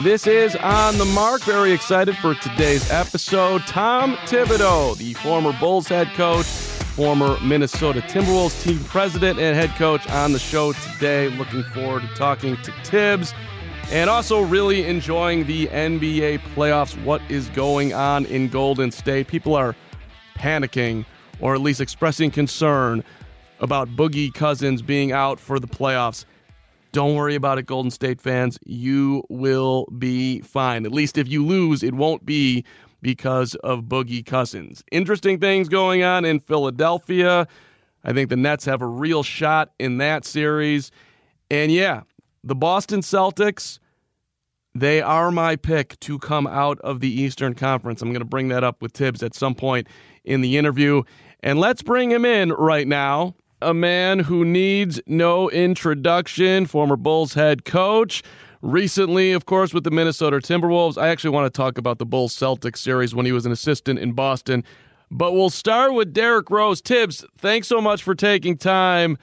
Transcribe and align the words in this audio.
This 0.00 0.26
is 0.26 0.56
On 0.56 0.96
the 0.96 1.04
Mark. 1.04 1.42
Very 1.42 1.70
excited 1.70 2.16
for 2.16 2.34
today's 2.34 2.90
episode. 2.90 3.60
Tom 3.66 4.16
Thibodeau, 4.24 4.96
the 4.96 5.12
former 5.12 5.52
Bulls 5.60 5.86
head 5.86 6.08
coach, 6.14 6.46
former 6.46 7.38
Minnesota 7.40 8.00
Timberwolves 8.00 8.60
team 8.62 8.82
president 8.84 9.38
and 9.38 9.54
head 9.54 9.68
coach, 9.76 10.08
on 10.08 10.32
the 10.32 10.38
show 10.38 10.72
today. 10.72 11.28
Looking 11.28 11.62
forward 11.64 12.02
to 12.02 12.08
talking 12.14 12.56
to 12.62 12.72
Thibs 12.84 13.34
and 13.90 14.08
also 14.08 14.40
really 14.40 14.86
enjoying 14.86 15.46
the 15.46 15.66
NBA 15.66 16.38
playoffs. 16.54 17.00
What 17.04 17.20
is 17.28 17.50
going 17.50 17.92
on 17.92 18.24
in 18.24 18.48
Golden 18.48 18.90
State? 18.90 19.28
People 19.28 19.54
are 19.54 19.76
panicking 20.36 21.04
or 21.38 21.54
at 21.54 21.60
least 21.60 21.82
expressing 21.82 22.30
concern 22.30 23.04
about 23.60 23.90
Boogie 23.90 24.32
Cousins 24.32 24.80
being 24.80 25.12
out 25.12 25.38
for 25.38 25.60
the 25.60 25.68
playoffs. 25.68 26.24
Don't 26.92 27.14
worry 27.14 27.34
about 27.34 27.58
it, 27.58 27.64
Golden 27.64 27.90
State 27.90 28.20
fans. 28.20 28.58
You 28.66 29.24
will 29.30 29.86
be 29.98 30.40
fine. 30.42 30.84
At 30.84 30.92
least 30.92 31.16
if 31.16 31.26
you 31.26 31.44
lose, 31.44 31.82
it 31.82 31.94
won't 31.94 32.26
be 32.26 32.64
because 33.00 33.54
of 33.56 33.84
Boogie 33.84 34.24
Cousins. 34.24 34.84
Interesting 34.92 35.40
things 35.40 35.68
going 35.68 36.02
on 36.02 36.24
in 36.24 36.38
Philadelphia. 36.38 37.48
I 38.04 38.12
think 38.12 38.28
the 38.28 38.36
Nets 38.36 38.64
have 38.66 38.82
a 38.82 38.86
real 38.86 39.22
shot 39.22 39.72
in 39.78 39.98
that 39.98 40.24
series. 40.24 40.90
And 41.50 41.72
yeah, 41.72 42.02
the 42.44 42.54
Boston 42.54 43.00
Celtics, 43.00 43.78
they 44.74 45.00
are 45.00 45.30
my 45.30 45.56
pick 45.56 45.98
to 46.00 46.18
come 46.18 46.46
out 46.46 46.78
of 46.80 47.00
the 47.00 47.08
Eastern 47.10 47.54
Conference. 47.54 48.02
I'm 48.02 48.10
going 48.10 48.20
to 48.20 48.26
bring 48.26 48.48
that 48.48 48.64
up 48.64 48.82
with 48.82 48.92
Thibs 48.92 49.22
at 49.22 49.34
some 49.34 49.54
point 49.54 49.88
in 50.24 50.42
the 50.42 50.58
interview. 50.58 51.02
And 51.40 51.58
let's 51.58 51.82
bring 51.82 52.10
him 52.10 52.24
in 52.24 52.50
right 52.52 52.86
now 52.86 53.34
a 53.62 53.74
man 53.74 54.20
who 54.20 54.44
needs 54.44 55.00
no 55.06 55.48
introduction, 55.50 56.66
former 56.66 56.96
Bulls 56.96 57.34
head 57.34 57.64
coach. 57.64 58.22
Recently, 58.60 59.32
of 59.32 59.46
course, 59.46 59.74
with 59.74 59.84
the 59.84 59.90
Minnesota 59.90 60.36
Timberwolves. 60.36 60.96
I 60.96 61.08
actually 61.08 61.30
want 61.30 61.52
to 61.52 61.56
talk 61.56 61.78
about 61.78 61.98
the 61.98 62.06
Bulls 62.06 62.36
Celtics 62.36 62.78
series 62.78 63.14
when 63.14 63.26
he 63.26 63.32
was 63.32 63.44
an 63.44 63.52
assistant 63.52 63.98
in 63.98 64.12
Boston. 64.12 64.62
But 65.10 65.32
we'll 65.32 65.50
start 65.50 65.94
with 65.94 66.12
Derrick 66.12 66.48
Rose. 66.48 66.80
Thibs, 66.80 67.24
thanks 67.36 67.68
so 67.68 67.80
much 67.80 68.02
for 68.02 68.14
taking 68.14 68.56
time. 68.56 69.18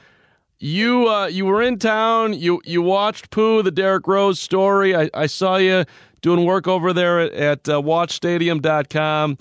You 0.60 1.08
uh, 1.08 1.28
you 1.28 1.46
were 1.46 1.62
in 1.62 1.80
town. 1.80 2.34
You 2.34 2.62
you 2.66 2.82
watched 2.82 3.30
Pooh, 3.32 3.64
the 3.64 3.72
Derrick 3.72 4.06
Rose 4.08 4.40
story. 4.40 4.94
I, 4.96 5.10
I 5.14 5.26
saw 5.28 5.56
you 5.56 5.86
doing 6.22 6.46
work 6.46 6.68
over 6.68 6.92
there 6.92 7.20
at, 7.20 7.34
at 7.34 7.70
uh, 7.70 7.82
WatchStadium.com. 7.82 9.38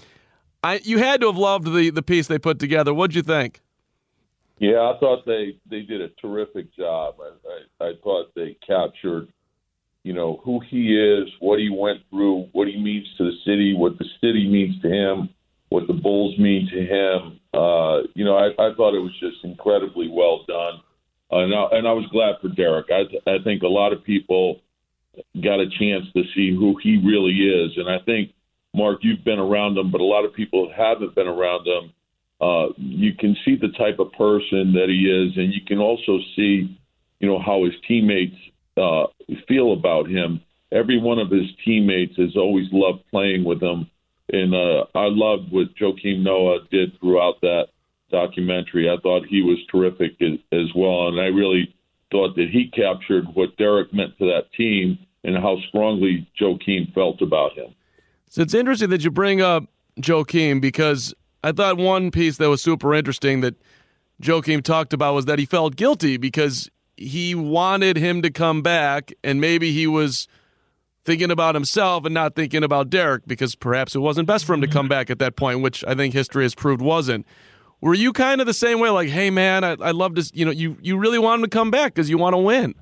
I 0.62 0.80
you 0.84 0.98
had 0.98 1.20
to 1.22 1.26
have 1.26 1.36
loved 1.36 1.72
the 1.72 1.90
the 1.90 2.02
piece 2.02 2.28
they 2.28 2.38
put 2.38 2.60
together. 2.60 2.94
What'd 2.94 3.16
you 3.16 3.22
think? 3.22 3.60
Yeah, 4.60 4.92
I 4.92 4.98
thought 4.98 5.24
they 5.24 5.56
they 5.70 5.82
did 5.82 6.00
a 6.00 6.08
terrific 6.20 6.74
job. 6.76 7.16
I, 7.20 7.84
I, 7.84 7.88
I 7.88 7.92
thought 8.02 8.34
they 8.34 8.56
captured, 8.66 9.28
you 10.02 10.12
know, 10.12 10.40
who 10.44 10.60
he 10.68 10.96
is, 10.96 11.28
what 11.40 11.60
he 11.60 11.70
went 11.70 12.00
through, 12.10 12.48
what 12.52 12.66
he 12.66 12.76
means 12.76 13.06
to 13.18 13.24
the 13.24 13.36
city, 13.44 13.74
what 13.74 13.98
the 13.98 14.06
city 14.20 14.48
means 14.48 14.80
to 14.82 14.88
him, 14.88 15.28
what 15.68 15.86
the 15.86 15.92
Bulls 15.92 16.36
mean 16.38 16.68
to 16.72 16.80
him. 16.80 17.40
Uh, 17.54 18.08
you 18.14 18.24
know, 18.24 18.36
I, 18.36 18.48
I 18.58 18.74
thought 18.74 18.96
it 18.96 19.02
was 19.02 19.14
just 19.20 19.44
incredibly 19.44 20.08
well 20.10 20.44
done, 20.48 20.80
uh, 21.32 21.38
and, 21.38 21.54
I, 21.54 21.78
and 21.78 21.88
I 21.88 21.92
was 21.92 22.06
glad 22.10 22.36
for 22.40 22.48
Derrick. 22.54 22.86
I, 22.90 23.30
I 23.30 23.42
think 23.44 23.62
a 23.62 23.68
lot 23.68 23.92
of 23.92 24.04
people 24.04 24.60
got 25.42 25.60
a 25.60 25.70
chance 25.78 26.04
to 26.14 26.22
see 26.34 26.50
who 26.50 26.76
he 26.82 27.00
really 27.04 27.32
is, 27.32 27.76
and 27.76 27.88
I 27.88 28.04
think 28.04 28.32
Mark, 28.74 28.98
you've 29.02 29.24
been 29.24 29.38
around 29.38 29.78
him, 29.78 29.90
but 29.90 30.00
a 30.00 30.04
lot 30.04 30.24
of 30.24 30.34
people 30.34 30.70
haven't 30.76 31.14
been 31.14 31.26
around 31.28 31.66
him 31.66 31.92
uh, 32.40 32.68
you 32.76 33.14
can 33.14 33.36
see 33.44 33.56
the 33.56 33.72
type 33.76 33.98
of 33.98 34.12
person 34.12 34.72
that 34.74 34.86
he 34.88 35.10
is, 35.10 35.36
and 35.36 35.52
you 35.52 35.60
can 35.66 35.78
also 35.78 36.18
see, 36.36 36.78
you 37.20 37.28
know, 37.28 37.40
how 37.40 37.64
his 37.64 37.74
teammates 37.86 38.36
uh, 38.76 39.06
feel 39.48 39.72
about 39.72 40.08
him. 40.08 40.40
Every 40.70 41.00
one 41.00 41.18
of 41.18 41.30
his 41.30 41.46
teammates 41.64 42.16
has 42.16 42.36
always 42.36 42.66
loved 42.70 43.02
playing 43.10 43.44
with 43.44 43.60
him, 43.60 43.90
and 44.30 44.54
uh, 44.54 44.84
I 44.94 45.08
loved 45.08 45.50
what 45.50 45.74
Joakim 45.74 46.22
Noah 46.22 46.60
did 46.70 46.98
throughout 47.00 47.40
that 47.40 47.68
documentary. 48.10 48.88
I 48.88 48.96
thought 49.02 49.26
he 49.26 49.42
was 49.42 49.58
terrific 49.70 50.12
as, 50.20 50.38
as 50.52 50.72
well, 50.76 51.08
and 51.08 51.20
I 51.20 51.26
really 51.26 51.74
thought 52.10 52.36
that 52.36 52.50
he 52.50 52.70
captured 52.70 53.26
what 53.34 53.56
Derrick 53.56 53.92
meant 53.92 54.16
to 54.18 54.26
that 54.26 54.52
team 54.56 54.98
and 55.24 55.36
how 55.36 55.58
strongly 55.68 56.28
Joakim 56.40 56.94
felt 56.94 57.20
about 57.20 57.54
him. 57.54 57.74
So 58.30 58.42
it's 58.42 58.54
interesting 58.54 58.90
that 58.90 59.02
you 59.02 59.10
bring 59.10 59.40
up 59.40 59.64
Joakim 60.00 60.60
because 60.60 61.14
I 61.42 61.52
thought 61.52 61.76
one 61.76 62.10
piece 62.10 62.36
that 62.38 62.48
was 62.48 62.62
super 62.62 62.94
interesting 62.94 63.40
that 63.42 63.54
Joakim 64.22 64.62
talked 64.62 64.92
about 64.92 65.14
was 65.14 65.26
that 65.26 65.38
he 65.38 65.46
felt 65.46 65.76
guilty 65.76 66.16
because 66.16 66.70
he 66.96 67.34
wanted 67.34 67.96
him 67.96 68.22
to 68.22 68.30
come 68.30 68.62
back 68.62 69.12
and 69.22 69.40
maybe 69.40 69.72
he 69.72 69.86
was 69.86 70.26
thinking 71.04 71.30
about 71.30 71.54
himself 71.54 72.04
and 72.04 72.12
not 72.12 72.34
thinking 72.34 72.64
about 72.64 72.90
Derrick 72.90 73.22
because 73.26 73.54
perhaps 73.54 73.94
it 73.94 74.00
wasn't 74.00 74.26
best 74.26 74.44
for 74.44 74.52
him 74.52 74.60
to 74.60 74.66
come 74.66 74.84
mm-hmm. 74.84 74.90
back 74.90 75.10
at 75.10 75.18
that 75.20 75.36
point, 75.36 75.62
which 75.62 75.84
I 75.86 75.94
think 75.94 76.12
history 76.12 76.44
has 76.44 76.54
proved 76.54 76.82
wasn't. 76.82 77.26
Were 77.80 77.94
you 77.94 78.12
kind 78.12 78.40
of 78.40 78.46
the 78.46 78.54
same 78.54 78.80
way, 78.80 78.90
like, 78.90 79.08
hey 79.08 79.30
man, 79.30 79.62
I, 79.62 79.76
I 79.80 79.92
love 79.92 80.16
to, 80.16 80.30
you 80.34 80.44
know, 80.44 80.50
you 80.50 80.76
you 80.82 80.98
really 80.98 81.18
want 81.18 81.40
him 81.40 81.48
to 81.48 81.56
come 81.56 81.70
back 81.70 81.94
because 81.94 82.10
you 82.10 82.18
want 82.18 82.34
to 82.34 82.38
win? 82.38 82.74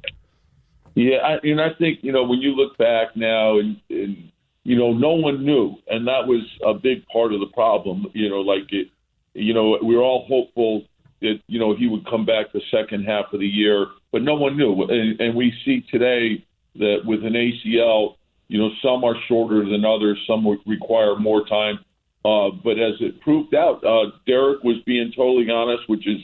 Yeah, 0.94 1.18
I, 1.18 1.38
and 1.46 1.60
I 1.60 1.74
think 1.74 1.98
you 2.02 2.10
know 2.10 2.24
when 2.24 2.40
you 2.40 2.52
look 2.52 2.78
back 2.78 3.14
now 3.14 3.58
and, 3.58 3.78
and 3.90 4.32
you 4.66 4.76
know, 4.76 4.92
no 4.92 5.12
one 5.12 5.44
knew, 5.44 5.76
and 5.86 6.08
that 6.08 6.26
was 6.26 6.42
a 6.66 6.74
big 6.74 7.06
part 7.06 7.32
of 7.32 7.38
the 7.38 7.46
problem. 7.54 8.04
You 8.14 8.28
know, 8.28 8.40
like 8.40 8.72
it, 8.72 8.88
you 9.32 9.54
know, 9.54 9.78
we 9.80 9.94
were 9.94 10.02
all 10.02 10.26
hopeful 10.26 10.82
that 11.20 11.36
you 11.46 11.60
know 11.60 11.76
he 11.76 11.86
would 11.86 12.04
come 12.04 12.26
back 12.26 12.52
the 12.52 12.60
second 12.72 13.04
half 13.04 13.26
of 13.32 13.38
the 13.38 13.46
year, 13.46 13.86
but 14.10 14.22
no 14.22 14.34
one 14.34 14.56
knew. 14.56 14.82
And, 14.82 15.20
and 15.20 15.36
we 15.36 15.54
see 15.64 15.86
today 15.88 16.44
that 16.80 17.02
with 17.04 17.24
an 17.24 17.34
ACL, 17.34 18.16
you 18.48 18.58
know, 18.58 18.70
some 18.82 19.04
are 19.04 19.14
shorter 19.28 19.64
than 19.64 19.84
others, 19.84 20.18
some 20.26 20.44
require 20.66 21.14
more 21.14 21.46
time. 21.46 21.78
Uh, 22.24 22.50
but 22.64 22.72
as 22.72 22.94
it 22.98 23.20
proved 23.20 23.54
out, 23.54 23.84
uh, 23.84 24.10
Derrick 24.26 24.64
was 24.64 24.78
being 24.84 25.12
totally 25.14 25.48
honest, 25.48 25.88
which 25.88 26.08
is, 26.08 26.18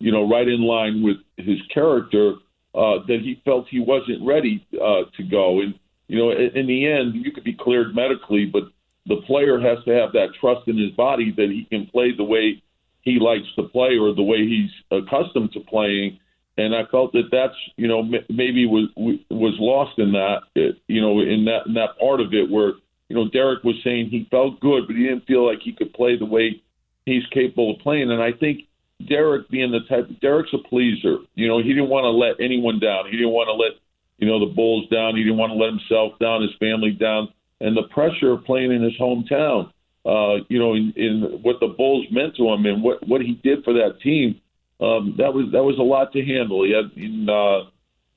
you 0.00 0.12
know, 0.12 0.28
right 0.28 0.46
in 0.46 0.60
line 0.60 1.02
with 1.02 1.16
his 1.38 1.60
character. 1.72 2.34
Uh, 2.74 3.00
that 3.08 3.20
he 3.22 3.40
felt 3.42 3.66
he 3.70 3.80
wasn't 3.80 4.22
ready 4.22 4.62
uh, 4.74 5.04
to 5.16 5.22
go, 5.22 5.62
and 5.62 5.72
you 6.08 6.18
know, 6.18 6.30
in, 6.30 6.56
in 6.56 6.66
the 6.66 6.86
end, 6.86 7.14
you 7.14 7.32
could 7.32 7.44
be 7.44 7.54
cleared 7.54 7.94
medically, 7.94 8.46
but 8.46 8.64
the 9.06 9.22
player 9.26 9.60
has 9.60 9.82
to 9.84 9.92
have 9.92 10.12
that 10.12 10.34
trust 10.40 10.66
in 10.68 10.76
his 10.76 10.90
body 10.92 11.32
that 11.36 11.48
he 11.50 11.64
can 11.64 11.86
play 11.86 12.12
the 12.16 12.24
way 12.24 12.62
he 13.02 13.18
likes 13.20 13.46
to 13.54 13.62
play 13.64 13.96
or 13.98 14.14
the 14.14 14.22
way 14.22 14.38
he's 14.38 14.70
accustomed 14.90 15.52
to 15.52 15.60
playing. 15.60 16.18
And 16.58 16.74
I 16.74 16.84
felt 16.90 17.12
that 17.12 17.28
that's 17.30 17.54
you 17.76 17.86
know 17.86 18.02
maybe 18.28 18.66
was 18.66 18.88
was 18.96 19.54
lost 19.60 19.98
in 19.98 20.12
that 20.12 20.40
you 20.88 21.00
know 21.00 21.20
in 21.20 21.44
that 21.44 21.66
in 21.66 21.74
that 21.74 21.98
part 22.00 22.20
of 22.20 22.32
it 22.32 22.50
where 22.50 22.72
you 23.08 23.16
know 23.16 23.28
Derrick 23.28 23.62
was 23.62 23.76
saying 23.84 24.08
he 24.08 24.26
felt 24.30 24.58
good, 24.60 24.86
but 24.86 24.96
he 24.96 25.04
didn't 25.04 25.26
feel 25.26 25.46
like 25.46 25.58
he 25.62 25.72
could 25.72 25.92
play 25.92 26.16
the 26.18 26.24
way 26.24 26.62
he's 27.04 27.26
capable 27.30 27.74
of 27.74 27.80
playing. 27.80 28.10
And 28.10 28.22
I 28.22 28.32
think 28.32 28.62
Derrick 29.06 29.48
being 29.50 29.70
the 29.70 29.80
type 29.88 30.08
Derrick's 30.20 30.54
a 30.54 30.68
pleaser. 30.68 31.18
You 31.34 31.46
know, 31.46 31.62
he 31.62 31.68
didn't 31.68 31.90
want 31.90 32.04
to 32.04 32.10
let 32.10 32.42
anyone 32.42 32.80
down. 32.80 33.06
He 33.06 33.16
didn't 33.16 33.32
want 33.32 33.48
to 33.48 33.52
let 33.52 33.72
you 34.18 34.26
know, 34.26 34.40
the 34.40 34.54
Bulls 34.54 34.88
down. 34.88 35.16
He 35.16 35.22
didn't 35.22 35.38
want 35.38 35.52
to 35.52 35.58
let 35.58 35.70
himself 35.70 36.18
down, 36.18 36.42
his 36.42 36.54
family 36.58 36.92
down, 36.92 37.28
and 37.60 37.76
the 37.76 37.88
pressure 37.90 38.32
of 38.32 38.44
playing 38.44 38.72
in 38.72 38.82
his 38.82 38.96
hometown. 39.00 39.70
Uh, 40.04 40.44
you 40.48 40.58
know, 40.58 40.74
in, 40.74 40.92
in 40.94 41.40
what 41.42 41.56
the 41.60 41.66
Bulls 41.66 42.06
meant 42.12 42.36
to 42.36 42.48
him 42.48 42.64
and 42.64 42.82
what 42.82 43.06
what 43.06 43.20
he 43.20 43.40
did 43.42 43.64
for 43.64 43.74
that 43.74 44.00
team. 44.02 44.40
Um, 44.80 45.14
that 45.18 45.32
was 45.32 45.50
that 45.52 45.64
was 45.64 45.78
a 45.78 45.82
lot 45.82 46.12
to 46.12 46.24
handle. 46.24 46.64
He 46.64 46.72
had, 46.72 46.92
in, 46.96 47.28
uh, 47.28 47.70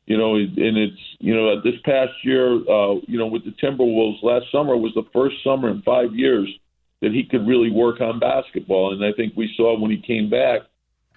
you 0.05 0.17
know, 0.17 0.35
and 0.35 0.77
it's 0.77 1.01
you 1.19 1.35
know 1.35 1.61
this 1.61 1.79
past 1.85 2.11
year, 2.23 2.55
uh, 2.55 2.95
you 3.07 3.17
know, 3.17 3.27
with 3.27 3.43
the 3.43 3.55
Timberwolves 3.63 4.21
last 4.21 4.45
summer 4.51 4.77
was 4.77 4.93
the 4.93 5.07
first 5.13 5.35
summer 5.43 5.69
in 5.69 5.81
five 5.81 6.13
years 6.13 6.49
that 7.01 7.11
he 7.11 7.23
could 7.23 7.47
really 7.47 7.71
work 7.71 8.01
on 8.01 8.19
basketball, 8.19 8.93
and 8.93 9.03
I 9.03 9.15
think 9.15 9.33
we 9.35 9.51
saw 9.55 9.79
when 9.79 9.89
he 9.89 10.01
came 10.01 10.29
back, 10.29 10.61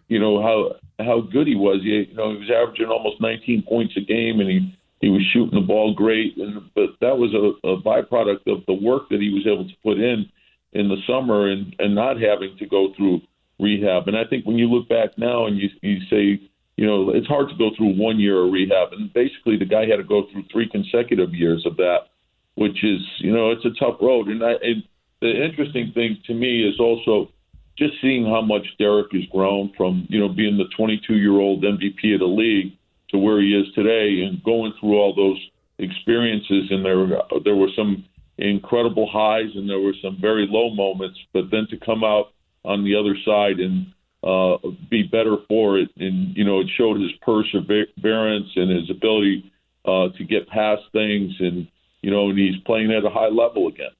you 0.08 0.18
know 0.18 0.40
how 0.40 0.76
how 0.98 1.20
good 1.20 1.46
he 1.46 1.54
was. 1.54 1.80
He, 1.82 2.06
you 2.10 2.14
know, 2.14 2.32
he 2.32 2.38
was 2.38 2.50
averaging 2.50 2.86
almost 2.86 3.20
19 3.20 3.64
points 3.68 3.94
a 3.96 4.00
game, 4.00 4.40
and 4.40 4.48
he 4.48 4.78
he 5.00 5.08
was 5.08 5.22
shooting 5.32 5.58
the 5.58 5.66
ball 5.66 5.94
great. 5.94 6.36
And 6.36 6.70
but 6.74 6.90
that 7.00 7.18
was 7.18 7.34
a, 7.34 7.68
a 7.68 7.82
byproduct 7.82 8.46
of 8.46 8.64
the 8.66 8.74
work 8.74 9.08
that 9.10 9.20
he 9.20 9.30
was 9.30 9.46
able 9.46 9.68
to 9.68 9.82
put 9.82 9.98
in 9.98 10.26
in 10.72 10.88
the 10.88 11.02
summer, 11.06 11.50
and 11.50 11.74
and 11.78 11.94
not 11.94 12.20
having 12.20 12.56
to 12.58 12.66
go 12.66 12.92
through 12.96 13.20
rehab. 13.58 14.08
And 14.08 14.16
I 14.16 14.24
think 14.24 14.46
when 14.46 14.58
you 14.58 14.68
look 14.68 14.88
back 14.88 15.18
now 15.18 15.46
and 15.46 15.56
you 15.56 15.68
you 15.82 15.98
say, 16.10 16.40
you 16.76 16.86
know, 16.86 17.10
it's 17.10 17.26
hard 17.26 17.48
to 17.48 17.56
go 17.56 17.70
through 17.76 17.94
one 17.96 18.18
year 18.18 18.44
of 18.44 18.52
rehab, 18.52 18.92
and 18.92 19.12
basically 19.12 19.56
the 19.56 19.64
guy 19.64 19.86
had 19.86 19.96
to 19.96 20.04
go 20.04 20.26
through 20.32 20.44
three 20.52 20.68
consecutive 20.68 21.34
years 21.34 21.64
of 21.66 21.76
that, 21.76 22.08
which 22.54 22.82
is, 22.84 23.00
you 23.18 23.32
know, 23.32 23.50
it's 23.50 23.64
a 23.64 23.74
tough 23.78 23.96
road. 24.00 24.28
And, 24.28 24.42
I, 24.42 24.52
and 24.62 24.82
the 25.20 25.30
interesting 25.30 25.92
thing 25.94 26.18
to 26.26 26.34
me 26.34 26.66
is 26.66 26.80
also 26.80 27.30
just 27.78 27.94
seeing 28.00 28.24
how 28.24 28.42
much 28.42 28.66
Derrick 28.78 29.12
has 29.12 29.24
grown 29.32 29.72
from, 29.76 30.06
you 30.08 30.20
know, 30.20 30.28
being 30.28 30.56
the 30.56 30.68
22 30.76 31.14
year 31.14 31.38
old 31.38 31.62
MVP 31.62 32.14
of 32.14 32.20
the 32.20 32.26
league 32.26 32.72
to 33.10 33.18
where 33.18 33.40
he 33.40 33.54
is 33.54 33.72
today, 33.74 34.22
and 34.22 34.42
going 34.42 34.72
through 34.80 34.96
all 34.98 35.14
those 35.14 35.38
experiences. 35.78 36.70
And 36.70 36.84
there, 36.84 37.06
there 37.44 37.56
were 37.56 37.68
some 37.76 38.04
incredible 38.38 39.08
highs, 39.10 39.50
and 39.54 39.68
there 39.68 39.80
were 39.80 39.94
some 40.02 40.18
very 40.20 40.46
low 40.48 40.74
moments. 40.74 41.18
But 41.32 41.50
then 41.50 41.66
to 41.70 41.76
come 41.84 42.04
out 42.04 42.32
on 42.64 42.84
the 42.84 42.94
other 42.94 43.16
side 43.24 43.60
and 43.60 43.86
uh, 44.24 44.56
be 44.88 45.02
better 45.02 45.36
for 45.48 45.78
it. 45.78 45.90
And, 45.96 46.36
you 46.36 46.44
know, 46.44 46.60
it 46.60 46.68
showed 46.76 47.00
his 47.00 47.10
perseverance 47.22 48.48
and 48.56 48.70
his 48.70 48.88
ability 48.90 49.52
uh, 49.84 50.08
to 50.16 50.24
get 50.24 50.48
past 50.48 50.82
things. 50.92 51.34
And, 51.40 51.66
you 52.02 52.10
know, 52.10 52.30
and 52.30 52.38
he's 52.38 52.56
playing 52.64 52.92
at 52.92 53.04
a 53.04 53.10
high 53.10 53.28
level 53.28 53.68
again. 53.68 53.90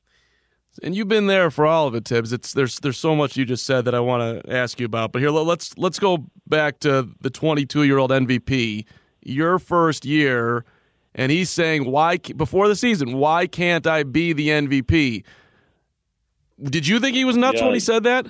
And 0.83 0.95
you've 0.97 1.09
been 1.09 1.27
there 1.27 1.51
for 1.51 1.67
all 1.67 1.87
of 1.87 1.95
it, 1.95 2.07
Thibs. 2.07 2.33
It's 2.33 2.55
there's 2.55 2.79
there's 2.81 2.99
so 2.99 3.15
much 3.15 3.37
you 3.37 3.45
just 3.45 3.67
said 3.67 3.85
that 3.85 3.95
I 3.95 4.01
want 4.01 4.45
to 4.45 4.53
ask 4.53 4.81
you 4.81 4.87
about. 4.87 5.13
But 5.13 5.21
here, 5.21 5.31
let's 5.31 5.77
let's 5.77 5.99
go 5.99 6.27
back 6.47 6.81
to 6.81 7.09
the 7.21 7.31
22 7.31 7.83
year 7.83 7.99
old 7.99 8.11
MVP, 8.11 8.87
your 9.23 9.59
first 9.59 10.07
year, 10.07 10.65
and 11.15 11.31
he's 11.31 11.51
saying 11.51 11.91
why 11.91 12.17
before 12.17 12.69
the 12.69 12.77
season, 12.77 13.19
why 13.19 13.47
can't 13.47 13.87
I 13.87 14.03
be 14.03 14.33
the 14.33 14.49
MVP? 14.49 15.25
Did 16.63 16.87
you 16.87 17.01
think 17.01 17.17
he 17.17 17.25
was 17.25 17.37
nuts 17.37 17.59
yeah. 17.59 17.65
when 17.67 17.75
he 17.75 17.81
said 17.81 18.05
that? 18.05 18.27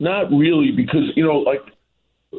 Not 0.00 0.30
really, 0.30 0.72
because 0.72 1.12
you 1.14 1.24
know, 1.24 1.38
like 1.38 1.62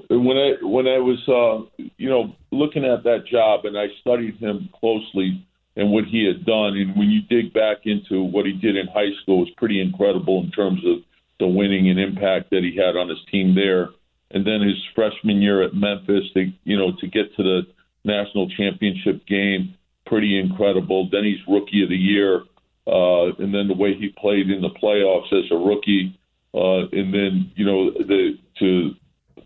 when 0.10 0.38
I 0.38 0.54
when 0.62 0.88
I 0.88 0.98
was 0.98 1.20
uh, 1.28 1.84
you 1.98 2.10
know 2.10 2.36
looking 2.52 2.84
at 2.84 3.04
that 3.04 3.26
job 3.28 3.64
and 3.64 3.78
I 3.78 3.88
studied 4.02 4.38
him 4.38 4.70
closely 4.78 5.47
and 5.78 5.92
what 5.92 6.04
he 6.06 6.26
had 6.26 6.46
done, 6.46 6.76
and 6.76 6.98
when 6.98 7.10
you 7.10 7.22
dig 7.30 7.54
back 7.54 7.86
into 7.86 8.24
what 8.24 8.46
he 8.46 8.52
did 8.52 8.76
in 8.76 8.88
high 8.88 9.14
school, 9.22 9.40
was 9.40 9.50
pretty 9.58 9.80
incredible 9.80 10.44
in 10.44 10.52
terms 10.52 10.82
of 10.86 10.98
the 11.40 11.48
winning 11.48 11.90
and 11.90 12.00
impact 12.00 12.50
that 12.50 12.64
he 12.64 12.76
had 12.76 12.98
on 12.98 13.08
his 13.08 13.20
team 13.32 13.56
there. 13.56 13.90
And 14.32 14.46
then 14.46 14.62
his 14.62 14.84
freshman 14.94 15.42
year 15.42 15.62
at 15.64 15.74
Memphis, 15.74 16.26
to 16.34 16.52
you 16.66 16.78
know 16.78 16.92
to 17.00 17.08
get 17.08 17.34
to 17.38 17.44
the 17.44 17.62
national 18.04 18.50
championship 18.50 19.26
game, 19.26 19.76
pretty 20.06 20.38
incredible. 20.38 21.08
Then 21.10 21.24
he's 21.24 21.40
rookie 21.48 21.84
of 21.84 21.90
the 21.90 21.96
year, 21.96 22.42
uh, 22.88 23.32
and 23.40 23.54
then 23.54 23.70
the 23.70 23.78
way 23.78 23.94
he 23.94 24.10
played 24.20 24.50
in 24.50 24.62
the 24.62 24.74
playoffs 24.82 25.32
as 25.32 25.50
a 25.52 25.56
rookie 25.56 26.18
uh, 26.58 26.88
and 26.92 27.14
then 27.14 27.52
you 27.56 27.66
know 27.66 27.92
the 27.92 28.38
to 28.60 28.92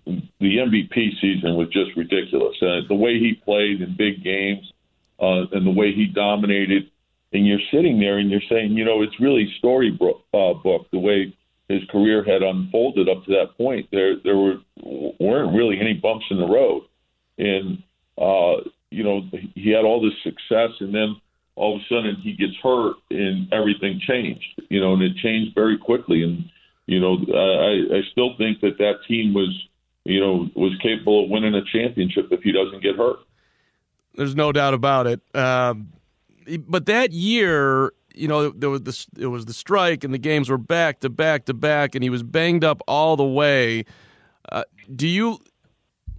the 0.05 0.57
MVP 0.57 1.19
season 1.19 1.55
was 1.55 1.67
just 1.69 1.91
ridiculous. 1.97 2.55
Uh, 2.61 2.87
the 2.87 2.95
way 2.95 3.19
he 3.19 3.33
played 3.43 3.81
in 3.81 3.95
big 3.97 4.23
games 4.23 4.71
uh, 5.21 5.45
and 5.51 5.65
the 5.65 5.71
way 5.71 5.93
he 5.93 6.07
dominated, 6.07 6.89
and 7.33 7.47
you're 7.47 7.59
sitting 7.71 7.99
there 7.99 8.17
and 8.17 8.29
you're 8.29 8.41
saying, 8.49 8.71
you 8.71 8.83
know, 8.83 9.01
it's 9.01 9.19
really 9.19 9.53
storybook 9.59 10.23
uh, 10.33 10.53
book 10.53 10.87
the 10.91 10.99
way 10.99 11.35
his 11.69 11.81
career 11.89 12.23
had 12.23 12.41
unfolded 12.41 13.07
up 13.07 13.23
to 13.25 13.31
that 13.31 13.57
point. 13.57 13.87
There 13.91 14.15
there 14.23 14.37
were 14.37 14.57
weren't 14.83 15.55
really 15.55 15.79
any 15.79 15.93
bumps 15.93 16.25
in 16.29 16.37
the 16.37 16.47
road, 16.47 16.83
and 17.37 17.83
uh, 18.17 18.69
you 18.89 19.03
know 19.03 19.21
he 19.55 19.71
had 19.71 19.85
all 19.85 20.01
this 20.01 20.17
success, 20.23 20.71
and 20.79 20.93
then 20.93 21.15
all 21.55 21.75
of 21.75 21.81
a 21.81 21.85
sudden 21.87 22.15
he 22.21 22.33
gets 22.33 22.53
hurt 22.61 22.95
and 23.09 23.51
everything 23.53 24.01
changed. 24.05 24.61
You 24.69 24.81
know, 24.81 24.93
and 24.93 25.03
it 25.03 25.15
changed 25.17 25.53
very 25.55 25.77
quickly 25.77 26.23
and 26.23 26.49
you 26.91 26.99
know, 26.99 27.17
I, 27.33 27.97
I 27.97 28.01
still 28.11 28.35
think 28.37 28.59
that 28.61 28.77
that 28.79 29.05
team 29.07 29.33
was, 29.33 29.49
you 30.03 30.19
know, 30.19 30.49
was 30.55 30.77
capable 30.81 31.23
of 31.23 31.29
winning 31.29 31.55
a 31.55 31.61
championship 31.71 32.27
if 32.31 32.41
he 32.41 32.51
doesn't 32.51 32.83
get 32.83 32.97
hurt. 32.97 33.19
There's 34.15 34.35
no 34.35 34.51
doubt 34.51 34.73
about 34.73 35.07
it. 35.07 35.21
Um, 35.35 35.93
but 36.67 36.85
that 36.87 37.11
year, 37.11 37.93
you 38.13 38.27
know, 38.27 38.49
there 38.49 38.69
was 38.69 38.81
the 38.81 39.23
it 39.23 39.27
was 39.27 39.45
the 39.45 39.53
strike, 39.53 40.03
and 40.03 40.13
the 40.13 40.17
games 40.19 40.49
were 40.49 40.57
back 40.57 40.99
to 41.01 41.09
back 41.09 41.45
to 41.45 41.53
back, 41.53 41.95
and 41.95 42.03
he 42.03 42.09
was 42.09 42.23
banged 42.23 42.63
up 42.63 42.81
all 42.87 43.15
the 43.15 43.25
way. 43.25 43.85
Uh, 44.51 44.63
do 44.93 45.07
you 45.07 45.39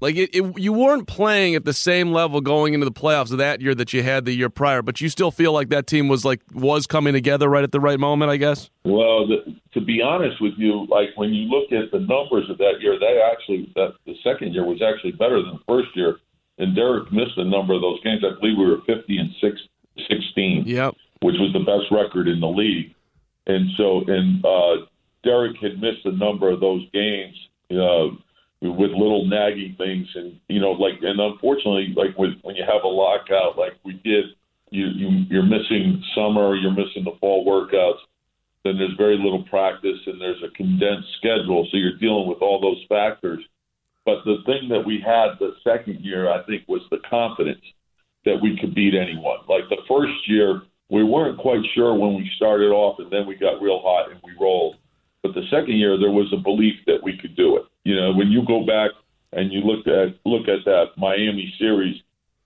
like 0.02 0.16
it, 0.16 0.34
it, 0.34 0.58
you 0.58 0.72
weren't 0.72 1.06
playing 1.06 1.54
at 1.54 1.64
the 1.64 1.72
same 1.72 2.12
level 2.12 2.40
going 2.40 2.74
into 2.74 2.84
the 2.84 2.92
playoffs 2.92 3.30
of 3.30 3.38
that 3.38 3.60
year 3.60 3.72
that 3.72 3.92
you 3.92 4.02
had 4.02 4.24
the 4.24 4.32
year 4.32 4.50
prior, 4.50 4.82
but 4.82 5.00
you 5.00 5.08
still 5.08 5.30
feel 5.30 5.52
like 5.52 5.68
that 5.68 5.86
team 5.86 6.08
was 6.08 6.24
like 6.24 6.40
was 6.52 6.88
coming 6.88 7.12
together 7.12 7.48
right 7.48 7.62
at 7.62 7.70
the 7.70 7.80
right 7.80 8.00
moment, 8.00 8.30
I 8.30 8.36
guess. 8.36 8.68
Well, 8.84 9.28
the, 9.28 9.54
to 9.74 9.80
be 9.80 10.02
honest 10.02 10.40
with 10.40 10.54
you, 10.56 10.86
like 10.88 11.10
when 11.14 11.32
you 11.32 11.42
look 11.48 11.70
at 11.70 11.92
the 11.92 12.00
numbers 12.00 12.50
of 12.50 12.58
that 12.58 12.80
year, 12.80 12.98
they 12.98 13.22
actually 13.22 13.70
that 13.76 13.94
the 14.04 14.14
second 14.24 14.54
year 14.54 14.64
was 14.64 14.82
actually 14.82 15.12
better 15.12 15.40
than 15.40 15.52
the 15.52 15.62
first 15.68 15.88
year, 15.94 16.16
and 16.58 16.74
Derrick 16.76 17.12
missed 17.12 17.36
a 17.36 17.44
number 17.44 17.74
of 17.74 17.80
those 17.80 18.02
games. 18.02 18.22
I 18.24 18.38
believe 18.38 18.58
we 18.58 18.66
were 18.66 18.82
fifty 18.86 19.18
and 19.18 19.30
six, 19.40 19.60
16, 20.08 20.64
yep. 20.66 20.94
which 21.20 21.36
was 21.38 21.52
the 21.52 21.60
best 21.60 21.90
record 21.90 22.28
in 22.28 22.40
the 22.40 22.48
league, 22.48 22.94
and 23.46 23.70
so 23.76 24.02
and 24.06 24.44
uh, 24.44 24.86
Derrick 25.24 25.56
had 25.60 25.80
missed 25.80 26.04
a 26.04 26.12
number 26.12 26.50
of 26.50 26.60
those 26.60 26.88
games. 26.92 27.36
Uh, 27.70 28.14
with 28.62 28.92
little 28.92 29.26
nagging 29.26 29.74
things, 29.76 30.06
and 30.14 30.38
you 30.48 30.60
know, 30.60 30.70
like, 30.70 30.94
and 31.02 31.18
unfortunately, 31.18 31.92
like 31.96 32.16
with 32.16 32.30
when 32.42 32.54
you 32.54 32.62
have 32.62 32.84
a 32.84 32.88
lockout, 32.88 33.58
like 33.58 33.72
we 33.84 33.94
did, 34.04 34.26
you, 34.70 34.86
you 34.86 35.08
you're 35.28 35.42
missing 35.42 36.02
summer, 36.14 36.54
you're 36.54 36.70
missing 36.70 37.04
the 37.04 37.16
fall 37.20 37.44
workouts. 37.44 37.98
Then 38.64 38.78
there's 38.78 38.96
very 38.96 39.16
little 39.16 39.42
practice, 39.50 39.98
and 40.06 40.20
there's 40.20 40.42
a 40.44 40.54
condensed 40.56 41.08
schedule, 41.18 41.66
so 41.70 41.76
you're 41.76 41.98
dealing 41.98 42.28
with 42.28 42.38
all 42.40 42.60
those 42.60 42.84
factors. 42.88 43.42
But 44.04 44.24
the 44.24 44.38
thing 44.46 44.68
that 44.70 44.84
we 44.84 45.00
had 45.04 45.38
the 45.38 45.54
second 45.62 46.00
year, 46.00 46.30
I 46.30 46.42
think, 46.44 46.64
was 46.66 46.82
the 46.90 46.98
confidence 47.08 47.62
that 48.24 48.38
we 48.42 48.58
could 48.60 48.74
beat 48.74 48.94
anyone. 48.94 49.38
Like 49.48 49.68
the 49.68 49.82
first 49.88 50.28
year, 50.28 50.62
we 50.90 51.04
weren't 51.04 51.38
quite 51.38 51.62
sure 51.74 51.94
when 51.94 52.14
we 52.14 52.30
started 52.36 52.70
off, 52.70 52.98
and 52.98 53.10
then 53.10 53.26
we 53.26 53.34
got 53.34 53.62
real 53.62 53.80
hot 53.80 54.10
and 54.10 54.20
we 54.24 54.32
rolled. 54.40 54.76
But 55.22 55.34
the 55.34 55.46
second 55.50 55.76
year, 55.78 55.98
there 55.98 56.10
was 56.10 56.32
a 56.32 56.36
belief 56.36 56.74
that 56.86 56.98
we 57.02 57.16
could 57.16 57.36
do 57.36 57.56
it. 57.56 57.62
You 57.84 57.96
know, 57.96 58.12
when 58.12 58.28
you 58.28 58.44
go 58.46 58.66
back 58.66 58.90
and 59.32 59.52
you 59.52 59.60
look 59.60 59.86
at 59.86 60.18
look 60.26 60.48
at 60.48 60.64
that 60.66 60.98
Miami 60.98 61.52
series, 61.58 61.96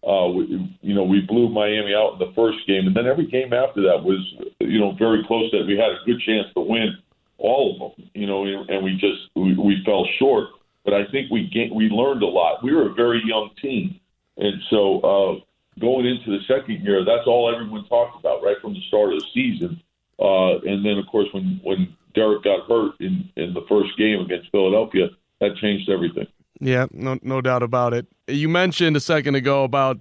uh, 0.06 0.28
we, 0.28 0.76
you 0.82 0.94
know, 0.94 1.04
we 1.04 1.20
blew 1.20 1.48
Miami 1.48 1.94
out 1.94 2.14
in 2.14 2.18
the 2.20 2.32
first 2.36 2.58
game, 2.66 2.86
and 2.86 2.94
then 2.94 3.06
every 3.06 3.26
game 3.26 3.52
after 3.52 3.82
that 3.82 4.04
was, 4.04 4.20
you 4.60 4.78
know, 4.78 4.92
very 4.98 5.24
close. 5.26 5.50
That 5.50 5.64
we 5.66 5.76
had 5.76 5.90
a 5.90 6.04
good 6.04 6.20
chance 6.20 6.46
to 6.54 6.60
win 6.60 6.96
all 7.38 7.74
of 7.74 7.96
them. 7.96 8.10
You 8.14 8.26
know, 8.26 8.44
and 8.44 8.84
we 8.84 8.92
just 8.92 9.32
we, 9.34 9.56
we 9.56 9.82
fell 9.84 10.06
short. 10.18 10.48
But 10.86 10.94
I 10.94 11.04
think 11.10 11.32
we 11.32 11.50
gained, 11.52 11.74
we 11.74 11.88
learned 11.88 12.22
a 12.22 12.26
lot. 12.26 12.62
We 12.62 12.72
were 12.72 12.88
a 12.88 12.94
very 12.94 13.20
young 13.26 13.50
team, 13.60 13.98
and 14.36 14.54
so 14.70 15.00
uh, 15.00 15.80
going 15.80 16.06
into 16.06 16.30
the 16.30 16.44
second 16.46 16.84
year, 16.84 17.04
that's 17.04 17.26
all 17.26 17.52
everyone 17.52 17.84
talked 17.88 18.20
about 18.20 18.40
right 18.42 18.56
from 18.62 18.72
the 18.72 18.80
start 18.86 19.12
of 19.12 19.18
the 19.18 19.26
season. 19.34 19.82
Uh, 20.20 20.58
and 20.60 20.86
then, 20.86 20.96
of 20.96 21.06
course, 21.08 21.26
when 21.32 21.60
when 21.64 21.94
Derrick 22.14 22.44
got 22.44 22.68
hurt 22.68 22.92
in 23.00 23.28
in 23.36 23.52
the 23.52 23.62
first 23.68 23.98
game 23.98 24.20
against 24.20 24.48
Philadelphia, 24.52 25.08
that 25.40 25.56
changed 25.56 25.90
everything. 25.90 26.28
Yeah, 26.60 26.86
no 26.92 27.18
no 27.20 27.40
doubt 27.40 27.64
about 27.64 27.92
it. 27.92 28.06
You 28.28 28.48
mentioned 28.48 28.96
a 28.96 29.00
second 29.00 29.34
ago 29.34 29.64
about 29.64 29.98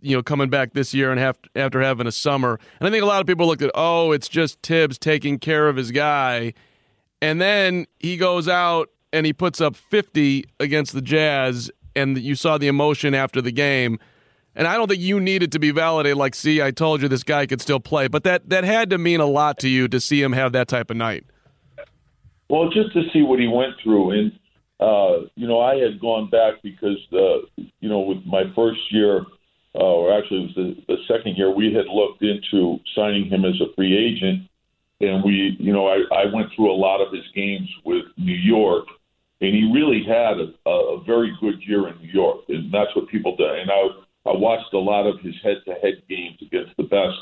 you 0.00 0.16
know 0.16 0.22
coming 0.24 0.50
back 0.50 0.72
this 0.72 0.92
year 0.92 1.12
and 1.12 1.20
have, 1.20 1.38
after 1.54 1.80
having 1.80 2.08
a 2.08 2.12
summer, 2.12 2.58
and 2.80 2.88
I 2.88 2.90
think 2.90 3.04
a 3.04 3.06
lot 3.06 3.20
of 3.20 3.28
people 3.28 3.46
looked 3.46 3.62
at 3.62 3.70
oh, 3.76 4.10
it's 4.10 4.28
just 4.28 4.62
Thibs 4.62 4.98
taking 4.98 5.38
care 5.38 5.68
of 5.68 5.76
his 5.76 5.92
guy, 5.92 6.54
and 7.22 7.40
then 7.40 7.86
he 8.00 8.16
goes 8.16 8.48
out 8.48 8.90
and 9.12 9.26
he 9.26 9.32
puts 9.32 9.60
up 9.60 9.76
50 9.76 10.44
against 10.60 10.92
the 10.92 11.02
Jazz, 11.02 11.70
and 11.96 12.18
you 12.18 12.34
saw 12.34 12.58
the 12.58 12.68
emotion 12.68 13.14
after 13.14 13.40
the 13.40 13.52
game. 13.52 13.98
And 14.54 14.66
I 14.66 14.76
don't 14.76 14.88
think 14.88 15.00
you 15.00 15.20
needed 15.20 15.52
to 15.52 15.58
be 15.58 15.70
validated 15.70 16.16
like, 16.16 16.34
see, 16.34 16.60
I 16.60 16.70
told 16.70 17.00
you 17.00 17.08
this 17.08 17.22
guy 17.22 17.46
could 17.46 17.60
still 17.60 17.80
play. 17.80 18.08
But 18.08 18.24
that, 18.24 18.48
that 18.48 18.64
had 18.64 18.90
to 18.90 18.98
mean 18.98 19.20
a 19.20 19.26
lot 19.26 19.58
to 19.60 19.68
you 19.68 19.86
to 19.88 20.00
see 20.00 20.20
him 20.20 20.32
have 20.32 20.52
that 20.52 20.68
type 20.68 20.90
of 20.90 20.96
night. 20.96 21.24
Well, 22.50 22.68
just 22.70 22.92
to 22.94 23.02
see 23.12 23.22
what 23.22 23.38
he 23.38 23.46
went 23.46 23.74
through. 23.82 24.18
And, 24.18 24.32
uh, 24.80 25.28
you 25.36 25.46
know, 25.46 25.60
I 25.60 25.76
had 25.76 26.00
gone 26.00 26.28
back 26.30 26.54
because, 26.62 26.98
uh, 27.12 27.46
you 27.56 27.88
know, 27.88 28.00
with 28.00 28.24
my 28.26 28.44
first 28.56 28.80
year, 28.90 29.20
uh, 29.74 29.78
or 29.78 30.18
actually 30.18 30.40
it 30.40 30.56
was 30.56 30.76
the, 30.88 30.94
the 30.94 30.96
second 31.06 31.36
year, 31.36 31.54
we 31.54 31.72
had 31.72 31.86
looked 31.86 32.22
into 32.22 32.78
signing 32.96 33.26
him 33.26 33.44
as 33.44 33.60
a 33.60 33.72
free 33.76 33.96
agent. 33.96 34.48
And 35.00 35.22
we, 35.22 35.56
you 35.60 35.72
know, 35.72 35.86
I, 35.86 35.98
I 36.12 36.24
went 36.34 36.48
through 36.56 36.72
a 36.72 36.74
lot 36.74 37.00
of 37.00 37.12
his 37.12 37.24
games 37.32 37.68
with 37.84 38.06
New 38.16 38.34
York, 38.34 38.86
and 39.40 39.54
he 39.54 39.70
really 39.72 40.02
had 40.06 40.38
a, 40.40 40.70
a 40.70 41.02
very 41.04 41.32
good 41.40 41.62
year 41.66 41.88
in 41.88 41.98
New 41.98 42.10
York. 42.10 42.40
And 42.48 42.72
that's 42.72 42.94
what 42.96 43.08
people 43.08 43.36
do. 43.36 43.44
And 43.44 43.70
I, 43.70 44.30
I 44.30 44.36
watched 44.36 44.72
a 44.74 44.78
lot 44.78 45.06
of 45.06 45.20
his 45.20 45.34
head-to-head 45.42 46.02
games 46.08 46.38
against 46.42 46.76
the 46.76 46.82
best 46.84 47.18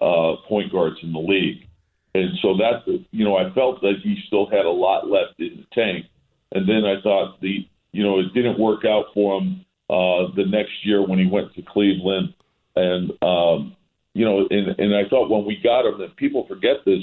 uh, 0.00 0.36
point 0.48 0.70
guards 0.70 0.96
in 1.02 1.12
the 1.12 1.18
league, 1.18 1.66
and 2.14 2.30
so 2.42 2.56
that 2.56 2.84
you 3.10 3.24
know 3.24 3.36
I 3.36 3.52
felt 3.54 3.80
that 3.80 3.94
he 4.02 4.16
still 4.26 4.46
had 4.50 4.66
a 4.66 4.70
lot 4.70 5.08
left 5.08 5.38
in 5.38 5.64
the 5.64 5.66
tank. 5.72 6.06
And 6.52 6.68
then 6.68 6.84
I 6.84 7.00
thought 7.00 7.40
the 7.40 7.66
you 7.92 8.02
know 8.02 8.18
it 8.18 8.34
didn't 8.34 8.58
work 8.58 8.84
out 8.84 9.06
for 9.14 9.40
him 9.40 9.64
uh, 9.88 10.34
the 10.36 10.44
next 10.46 10.72
year 10.84 11.06
when 11.06 11.18
he 11.18 11.26
went 11.26 11.54
to 11.54 11.62
Cleveland, 11.62 12.34
and 12.76 13.12
um, 13.22 13.76
you 14.14 14.24
know 14.24 14.46
and, 14.50 14.78
and 14.78 14.94
I 14.94 15.08
thought 15.08 15.30
when 15.30 15.44
we 15.44 15.60
got 15.62 15.86
him, 15.86 15.98
that 16.00 16.16
people 16.16 16.46
forget 16.46 16.78
this, 16.84 17.02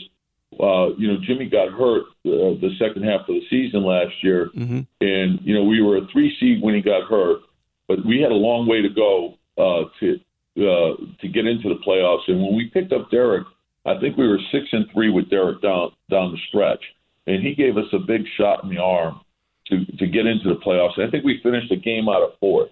uh, 0.60 0.94
you 0.98 1.08
know, 1.08 1.18
Jimmy 1.26 1.50
got 1.50 1.72
hurt 1.72 2.04
uh, 2.26 2.60
the 2.60 2.72
second 2.78 3.04
half 3.04 3.22
of 3.22 3.28
the 3.28 3.42
season 3.50 3.84
last 3.84 4.14
year, 4.22 4.50
mm-hmm. 4.56 4.82
and 5.00 5.40
you 5.44 5.56
know 5.56 5.64
we 5.64 5.82
were 5.82 5.98
a 5.98 6.08
three 6.12 6.36
seed 6.40 6.62
when 6.62 6.76
he 6.76 6.82
got 6.82 7.08
hurt, 7.08 7.40
but 7.88 8.06
we 8.06 8.20
had 8.22 8.32
a 8.32 8.36
long 8.36 8.68
way 8.68 8.82
to 8.82 8.90
go 8.90 9.38
uh, 9.58 9.88
to 10.00 10.20
uh, 10.58 10.96
to 11.22 11.28
get 11.30 11.48
into 11.48 11.70
the 11.70 11.80
playoffs. 11.88 12.28
And 12.28 12.42
when 12.42 12.56
we 12.56 12.70
picked 12.74 12.92
up 12.92 13.10
Derrick, 13.10 13.48
I 13.86 13.98
think 14.00 14.18
we 14.18 14.28
were 14.28 14.40
six 14.52 14.68
and 14.74 14.86
three 14.94 15.10
with 15.10 15.30
Derrick 15.30 15.62
down 15.62 15.92
down 16.10 16.32
the 16.32 16.40
stretch, 16.50 16.84
and 17.28 17.42
he 17.42 17.56
gave 17.56 17.78
us 17.78 17.88
a 17.94 18.00
big 18.00 18.24
shot 18.38 18.64
in 18.64 18.70
the 18.70 18.82
arm 18.82 19.22
to 19.68 19.86
to 19.86 20.06
get 20.06 20.26
into 20.26 20.50
the 20.50 20.60
playoffs. 20.60 20.98
And 20.98 21.08
I 21.08 21.12
think 21.12 21.24
we 21.24 21.40
finished 21.42 21.72
a 21.72 21.78
game 21.78 22.10
out 22.10 22.24
of 22.24 22.38
fourth, 22.42 22.72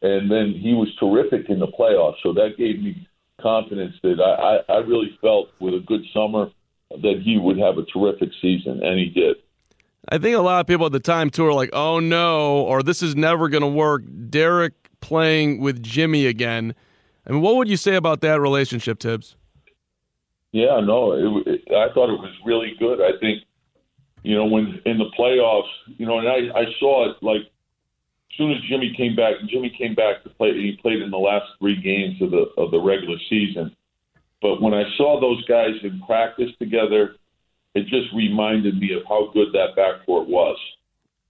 and 0.00 0.30
then 0.30 0.54
he 0.58 0.72
was 0.72 0.88
terrific 0.98 1.50
in 1.50 1.58
the 1.58 1.68
playoffs. 1.68 2.16
So 2.22 2.32
that 2.32 2.56
gave 2.56 2.82
me 2.82 3.06
confidence 3.38 3.94
that 4.02 4.18
I, 4.18 4.72
I, 4.72 4.78
I 4.78 4.78
really 4.80 5.16
felt 5.20 5.50
with 5.60 5.74
a 5.74 5.84
good 5.86 6.02
summer 6.14 6.50
that 6.90 7.20
he 7.22 7.38
would 7.38 7.58
have 7.58 7.78
a 7.78 7.84
terrific 7.84 8.30
season, 8.40 8.82
and 8.82 8.98
he 8.98 9.06
did. 9.06 9.36
I 10.08 10.18
think 10.18 10.36
a 10.36 10.40
lot 10.40 10.60
of 10.60 10.66
people 10.66 10.86
at 10.86 10.92
the 10.92 11.00
time 11.00 11.30
too 11.30 11.46
are 11.46 11.52
like, 11.52 11.70
"Oh 11.72 12.00
no," 12.00 12.62
or 12.62 12.82
"This 12.82 13.02
is 13.02 13.14
never 13.14 13.48
going 13.48 13.62
to 13.62 13.68
work." 13.68 14.02
Derrick 14.30 14.72
playing 15.00 15.60
with 15.60 15.82
Jimmy 15.82 16.26
again. 16.26 16.74
I 17.26 17.32
mean, 17.32 17.42
what 17.42 17.56
would 17.56 17.68
you 17.68 17.76
say 17.76 17.94
about 17.94 18.20
that 18.22 18.40
relationship, 18.40 19.00
Thibs? 19.00 19.36
Yeah, 20.52 20.80
no, 20.80 21.12
it, 21.12 21.46
it, 21.46 21.60
I 21.68 21.92
thought 21.92 22.08
it 22.08 22.18
was 22.18 22.34
really 22.44 22.72
good. 22.78 23.02
I 23.02 23.18
think, 23.20 23.42
you 24.22 24.34
know, 24.34 24.46
when 24.46 24.80
in 24.86 24.96
the 24.96 25.10
playoffs, 25.18 25.68
you 25.86 26.06
know, 26.06 26.18
and 26.18 26.28
I, 26.28 26.58
I 26.58 26.64
saw 26.80 27.10
it 27.10 27.16
like 27.22 27.42
as 27.42 28.36
soon 28.38 28.52
as 28.52 28.62
Jimmy 28.68 28.94
came 28.96 29.14
back, 29.14 29.34
Jimmy 29.48 29.74
came 29.76 29.94
back 29.94 30.22
to 30.22 30.30
play. 30.30 30.54
He 30.54 30.78
played 30.80 31.02
in 31.02 31.10
the 31.10 31.18
last 31.18 31.46
three 31.58 31.80
games 31.80 32.20
of 32.22 32.30
the 32.30 32.46
of 32.56 32.70
the 32.70 32.80
regular 32.80 33.18
season. 33.28 33.74
But 34.40 34.60
when 34.62 34.74
I 34.74 34.84
saw 34.96 35.20
those 35.20 35.44
guys 35.46 35.74
in 35.82 36.00
practice 36.06 36.50
together, 36.58 37.16
it 37.74 37.86
just 37.86 38.12
reminded 38.14 38.78
me 38.78 38.94
of 38.94 39.02
how 39.08 39.30
good 39.32 39.48
that 39.52 39.76
backcourt 39.76 40.26
was. 40.26 40.56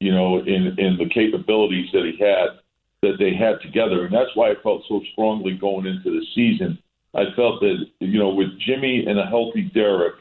You 0.00 0.12
know, 0.12 0.38
in 0.38 0.74
in 0.78 0.96
the 0.96 1.08
capabilities 1.12 1.88
that 1.92 2.04
he 2.04 2.22
had 2.22 2.60
that 3.02 3.18
they 3.18 3.34
had 3.34 3.60
together, 3.62 4.04
and 4.04 4.14
that's 4.14 4.34
why 4.34 4.50
I 4.50 4.54
felt 4.62 4.82
so 4.88 5.00
strongly 5.12 5.56
going 5.56 5.86
into 5.86 6.10
the 6.10 6.24
season. 6.34 6.78
I 7.14 7.24
felt 7.34 7.60
that 7.60 7.86
you 8.00 8.18
know, 8.18 8.30
with 8.30 8.58
Jimmy 8.60 9.04
and 9.06 9.18
a 9.18 9.26
healthy 9.26 9.70
Derrick, 9.74 10.14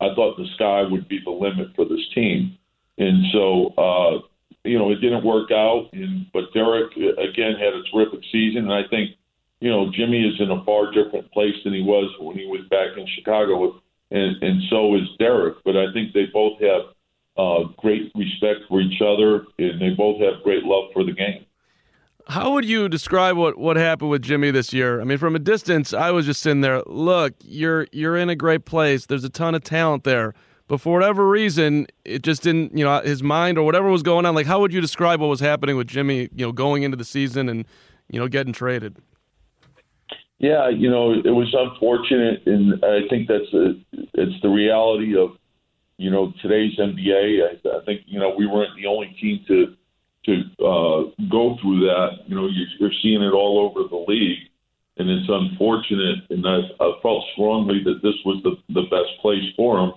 I 0.00 0.14
thought 0.14 0.36
the 0.36 0.46
sky 0.54 0.82
would 0.82 1.08
be 1.08 1.20
the 1.24 1.30
limit 1.30 1.68
for 1.74 1.84
this 1.84 2.06
team. 2.14 2.58
And 2.98 3.24
so, 3.32 3.74
uh, 3.76 4.18
you 4.64 4.78
know, 4.78 4.90
it 4.90 5.00
didn't 5.00 5.24
work 5.24 5.50
out. 5.50 5.88
And 5.92 6.26
but 6.32 6.52
Derrick 6.52 6.92
again 6.96 7.54
had 7.58 7.74
a 7.74 7.82
terrific 7.92 8.20
season, 8.30 8.70
and 8.70 8.72
I 8.72 8.86
think, 8.88 9.10
you 9.60 9.70
know, 9.70 9.90
Jimmy 9.92 10.22
is 10.26 10.40
in 10.40 10.50
a 10.50 10.64
far 10.64 10.92
different 10.92 11.30
place 11.32 11.54
than 11.64 11.72
he 11.72 11.82
was 11.82 12.10
when 12.20 12.36
he 12.36 12.46
was 12.46 12.62
back 12.70 12.96
in 12.96 13.06
Chicago, 13.14 13.80
and 14.10 14.42
and 14.42 14.62
so 14.70 14.94
is 14.94 15.08
Derrick. 15.18 15.56
But 15.64 15.76
I 15.76 15.92
think 15.92 16.12
they 16.12 16.26
both 16.32 16.60
have 16.60 16.82
uh, 17.36 17.68
great 17.78 18.12
respect 18.14 18.60
for 18.68 18.80
each 18.80 19.00
other, 19.00 19.46
and 19.58 19.80
they 19.80 19.90
both 19.90 20.20
have 20.20 20.42
great 20.42 20.64
love 20.64 20.90
for 20.92 21.04
the 21.04 21.12
game. 21.12 21.44
How 22.26 22.52
would 22.52 22.64
you 22.64 22.88
describe 22.88 23.36
what, 23.36 23.58
what 23.58 23.76
happened 23.76 24.10
with 24.10 24.22
Jimmy 24.22 24.50
this 24.50 24.72
year? 24.72 24.98
I 24.98 25.04
mean, 25.04 25.18
from 25.18 25.36
a 25.36 25.38
distance, 25.38 25.92
I 25.92 26.10
was 26.10 26.24
just 26.24 26.40
sitting 26.40 26.62
there. 26.62 26.82
Look, 26.86 27.34
you're 27.42 27.86
you're 27.92 28.16
in 28.16 28.30
a 28.30 28.36
great 28.36 28.64
place. 28.64 29.06
There's 29.06 29.24
a 29.24 29.30
ton 29.30 29.54
of 29.54 29.62
talent 29.62 30.04
there 30.04 30.34
but 30.66 30.80
for 30.80 30.94
whatever 30.94 31.28
reason, 31.28 31.86
it 32.04 32.22
just 32.22 32.42
didn't, 32.42 32.76
you 32.76 32.84
know, 32.84 33.00
his 33.00 33.22
mind 33.22 33.58
or 33.58 33.64
whatever 33.64 33.90
was 33.90 34.02
going 34.02 34.24
on. 34.24 34.34
Like, 34.34 34.46
how 34.46 34.60
would 34.60 34.72
you 34.72 34.80
describe 34.80 35.20
what 35.20 35.26
was 35.26 35.40
happening 35.40 35.76
with 35.76 35.86
Jimmy, 35.86 36.28
you 36.34 36.46
know, 36.46 36.52
going 36.52 36.84
into 36.84 36.96
the 36.96 37.04
season 37.04 37.48
and, 37.48 37.66
you 38.08 38.18
know, 38.18 38.28
getting 38.28 38.52
traded? 38.52 38.96
Yeah, 40.38 40.68
you 40.68 40.90
know, 40.90 41.12
it 41.12 41.30
was 41.30 41.54
unfortunate, 41.54 42.46
and 42.46 42.84
I 42.84 43.08
think 43.08 43.28
that's 43.28 43.52
a, 43.54 43.74
it's 44.14 44.42
the 44.42 44.48
reality 44.48 45.16
of, 45.16 45.30
you 45.96 46.10
know, 46.10 46.32
today's 46.42 46.76
NBA. 46.78 47.40
I, 47.42 47.78
I 47.78 47.84
think 47.84 48.02
you 48.06 48.18
know 48.18 48.34
we 48.36 48.46
weren't 48.46 48.76
the 48.76 48.86
only 48.86 49.16
team 49.20 49.40
to 49.48 49.74
to 50.26 50.32
uh, 50.64 51.26
go 51.30 51.56
through 51.62 51.80
that. 51.86 52.26
You 52.26 52.34
know, 52.34 52.48
you're, 52.78 52.90
seeing 53.02 53.22
it 53.22 53.32
all 53.32 53.70
over 53.70 53.88
the 53.88 54.04
league, 54.10 54.50
and 54.98 55.08
it's 55.08 55.28
unfortunate. 55.28 56.24
And 56.30 56.44
I, 56.46 56.58
I 56.80 56.92
felt 57.00 57.24
strongly 57.34 57.82
that 57.84 58.02
this 58.02 58.16
was 58.24 58.42
the 58.42 58.56
the 58.74 58.88
best 58.90 59.20
place 59.22 59.44
for 59.56 59.78
him 59.78 59.92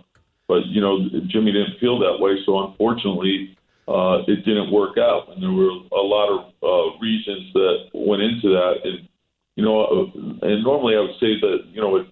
but 0.47 0.65
you 0.67 0.81
know, 0.81 0.97
Jimmy 1.27 1.51
didn't 1.51 1.79
feel 1.79 1.99
that 1.99 2.17
way, 2.19 2.37
so 2.45 2.65
unfortunately, 2.67 3.57
uh, 3.87 4.23
it 4.27 4.45
didn't 4.45 4.71
work 4.71 4.97
out. 4.97 5.27
And 5.29 5.43
there 5.43 5.51
were 5.51 5.71
a 5.91 6.03
lot 6.03 6.29
of 6.31 6.53
uh, 6.63 6.97
reasons 6.99 7.51
that 7.53 7.77
went 7.93 8.21
into 8.21 8.49
that. 8.49 8.75
And 8.83 9.07
you 9.57 9.65
know, 9.65 9.85
uh, 9.85 10.47
and 10.47 10.63
normally 10.63 10.95
I 10.95 11.01
would 11.01 11.19
say 11.19 11.33
that 11.41 11.65
you 11.71 11.81
know, 11.81 12.05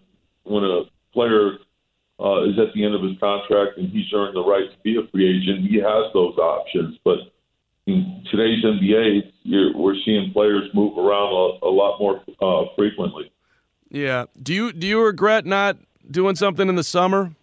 when 0.43 0.63
a 0.63 0.81
player 1.13 1.59
uh, 2.19 2.43
is 2.43 2.57
at 2.57 2.73
the 2.73 2.83
end 2.83 2.95
of 2.95 3.03
his 3.03 3.17
contract 3.19 3.77
and 3.77 3.89
he's 3.89 4.11
earned 4.13 4.35
the 4.35 4.43
right 4.43 4.69
to 4.69 4.77
be 4.83 4.97
a 4.97 5.07
free 5.11 5.29
agent, 5.29 5.69
he 5.69 5.77
has 5.77 6.11
those 6.13 6.35
options. 6.37 6.97
But 7.05 7.19
in 7.85 8.25
today's 8.31 8.65
NBA, 8.65 9.31
you're, 9.43 9.77
we're 9.77 9.95
seeing 10.03 10.33
players 10.33 10.69
move 10.73 10.97
around 10.97 11.59
a, 11.61 11.67
a 11.67 11.71
lot 11.71 11.99
more 11.99 12.23
uh, 12.41 12.65
frequently. 12.75 13.31
Yeah. 13.91 14.25
Do 14.41 14.51
you 14.51 14.73
do 14.73 14.87
you 14.87 15.03
regret 15.03 15.45
not 15.45 15.77
doing 16.09 16.35
something 16.35 16.67
in 16.67 16.75
the 16.75 16.83
summer? 16.83 17.35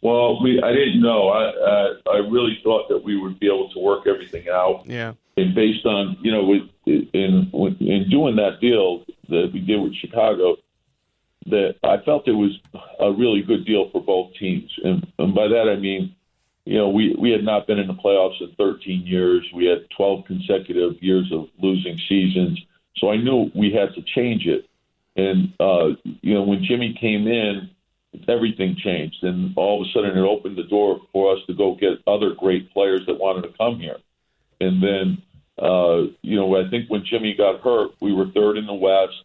Well, 0.00 0.40
we 0.40 0.62
I 0.62 0.72
didn't 0.72 1.02
know. 1.02 1.30
I 1.30 1.44
uh, 1.48 2.12
I 2.12 2.16
really 2.18 2.60
thought 2.62 2.88
that 2.88 3.02
we 3.02 3.20
would 3.20 3.40
be 3.40 3.46
able 3.48 3.68
to 3.70 3.80
work 3.80 4.06
everything 4.06 4.48
out. 4.48 4.84
Yeah. 4.86 5.14
And 5.36 5.54
based 5.54 5.84
on 5.84 6.16
you 6.22 6.32
know 6.32 6.44
with 6.44 6.62
in 6.86 7.50
in 7.80 8.06
doing 8.10 8.36
that 8.36 8.60
deal 8.60 9.04
that 9.28 9.50
we 9.52 9.60
did 9.60 9.80
with 9.80 9.94
Chicago, 9.94 10.56
that 11.46 11.76
I 11.82 11.98
felt 11.98 12.28
it 12.28 12.32
was 12.32 12.58
a 13.00 13.12
really 13.12 13.42
good 13.42 13.66
deal 13.66 13.90
for 13.90 14.02
both 14.02 14.34
teams. 14.34 14.70
And, 14.82 15.06
and 15.18 15.34
by 15.34 15.48
that 15.48 15.68
I 15.68 15.76
mean, 15.76 16.14
you 16.64 16.78
know, 16.78 16.88
we 16.88 17.14
we 17.18 17.30
had 17.30 17.44
not 17.44 17.66
been 17.66 17.78
in 17.78 17.86
the 17.86 17.94
playoffs 17.94 18.40
in 18.40 18.54
13 18.56 19.06
years. 19.06 19.48
We 19.54 19.66
had 19.66 19.88
12 19.96 20.24
consecutive 20.24 21.02
years 21.02 21.30
of 21.32 21.48
losing 21.58 21.98
seasons. 22.08 22.64
So 22.96 23.10
I 23.10 23.16
knew 23.16 23.50
we 23.54 23.72
had 23.72 23.94
to 23.94 24.02
change 24.02 24.46
it. 24.46 24.68
And 25.16 25.52
uh, 25.60 25.96
you 26.22 26.34
know, 26.34 26.42
when 26.42 26.64
Jimmy 26.64 26.96
came 26.98 27.26
in 27.26 27.70
everything 28.28 28.76
changed, 28.76 29.22
and 29.22 29.52
all 29.56 29.80
of 29.80 29.88
a 29.88 29.90
sudden 29.92 30.16
it 30.16 30.22
opened 30.22 30.56
the 30.56 30.64
door 30.64 31.00
for 31.12 31.34
us 31.34 31.40
to 31.46 31.54
go 31.54 31.74
get 31.74 31.98
other 32.06 32.34
great 32.34 32.72
players 32.72 33.04
that 33.06 33.18
wanted 33.18 33.42
to 33.42 33.56
come 33.56 33.78
here. 33.78 33.96
And 34.60 34.82
then, 34.82 35.22
uh, 35.58 36.12
you 36.22 36.36
know, 36.36 36.56
I 36.56 36.68
think 36.68 36.88
when 36.88 37.04
Jimmy 37.04 37.34
got 37.36 37.60
hurt, 37.60 37.92
we 38.00 38.12
were 38.12 38.26
third 38.34 38.58
in 38.58 38.66
the 38.66 38.74
West. 38.74 39.24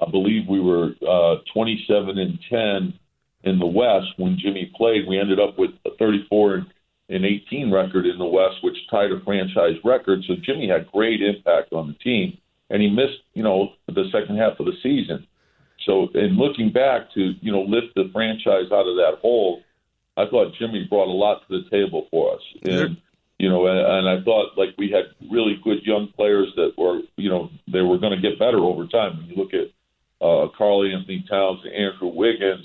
I 0.00 0.10
believe 0.10 0.48
we 0.48 0.60
were 0.60 0.94
uh, 1.06 1.36
27 1.52 2.18
and 2.18 2.38
10 2.48 2.94
in 3.44 3.58
the 3.58 3.66
West 3.66 4.06
when 4.16 4.38
Jimmy 4.38 4.72
played. 4.76 5.06
We 5.08 5.18
ended 5.18 5.40
up 5.40 5.58
with 5.58 5.70
a 5.84 5.90
34 5.98 6.66
and 7.08 7.24
18 7.24 7.72
record 7.72 8.06
in 8.06 8.18
the 8.18 8.24
West, 8.24 8.56
which 8.62 8.76
tied 8.90 9.12
a 9.12 9.20
franchise 9.24 9.76
record. 9.84 10.20
So 10.26 10.34
Jimmy 10.42 10.68
had 10.68 10.90
great 10.92 11.20
impact 11.20 11.72
on 11.72 11.88
the 11.88 11.94
team, 11.94 12.38
and 12.70 12.80
he 12.80 12.88
missed, 12.88 13.18
you 13.34 13.42
know, 13.42 13.72
the 13.86 14.04
second 14.12 14.38
half 14.38 14.58
of 14.60 14.66
the 14.66 14.76
season. 14.82 15.26
So, 15.84 16.08
in 16.14 16.36
looking 16.36 16.70
back 16.70 17.12
to 17.14 17.32
you 17.40 17.50
know 17.50 17.62
lift 17.62 17.94
the 17.96 18.08
franchise 18.12 18.70
out 18.72 18.86
of 18.86 18.96
that 18.96 19.18
hole, 19.20 19.62
I 20.16 20.26
thought 20.26 20.54
Jimmy 20.58 20.86
brought 20.88 21.08
a 21.08 21.10
lot 21.10 21.42
to 21.48 21.60
the 21.60 21.70
table 21.70 22.06
for 22.10 22.34
us, 22.34 22.42
and 22.64 22.96
you 23.42 23.48
know, 23.48 23.66
and, 23.66 23.80
and 23.80 24.08
I 24.08 24.22
thought 24.24 24.56
like 24.56 24.70
we 24.78 24.92
had 24.92 25.06
really 25.28 25.60
good 25.64 25.82
young 25.82 26.06
players 26.14 26.52
that 26.54 26.74
were 26.78 27.00
you 27.16 27.28
know 27.28 27.50
they 27.66 27.80
were 27.80 27.98
going 27.98 28.14
to 28.14 28.22
get 28.22 28.38
better 28.38 28.58
over 28.58 28.86
time. 28.86 29.18
When 29.18 29.26
you 29.26 29.34
look 29.34 29.52
at 29.52 29.66
uh, 30.24 30.46
Karl-Anthony 30.56 31.24
Towns, 31.28 31.58
and 31.64 31.74
Andrew 31.74 32.14
Wiggins, 32.14 32.64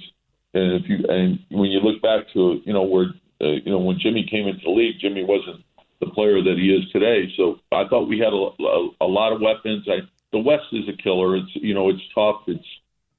and 0.53 0.73
if 0.73 0.87
you 0.87 1.03
and 1.09 1.39
when 1.49 1.71
you 1.71 1.79
look 1.79 1.99
back 2.03 2.31
to 2.33 2.61
you 2.63 2.73
know 2.73 2.83
where 2.83 3.07
uh, 3.41 3.57
you 3.65 3.71
know 3.71 3.79
when 3.79 3.97
Jimmy 3.97 4.27
came 4.29 4.47
into 4.47 4.61
the 4.65 4.69
league, 4.69 5.01
Jimmy 5.01 5.23
wasn't 5.23 5.65
the 5.99 6.11
player 6.13 6.43
that 6.43 6.57
he 6.61 6.69
is 6.69 6.87
today. 6.91 7.33
So 7.35 7.57
I 7.71 7.87
thought 7.89 8.07
we 8.07 8.19
had 8.19 8.31
a, 8.31 8.45
a, 8.61 8.89
a 9.01 9.09
lot 9.09 9.33
of 9.33 9.41
weapons. 9.41 9.87
I, 9.89 10.05
the 10.31 10.37
West 10.37 10.69
is 10.73 10.87
a 10.87 11.01
killer. 11.01 11.37
It's 11.37 11.55
you 11.55 11.73
know 11.73 11.89
it's 11.89 12.05
tough. 12.13 12.43
It's 12.45 12.69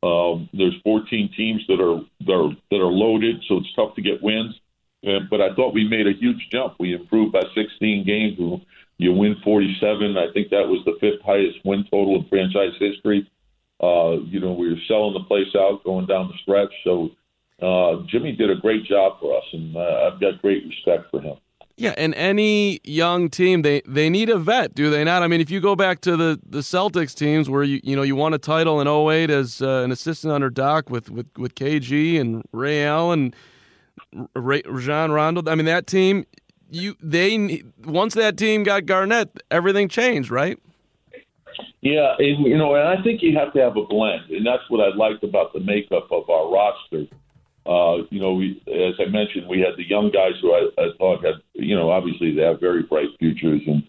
um, 0.05 0.49
there's 0.55 0.79
14 0.85 1.31
teams 1.37 1.67
that 1.67 1.81
are 1.83 2.07
that 2.25 2.39
are 2.39 2.55
that 2.71 2.81
are 2.81 2.95
loaded, 2.95 3.43
so 3.49 3.57
it's 3.57 3.75
tough 3.75 3.97
to 3.97 4.03
get 4.03 4.23
wins. 4.23 4.55
But 5.03 5.41
I 5.41 5.55
thought 5.55 5.75
we 5.75 5.89
made 5.89 6.07
a 6.07 6.13
huge 6.13 6.49
jump. 6.51 6.75
We 6.79 6.95
improved 6.95 7.33
by 7.33 7.43
16 7.55 8.05
games. 8.05 8.39
You 8.99 9.13
win 9.13 9.37
47. 9.45 10.17
I 10.19 10.33
think 10.33 10.51
that 10.51 10.67
was 10.69 10.85
the 10.85 10.97
fifth 11.01 11.23
highest 11.25 11.59
win 11.65 11.85
total 11.91 12.17
in 12.17 12.27
franchise 12.29 12.75
history. 12.81 13.31
Uh, 13.81 14.19
you 14.27 14.41
know, 14.41 14.53
we 14.53 14.71
were 14.71 14.81
selling 14.89 15.15
the 15.15 15.25
place 15.29 15.55
out 15.57 15.85
going 15.85 16.07
down 16.07 16.29
the 16.29 16.35
stretch. 16.43 16.73
So 16.83 17.11
uh, 17.63 18.03
Jimmy 18.09 18.33
did 18.33 18.51
a 18.51 18.57
great 18.57 18.85
job 18.85 19.21
for 19.21 19.37
us, 19.37 19.45
and 19.53 19.77
uh, 19.77 20.11
I've 20.11 20.21
got 20.21 20.43
great 20.43 20.65
respect 20.67 21.11
for 21.11 21.21
him. 21.21 21.37
Yeah, 21.77 21.95
and 21.97 22.13
any 22.17 22.81
young 22.83 23.31
team 23.31 23.63
they 23.63 23.83
they 23.87 24.11
need 24.11 24.31
a 24.31 24.39
vet, 24.39 24.75
do 24.75 24.91
they 24.91 25.05
not? 25.05 25.23
I 25.23 25.29
mean, 25.29 25.41
if 25.41 25.49
you 25.49 25.61
go 25.61 25.77
back 25.77 26.01
to 26.01 26.17
the, 26.17 26.41
the 26.45 26.59
Celtics 26.59 27.15
teams 27.15 27.49
where 27.49 27.63
you 27.63 27.81
you 27.85 27.95
know 27.95 28.03
you 28.03 28.17
won 28.17 28.35
a 28.35 28.39
title 28.39 28.81
in 28.81 28.89
08 28.89 29.31
as 29.31 29.63
uh, 29.63 29.83
an 29.85 29.93
assistant 29.93 30.33
under 30.33 30.51
Doc 30.51 30.91
with, 30.91 31.09
with 31.09 31.29
with 31.39 31.55
KG 31.55 32.21
and 32.21 32.43
Ray 32.51 32.85
Allen, 32.85 33.33
Rajon 34.35 35.11
Rondo. 35.11 35.51
I 35.51 35.55
mean, 35.55 35.67
that 35.67 35.87
team 35.87 36.25
you 36.71 36.97
they 37.01 37.63
once 37.85 38.15
that 38.15 38.37
team 38.37 38.63
got 38.63 38.87
Garnett, 38.87 39.43
everything 39.51 39.89
changed, 39.89 40.31
right? 40.31 40.59
Yeah, 41.81 42.15
and 42.19 42.47
you 42.47 42.59
know, 42.59 42.75
and 42.75 42.89
I 42.89 43.03
think 43.03 43.23
you 43.23 43.37
have 43.37 43.53
to 43.53 43.61
have 43.61 43.77
a 43.77 43.85
blend, 43.85 44.31
and 44.31 44.47
that's 44.47 44.69
what 44.69 44.81
I 44.81 44.95
liked 44.95 45.23
about 45.25 45.53
the 45.53 45.61
makeup 45.61 46.09
of 46.11 46.29
our 46.29 46.51
roster 46.51 47.07
uh, 47.69 47.99
you 48.11 48.19
know, 48.19 48.33
we, 48.33 48.63
as 48.67 48.95
I 48.99 49.11
mentioned, 49.11 49.47
we 49.47 49.61
had 49.61 49.77
the 49.77 49.87
young 49.87 50.11
guys 50.11 50.33
who 50.41 50.55
I, 50.55 50.71
I 50.79 50.89
thought 50.97 51.23
had, 51.23 51.35
you 51.53 51.77
know, 51.77 51.91
obviously 51.91 52.35
they 52.35 52.41
have 52.41 52.61
very 52.61 52.83
bright 52.83 53.09
futures, 53.19 53.61
and 53.67 53.83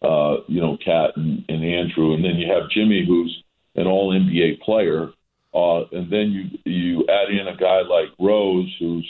uh, 0.00 0.42
you 0.48 0.60
know, 0.60 0.78
KAT 0.82 1.16
and, 1.16 1.44
and 1.48 1.62
Andrew, 1.62 2.14
and 2.14 2.24
then 2.24 2.36
you 2.36 2.50
have 2.50 2.70
Jimmy, 2.70 3.04
who's 3.06 3.42
an 3.74 3.86
All 3.86 4.14
NBA 4.14 4.60
player, 4.60 5.10
uh, 5.52 5.84
and 5.92 6.10
then 6.10 6.30
you 6.30 6.58
you 6.64 7.06
add 7.08 7.28
in 7.30 7.46
a 7.46 7.56
guy 7.56 7.82
like 7.82 8.08
Rose, 8.18 8.74
who's 8.78 9.06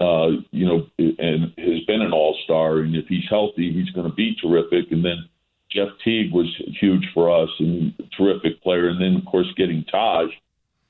uh, 0.00 0.28
you 0.50 0.66
know, 0.66 0.86
and 0.98 1.52
has 1.58 1.84
been 1.86 2.02
an 2.02 2.12
All 2.12 2.36
Star, 2.44 2.78
and 2.78 2.94
if 2.94 3.06
he's 3.08 3.28
healthy, 3.28 3.72
he's 3.72 3.90
going 3.90 4.08
to 4.08 4.14
be 4.14 4.36
terrific. 4.40 4.90
And 4.90 5.04
then 5.04 5.28
Jeff 5.70 5.88
Teague 6.04 6.32
was 6.32 6.48
huge 6.80 7.06
for 7.14 7.30
us 7.30 7.50
and 7.58 7.92
terrific 8.16 8.62
player, 8.62 8.88
and 8.88 9.00
then 9.00 9.16
of 9.16 9.24
course 9.24 9.48
getting 9.56 9.84
Taj 9.84 10.30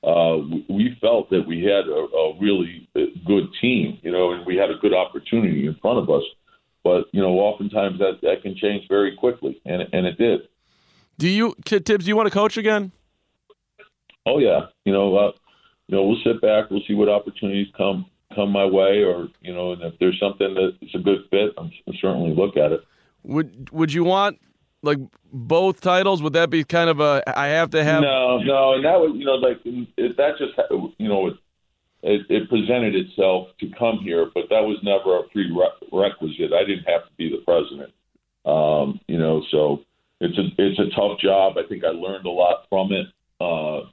uh, 0.03 0.37
we 0.67 0.97
felt 0.99 1.29
that 1.29 1.47
we 1.47 1.63
had 1.63 1.87
a, 1.87 1.95
a 1.95 2.39
really 2.39 2.89
good 3.25 3.47
team, 3.61 3.97
you 4.01 4.11
know, 4.11 4.33
and 4.33 4.45
we 4.45 4.57
had 4.57 4.69
a 4.69 4.75
good 4.75 4.93
opportunity 4.93 5.65
in 5.65 5.75
front 5.81 5.97
of 5.97 6.09
us. 6.09 6.23
But 6.83 7.05
you 7.13 7.21
know, 7.21 7.39
oftentimes 7.39 7.99
that 7.99 8.19
that 8.21 8.41
can 8.41 8.55
change 8.55 8.85
very 8.89 9.15
quickly, 9.15 9.61
and 9.65 9.81
and 9.93 10.05
it 10.05 10.17
did. 10.17 10.41
Do 11.17 11.29
you, 11.29 11.55
Thibs? 11.65 12.03
Do 12.03 12.09
you 12.09 12.17
want 12.17 12.27
to 12.27 12.33
coach 12.33 12.57
again? 12.57 12.91
Oh 14.25 14.39
yeah, 14.39 14.67
you 14.83 14.91
know, 14.91 15.15
uh, 15.15 15.31
you 15.87 15.95
know, 15.95 16.03
we'll 16.03 16.21
sit 16.25 16.41
back, 16.41 16.69
we'll 16.69 16.83
see 16.85 16.93
what 16.93 17.07
opportunities 17.07 17.67
come 17.77 18.05
come 18.35 18.51
my 18.51 18.65
way, 18.65 19.03
or 19.03 19.27
you 19.41 19.53
know, 19.53 19.73
and 19.73 19.81
if 19.81 19.93
there's 19.99 20.19
something 20.19 20.55
that's 20.55 20.95
a 20.95 20.99
good 20.99 21.19
fit, 21.29 21.53
I'm, 21.57 21.71
I'll 21.87 21.93
certainly 21.99 22.35
look 22.35 22.57
at 22.57 22.71
it. 22.71 22.81
Would 23.23 23.69
Would 23.71 23.93
you 23.93 24.03
want 24.03 24.39
like 24.81 24.99
both 25.31 25.81
titles? 25.81 26.21
Would 26.21 26.33
that 26.33 26.49
be 26.49 26.63
kind 26.63 26.89
of 26.89 26.99
a 26.99 27.23
I 27.37 27.47
have 27.47 27.71
to 27.71 27.83
have? 27.83 28.01
No, 28.01 28.39
no, 28.39 28.73
and 28.73 28.85
that 28.85 28.99
was 28.99 29.11
you 29.15 29.25
know 29.25 29.35
like 29.35 29.59
it, 29.65 30.17
that 30.17 30.37
just 30.37 30.53
you 30.97 31.07
know 31.07 31.27
it, 31.27 31.33
it, 32.03 32.21
it 32.29 32.49
presented 32.49 32.95
itself 32.95 33.47
to 33.59 33.69
come 33.79 33.99
here, 33.99 34.29
but 34.33 34.49
that 34.49 34.61
was 34.61 34.77
never 34.83 35.17
a 35.17 35.23
prerequisite. 35.23 36.53
I 36.53 36.65
didn't 36.65 36.85
have 36.85 37.07
to 37.07 37.13
be 37.17 37.29
the 37.29 37.41
president, 37.45 37.93
um, 38.45 38.99
you 39.07 39.17
know. 39.17 39.43
So 39.49 39.83
it's 40.19 40.37
a 40.37 40.49
it's 40.57 40.79
a 40.79 40.93
tough 40.95 41.19
job. 41.19 41.57
I 41.57 41.67
think 41.67 41.83
I 41.83 41.89
learned 41.89 42.25
a 42.25 42.29
lot 42.29 42.65
from 42.69 42.91
it. 42.91 43.07
Uh, 43.39 43.89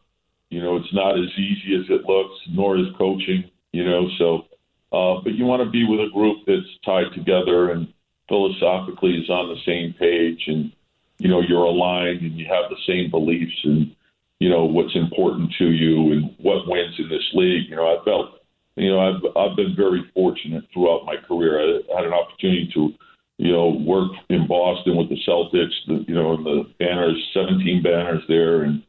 you 0.50 0.60
know, 0.60 0.76
it's 0.76 0.92
not 0.92 1.16
as 1.16 1.30
easy 1.38 1.76
as 1.76 1.86
it 1.88 2.04
looks, 2.04 2.34
nor 2.50 2.76
is 2.76 2.86
coaching. 2.98 3.50
You 3.72 3.84
know, 3.84 4.08
so 4.18 4.46
uh, 4.92 5.20
but 5.22 5.34
you 5.34 5.44
want 5.44 5.62
to 5.62 5.70
be 5.70 5.84
with 5.84 6.00
a 6.00 6.10
group 6.12 6.38
that's 6.46 6.66
tied 6.84 7.12
together 7.14 7.70
and 7.70 7.92
philosophically 8.28 9.16
is 9.16 9.30
on 9.30 9.48
the 9.48 9.60
same 9.64 9.92
page 9.94 10.44
and 10.46 10.72
you 11.18 11.28
know 11.28 11.40
you're 11.40 11.64
aligned 11.64 12.22
and 12.22 12.38
you 12.38 12.46
have 12.46 12.70
the 12.70 12.76
same 12.86 13.10
beliefs 13.10 13.60
and 13.64 13.94
you 14.40 14.48
know 14.48 14.64
what's 14.64 14.96
important 14.96 15.52
to 15.58 15.70
you 15.70 16.12
and 16.12 16.34
what 16.38 16.66
wins 16.66 16.98
in 16.98 17.08
this 17.08 17.28
league. 17.34 17.68
You 17.68 17.76
know, 17.76 17.86
I 17.86 18.04
felt 18.04 18.40
you 18.76 18.90
know 18.90 18.98
I've 18.98 19.36
I've 19.36 19.56
been 19.56 19.76
very 19.76 20.02
fortunate 20.14 20.64
throughout 20.72 21.04
my 21.04 21.16
career. 21.16 21.60
I 21.60 21.96
had 21.96 22.06
an 22.06 22.12
opportunity 22.12 22.70
to 22.74 22.92
you 23.38 23.52
know 23.52 23.68
work 23.68 24.12
in 24.30 24.48
Boston 24.48 24.96
with 24.96 25.10
the 25.10 25.18
Celtics. 25.28 25.76
The, 25.86 26.04
you 26.08 26.14
know, 26.14 26.34
and 26.34 26.46
the 26.46 26.64
banners, 26.78 27.30
17 27.34 27.82
banners 27.82 28.22
there, 28.28 28.62
and 28.62 28.82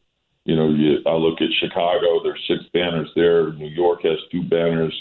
you 0.46 0.56
know 0.56 0.70
you, 0.70 1.00
I 1.06 1.14
look 1.14 1.42
at 1.42 1.50
Chicago. 1.60 2.24
There's 2.24 2.44
six 2.48 2.64
banners 2.74 3.10
there. 3.16 3.54
New 3.54 3.70
York 3.70 4.04
has 4.04 4.18
two 4.32 4.44
banners. 4.44 4.94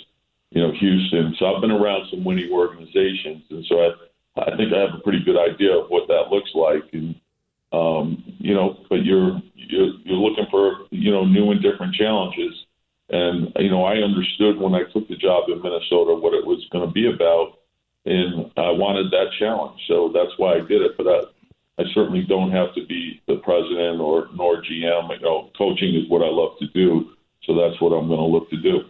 You 0.51 0.63
know, 0.63 0.73
Houston. 0.73 1.37
So 1.39 1.47
I've 1.47 1.61
been 1.61 1.71
around 1.71 2.09
some 2.11 2.25
winning 2.25 2.51
organizations, 2.53 3.45
and 3.51 3.65
so 3.67 3.77
I 3.79 3.91
I 4.37 4.57
think 4.57 4.73
I 4.73 4.81
have 4.81 4.95
a 4.95 5.03
pretty 5.03 5.23
good 5.25 5.39
idea 5.39 5.77
of 5.77 5.91
what 5.91 6.09
that 6.09 6.31
looks 6.31 6.51
like. 6.55 6.85
And 6.93 7.15
um, 7.73 8.23
you 8.39 8.55
know, 8.55 8.85
but 8.89 9.05
you're, 9.05 9.41
you're 9.55 9.93
you're 10.05 10.17
looking 10.17 10.47
for 10.51 10.87
you 10.91 11.13
know 11.13 11.25
new 11.25 11.51
and 11.51 11.63
different 11.63 11.95
challenges. 11.95 12.67
And 13.09 13.53
you 13.57 13.71
know, 13.71 13.85
I 13.85 13.97
understood 13.97 14.59
when 14.59 14.75
I 14.75 14.85
took 14.93 15.09
the 15.09 15.17
job 15.17 15.49
in 15.49 15.63
Minnesota 15.63 16.15
what 16.15 16.35
it 16.35 16.47
was 16.47 16.67
going 16.73 16.87
to 16.87 16.93
be 16.93 17.11
about, 17.13 17.59
and 18.07 18.51
I 18.57 18.71
wanted 18.71 19.11
that 19.11 19.31
challenge. 19.39 19.81
So 19.89 20.11
that's 20.13 20.37
why 20.37 20.55
I 20.55 20.61
did 20.61 20.83
it. 20.83 20.97
But 20.97 21.07
I, 21.07 21.21
I 21.81 21.85
certainly 21.95 22.23
don't 22.23 22.53
have 22.53 22.75
to 22.75 22.87
be 22.87 23.23
the 23.27 23.37
president 23.37 24.01
or 24.01 24.29
nor 24.35 24.63
GM. 24.63 25.11
You 25.11 25.21
know, 25.21 25.51
coaching 25.57 25.95
is 25.95 26.09
what 26.09 26.23
I 26.23 26.29
love 26.29 26.59
to 26.59 26.67
do. 26.69 27.11
So 27.45 27.55
that's 27.55 27.81
what 27.81 27.97
I'm 27.97 28.07
going 28.07 28.21
to 28.21 28.27
look 28.27 28.51
to 28.51 28.61
do 28.61 28.83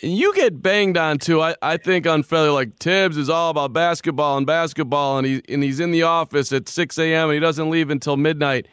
you 0.00 0.34
get 0.34 0.62
banged 0.62 0.96
on 0.96 1.18
too. 1.18 1.40
I, 1.40 1.54
I 1.60 1.76
think 1.76 2.06
unfairly. 2.06 2.48
Like 2.48 2.76
Thibs 2.78 3.16
is 3.16 3.28
all 3.28 3.50
about 3.50 3.72
basketball 3.72 4.38
and 4.38 4.46
basketball, 4.46 5.18
and 5.18 5.26
he 5.26 5.42
and 5.48 5.62
he's 5.62 5.80
in 5.80 5.90
the 5.90 6.02
office 6.02 6.52
at 6.52 6.68
six 6.68 6.98
a.m. 6.98 7.28
and 7.28 7.34
he 7.34 7.40
doesn't 7.40 7.70
leave 7.70 7.90
until 7.90 8.16
midnight. 8.16 8.66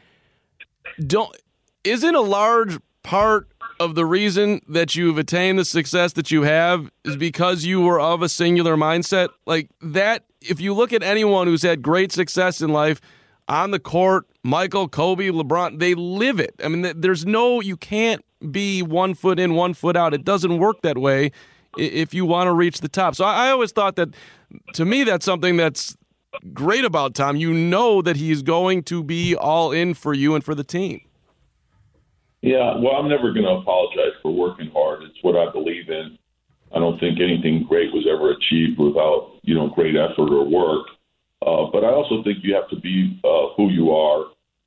Don't 1.05 1.35
isn't 1.83 2.15
a 2.15 2.21
large 2.21 2.77
part 3.03 3.49
of 3.79 3.95
the 3.95 4.05
reason 4.05 4.61
that 4.67 4.95
you've 4.95 5.17
attained 5.17 5.57
the 5.57 5.65
success 5.65 6.13
that 6.13 6.31
you 6.31 6.43
have 6.43 6.91
is 7.05 7.15
because 7.15 7.63
you 7.63 7.81
were 7.81 7.99
of 7.99 8.21
a 8.21 8.29
singular 8.29 8.75
mindset 8.75 9.29
like 9.45 9.69
that. 9.81 10.25
If 10.41 10.59
you 10.59 10.73
look 10.73 10.93
at 10.93 11.03
anyone 11.03 11.47
who's 11.47 11.63
had 11.63 11.81
great 11.81 12.11
success 12.11 12.61
in 12.61 12.71
life 12.71 13.01
on 13.49 13.71
the 13.71 13.79
court, 13.79 14.27
Michael, 14.43 14.87
Kobe, 14.87 15.27
LeBron, 15.27 15.79
they 15.79 15.95
live 15.95 16.39
it. 16.39 16.53
I 16.63 16.67
mean, 16.69 16.93
there's 16.95 17.25
no 17.25 17.59
you 17.59 17.75
can't 17.75 18.23
be 18.51 18.81
one 18.81 19.15
foot 19.15 19.39
in, 19.39 19.55
one 19.55 19.73
foot 19.73 19.97
out. 19.97 20.13
It 20.13 20.23
doesn't 20.23 20.59
work 20.59 20.81
that 20.83 20.97
way 20.97 21.31
if 21.77 22.13
you 22.13 22.25
want 22.25 22.47
to 22.47 22.53
reach 22.53 22.79
the 22.79 22.87
top. 22.87 23.15
So 23.15 23.25
I, 23.25 23.49
always 23.49 23.71
thought 23.71 23.95
that 23.97 24.09
to 24.73 24.85
me, 24.85 25.03
that's 25.03 25.25
something 25.25 25.57
that's 25.57 25.97
great 26.53 26.85
about 26.85 27.15
Tom. 27.15 27.35
You 27.35 27.53
know 27.53 28.01
that 28.01 28.15
he's 28.15 28.41
going 28.41 28.83
to 28.83 29.03
be 29.03 29.35
all 29.35 29.71
in 29.71 29.93
for 29.93 30.13
you 30.13 30.35
and 30.35 30.43
for 30.43 30.55
the 30.55 30.63
team. 30.63 31.01
Yeah, 32.41 32.77
well, 32.77 32.93
I'm 32.93 33.09
never 33.09 33.33
going 33.33 33.45
to 33.45 33.51
apologize 33.51 34.13
for 34.21 34.31
working 34.31 34.71
hard. 34.71 35.03
It's 35.03 35.21
what 35.21 35.35
I 35.35 35.51
believe 35.51 35.89
in. 35.89 36.17
I 36.73 36.79
don't 36.79 36.99
think 36.99 37.19
anything 37.19 37.65
great 37.67 37.91
was 37.91 38.07
ever 38.09 38.31
achieved 38.31 38.79
without, 38.79 39.39
you 39.41 39.55
know, 39.55 39.69
great 39.69 39.95
effort 39.95 40.31
or 40.31 40.45
work. 40.45 40.87
Uh, 41.45 41.71
but 41.71 41.83
I 41.83 41.89
also 41.89 42.23
think 42.23 42.39
you 42.43 42.53
have 42.55 42.69
to 42.69 42.79
be 42.79 43.19
uh, 43.23 43.55
who 43.55 43.69
you 43.69 43.91
are, 43.91 44.25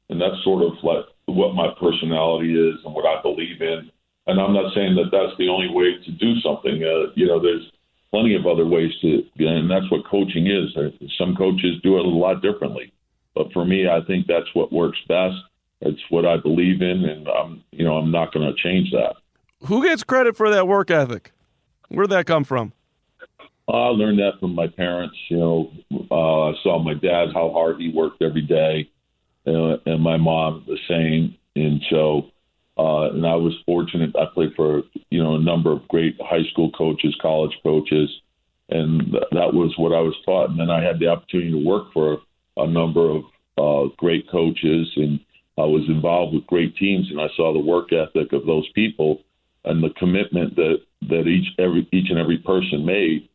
and 0.09 0.21
that's 0.21 0.43
sort 0.45 0.63
of 0.63 0.73
like 0.83 1.05
what 1.27 1.55
my 1.55 1.69
personality 1.79 2.55
is 2.55 2.77
and 2.85 2.95
what 2.95 3.07
I 3.07 3.21
believe 3.23 3.61
in. 3.61 3.91
And 4.27 4.41
I'm 4.41 4.55
not 4.55 4.73
saying 4.75 4.95
that 4.97 5.11
that's 5.11 5.37
the 5.39 5.49
only 5.49 5.69
way 5.69 5.99
to 6.05 6.11
do 6.13 6.39
something. 6.41 6.83
Uh, 6.83 7.13
you 7.15 7.27
know, 7.27 7.41
there's 7.41 7.71
plenty 8.11 8.35
of 8.35 8.47
other 8.47 8.67
ways 8.67 8.93
to, 9.03 9.23
and 9.39 9.71
that's 9.71 9.91
what 9.91 10.07
coaching 10.07 10.47
is. 10.47 10.77
Some 11.19 11.35
coaches 11.35 11.81
do 11.83 11.99
it 11.99 12.05
a 12.05 12.09
lot 12.09 12.41
differently, 12.43 12.93
but 13.35 13.53
for 13.53 13.65
me, 13.65 13.89
I 13.89 14.01
think 14.07 14.27
that's 14.27 14.49
what 14.55 14.73
works 14.73 14.99
best. 15.09 15.37
It's 15.81 16.01
what 16.11 16.25
I 16.25 16.37
believe 16.37 16.81
in, 16.81 17.05
and 17.05 17.27
I'm, 17.29 17.65
you 17.73 17.85
know, 17.85 17.97
I'm 17.97 18.13
not 18.13 18.33
going 18.33 18.47
to 18.47 18.63
change 18.63 18.93
that. 18.93 19.17
Who 19.67 19.83
gets 19.83 20.05
credit 20.05 20.37
for 20.37 20.51
that 20.51 20.69
work 20.69 20.91
ethic? 20.91 21.33
Where'd 21.89 22.11
that 22.11 22.27
come 22.27 22.45
from? 22.45 22.73
I 23.73 23.89
learned 23.89 24.19
that 24.19 24.39
from 24.41 24.55
my 24.55 24.67
parents. 24.67 25.17
You 25.29 25.39
know, 25.39 25.73
uh, 26.11 26.51
I 26.51 26.53
saw 26.63 26.79
my 26.79 26.95
dad 26.95 27.29
how 27.35 27.51
hard 27.51 27.81
he 27.81 27.93
worked 27.95 28.23
every 28.23 28.43
day 28.43 28.89
uh, 29.47 29.77
and 29.87 30.03
my 30.03 30.17
mom 30.17 30.65
the 30.67 30.79
same. 30.89 31.37
And 31.57 31.83
so, 31.91 32.31
uh, 32.79 33.11
and 33.11 33.27
I 33.27 33.35
was 33.35 33.55
fortunate. 33.67 34.15
I 34.17 34.27
played 34.33 34.55
for 34.57 34.83
you 35.11 35.23
know 35.23 35.35
a 35.35 35.43
number 35.43 35.73
of 35.73 35.87
great 35.89 36.17
high 36.21 36.45
school 36.51 36.71
coaches, 36.73 37.17
college 37.21 37.57
coaches, 37.63 38.11
and 38.71 39.01
th- 39.11 39.25
that 39.33 39.53
was 39.53 39.75
what 39.77 39.93
I 39.93 40.01
was 40.01 40.15
taught. 40.25 40.51
And 40.51 40.59
then 40.59 40.71
I 40.71 40.83
had 40.83 40.99
the 40.99 41.09
opportunity 41.09 41.53
to 41.53 41.67
work 41.67 41.93
for 41.93 42.19
a 42.57 42.67
number 42.67 43.11
of 43.11 43.25
uh, 43.59 43.95
great 43.99 44.31
coaches, 44.31 44.91
and 44.97 45.21
I 45.59 45.65
was 45.65 45.85
involved 45.89 46.35
with 46.35 46.47
great 46.47 46.77
teams, 46.77 47.11
and 47.11 47.21
I 47.21 47.29
saw 47.37 47.53
the 47.53 47.59
work 47.59 47.93
ethic 47.93 48.33
of 48.33 48.47
those 48.47 48.69
people 48.75 49.21
and 49.65 49.83
the 49.83 49.91
commitment 49.99 50.57
that 50.57 50.79
that 51.09 51.27
each 51.27 51.49
every 51.59 51.87
each 51.93 52.11
and 52.11 52.19
every 52.19 52.39
person 52.39 52.87
made, 52.87 53.29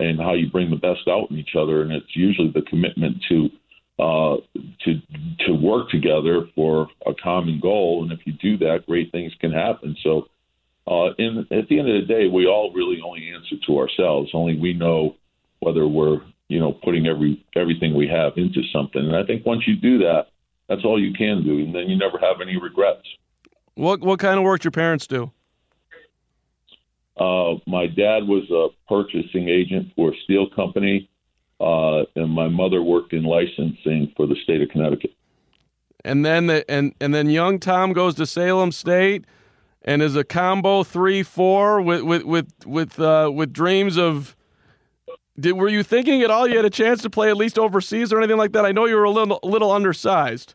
and 0.00 0.18
how 0.18 0.32
you 0.32 0.50
bring 0.50 0.70
the 0.70 0.76
best 0.76 1.06
out 1.08 1.30
in 1.30 1.36
each 1.36 1.54
other. 1.56 1.82
And 1.82 1.92
it's 1.92 2.16
usually 2.16 2.50
the 2.50 2.62
commitment 2.62 3.22
to 3.28 3.50
uh, 3.98 4.36
to 4.84 5.00
to 5.46 5.52
work 5.52 5.90
together 5.90 6.48
for 6.54 6.88
a 7.06 7.12
common 7.14 7.60
goal. 7.60 8.02
And 8.02 8.12
if 8.12 8.26
you 8.26 8.32
do 8.32 8.56
that, 8.58 8.86
great 8.86 9.12
things 9.12 9.32
can 9.40 9.52
happen. 9.52 9.94
So, 10.02 10.28
uh, 10.86 11.12
in, 11.18 11.46
at 11.50 11.68
the 11.68 11.78
end 11.78 11.90
of 11.90 12.00
the 12.00 12.06
day, 12.06 12.26
we 12.26 12.46
all 12.46 12.72
really 12.72 13.00
only 13.04 13.30
answer 13.30 13.56
to 13.66 13.78
ourselves. 13.78 14.30
Only 14.32 14.58
we 14.58 14.72
know 14.72 15.16
whether 15.60 15.86
we're 15.86 16.20
you 16.48 16.58
know 16.58 16.72
putting 16.72 17.06
every 17.06 17.44
everything 17.54 17.94
we 17.94 18.08
have 18.08 18.32
into 18.36 18.62
something. 18.72 19.02
And 19.02 19.14
I 19.14 19.24
think 19.24 19.44
once 19.44 19.64
you 19.66 19.76
do 19.76 19.98
that, 19.98 20.28
that's 20.66 20.84
all 20.84 21.00
you 21.00 21.12
can 21.12 21.44
do, 21.44 21.58
and 21.58 21.74
then 21.74 21.88
you 21.88 21.98
never 21.98 22.18
have 22.18 22.40
any 22.40 22.56
regrets. 22.56 23.06
What 23.74 24.00
what 24.00 24.18
kind 24.18 24.38
of 24.38 24.44
work 24.44 24.62
do 24.62 24.66
your 24.66 24.72
parents 24.72 25.06
do? 25.06 25.30
Uh, 27.20 27.60
my 27.66 27.86
dad 27.86 28.26
was 28.26 28.50
a 28.50 28.68
purchasing 28.88 29.48
agent 29.48 29.92
for 29.94 30.10
a 30.10 30.16
steel 30.24 30.48
company 30.48 31.10
uh, 31.60 32.04
and 32.16 32.30
my 32.30 32.48
mother 32.48 32.82
worked 32.82 33.12
in 33.12 33.22
licensing 33.22 34.12
for 34.16 34.26
the 34.26 34.36
state 34.42 34.62
of 34.62 34.70
Connecticut. 34.70 35.12
And 36.04 36.24
then 36.24 36.46
the, 36.46 36.68
and 36.70 36.94
and 37.00 37.14
then 37.14 37.28
young 37.28 37.58
Tom 37.58 37.92
goes 37.92 38.14
to 38.14 38.26
Salem 38.26 38.72
State 38.72 39.26
and 39.82 40.00
is 40.00 40.16
a 40.16 40.24
combo 40.24 40.82
three 40.82 41.22
four 41.22 41.82
with 41.82 42.02
with 42.02 42.22
with 42.22 42.66
with 42.66 42.98
uh, 42.98 43.30
with 43.32 43.52
dreams 43.52 43.98
of. 43.98 44.34
Did, 45.38 45.52
were 45.52 45.68
you 45.68 45.82
thinking 45.82 46.22
at 46.22 46.30
all 46.30 46.48
you 46.48 46.56
had 46.56 46.64
a 46.64 46.70
chance 46.70 47.02
to 47.02 47.10
play 47.10 47.28
at 47.28 47.36
least 47.36 47.58
overseas 47.58 48.12
or 48.12 48.18
anything 48.18 48.36
like 48.36 48.52
that? 48.52 48.64
I 48.64 48.72
know 48.72 48.86
you 48.86 48.96
were 48.96 49.04
a 49.04 49.10
little 49.10 49.38
a 49.42 49.46
little 49.46 49.70
undersized. 49.70 50.54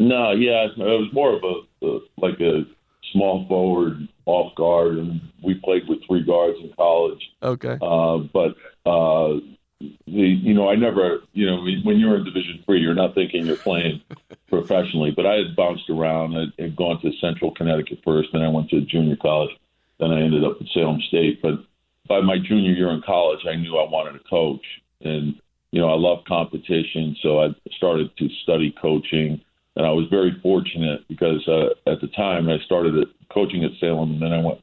No, 0.00 0.32
yeah, 0.32 0.66
it 0.66 0.76
was 0.76 1.12
more 1.12 1.36
of 1.36 1.44
a, 1.44 1.86
a 1.86 2.00
like 2.18 2.40
a 2.40 2.64
small 3.12 3.46
forward, 3.48 4.08
off 4.26 4.54
guard, 4.54 4.98
and 4.98 5.20
we 5.42 5.54
played 5.54 5.88
with 5.88 5.98
three 6.06 6.22
guards 6.22 6.58
in 6.62 6.72
college. 6.76 7.22
Okay. 7.42 7.78
Uh, 7.80 8.18
but 8.18 8.56
uh, 8.88 9.40
the 9.80 9.88
you 10.06 10.54
know 10.54 10.68
I 10.68 10.74
never 10.74 11.20
you 11.32 11.46
know 11.46 11.62
when 11.84 11.98
you're 11.98 12.16
in 12.16 12.24
Division 12.24 12.62
three, 12.64 12.80
you're 12.80 12.94
not 12.94 13.14
thinking 13.14 13.46
you're 13.46 13.56
playing 13.56 14.00
professionally. 14.48 15.12
But 15.14 15.26
I 15.26 15.36
had 15.36 15.56
bounced 15.56 15.88
around. 15.88 16.36
I 16.36 16.62
had 16.62 16.76
gone 16.76 17.00
to 17.02 17.12
Central 17.20 17.52
Connecticut 17.52 18.00
first, 18.04 18.30
then 18.32 18.42
I 18.42 18.48
went 18.48 18.70
to 18.70 18.80
junior 18.82 19.16
college. 19.16 19.50
Then 19.98 20.12
I 20.12 20.22
ended 20.22 20.44
up 20.44 20.60
at 20.60 20.66
Salem 20.68 21.00
State. 21.08 21.42
But 21.42 21.64
by 22.08 22.20
my 22.20 22.38
junior 22.38 22.72
year 22.72 22.90
in 22.90 23.02
college, 23.02 23.46
I 23.46 23.54
knew 23.54 23.76
I 23.76 23.88
wanted 23.88 24.12
to 24.12 24.28
coach, 24.28 24.64
and 25.00 25.40
you 25.72 25.80
know 25.80 25.88
I 25.88 25.96
love 25.96 26.24
competition, 26.26 27.16
so 27.22 27.40
I 27.40 27.48
started 27.76 28.16
to 28.18 28.28
study 28.42 28.74
coaching. 28.80 29.40
And 29.80 29.86
I 29.86 29.92
was 29.92 30.08
very 30.10 30.38
fortunate 30.42 31.08
because 31.08 31.40
uh, 31.48 31.90
at 31.90 32.02
the 32.02 32.08
time 32.08 32.50
I 32.50 32.58
started 32.66 32.98
at 32.98 33.08
coaching 33.32 33.64
at 33.64 33.70
Salem, 33.80 34.10
and 34.10 34.20
then 34.20 34.34
I 34.34 34.44
went 34.44 34.60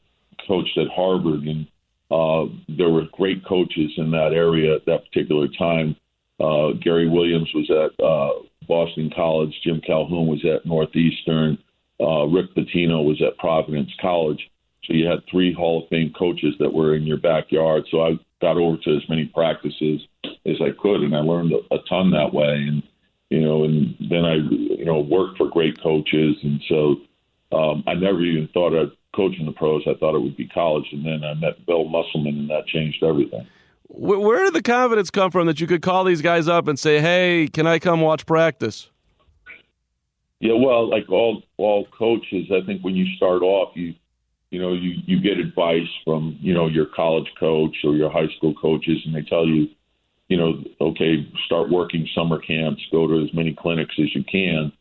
coached 0.48 0.78
at 0.78 0.94
Harvard, 0.96 1.42
and 1.42 1.66
uh, 2.12 2.54
there 2.70 2.92
were 2.92 3.06
great 3.14 3.44
coaches 3.44 3.90
in 3.98 4.12
that 4.12 4.32
area 4.32 4.76
at 4.76 4.86
that 4.86 5.06
particular 5.06 5.48
time. 5.58 5.96
Uh, 6.40 6.74
Gary 6.84 7.10
Williams 7.10 7.50
was 7.56 7.68
at 7.72 8.06
uh, 8.06 8.46
Boston 8.68 9.10
College. 9.16 9.60
Jim 9.64 9.82
Calhoun 9.82 10.28
was 10.28 10.46
at 10.46 10.68
Northeastern. 10.68 11.58
Uh, 12.00 12.28
Rick 12.28 12.54
Pitino 12.54 13.04
was 13.04 13.20
at 13.26 13.40
Providence 13.40 13.90
College. 14.00 14.52
So 14.84 14.94
you 14.94 15.08
had 15.08 15.26
three 15.32 15.52
Hall 15.52 15.82
of 15.82 15.90
Fame 15.90 16.14
coaches 16.16 16.54
that 16.60 16.72
were 16.72 16.96
in 16.96 17.08
your 17.08 17.18
backyard. 17.18 17.86
So 17.90 18.04
I 18.04 18.20
got 18.40 18.58
over 18.58 18.78
to 18.84 18.96
as 18.96 19.10
many 19.10 19.26
practices 19.26 20.00
as 20.46 20.58
I 20.62 20.80
could, 20.80 21.02
and 21.02 21.16
I 21.16 21.22
learned 21.22 21.54
a, 21.72 21.78
ton 21.90 22.12
that 22.12 22.36
way. 22.36 22.68
And 22.68 22.84
you 23.30 23.42
know, 23.42 23.64
and 23.64 23.96
then 24.10 24.26
I 24.26 24.36
you 24.36 24.86
know 24.86 25.00
worked 25.00 25.38
for 25.38 25.50
great 25.50 25.82
coaches, 25.82 26.38
and 26.44 26.62
so 26.68 26.96
um, 27.52 27.84
I 27.88 27.94
never 27.94 28.22
even 28.22 28.48
thought 28.54 28.74
of 28.74 28.92
coaching 29.16 29.46
the 29.46 29.52
pros. 29.52 29.84
I 29.88 29.94
thought 30.00 30.16
it 30.16 30.22
would 30.22 30.38
be 30.38 30.48
college, 30.48 30.86
and 30.92 31.06
then 31.06 31.24
I 31.24 31.34
met 31.34 31.66
Bill 31.66 31.86
Musselman, 31.86 32.38
and 32.38 32.50
that 32.50 32.68
changed 32.68 33.04
everything. 33.04 33.46
Where 33.90 34.44
did 34.44 34.54
the 34.54 34.62
confidence 34.62 35.10
come 35.10 35.32
from 35.32 35.48
that 35.48 35.62
you 35.62 35.68
could 35.68 35.82
call 35.82 36.04
these 36.04 36.22
guys 36.22 36.48
up 36.48 36.68
and 36.68 36.78
say, 36.78 37.00
"Hey, 37.00 37.48
can 37.52 37.68
I 37.68 37.80
come 37.80 38.02
watch 38.02 38.26
practice?" 38.26 38.90
Yeah, 40.40 40.54
well, 40.54 40.90
like 40.90 41.10
all 41.10 41.44
all 41.58 41.86
coaches, 41.98 42.48
I 42.52 42.66
think 42.66 42.84
when 42.84 42.96
you 42.96 43.06
start 43.16 43.42
off, 43.42 43.76
you 43.76 43.96
you 44.52 44.62
know 44.62 44.74
you 44.74 44.96
you 45.06 45.20
get 45.20 45.40
advice 45.40 45.88
from 46.06 46.38
you 46.42 46.54
know 46.54 46.68
your 46.68 46.86
college 46.86 47.32
coach 47.40 47.76
or 47.84 47.96
your 47.96 48.10
high 48.10 48.28
school 48.38 48.54
coaches, 48.54 49.02
and 49.06 49.16
they 49.16 49.24
tell 49.24 49.48
you, 49.48 49.68
you 50.28 50.38
know, 50.38 50.64
okay, 50.82 51.28
start 51.46 51.70
working 51.70 52.08
summer 52.14 52.40
camps, 52.40 52.82
go 52.92 53.08
to 53.08 53.24
as 53.24 53.34
many 53.34 53.56
clinics 53.58 53.96
as 54.00 54.14
you 54.14 54.24
can. 54.24 54.72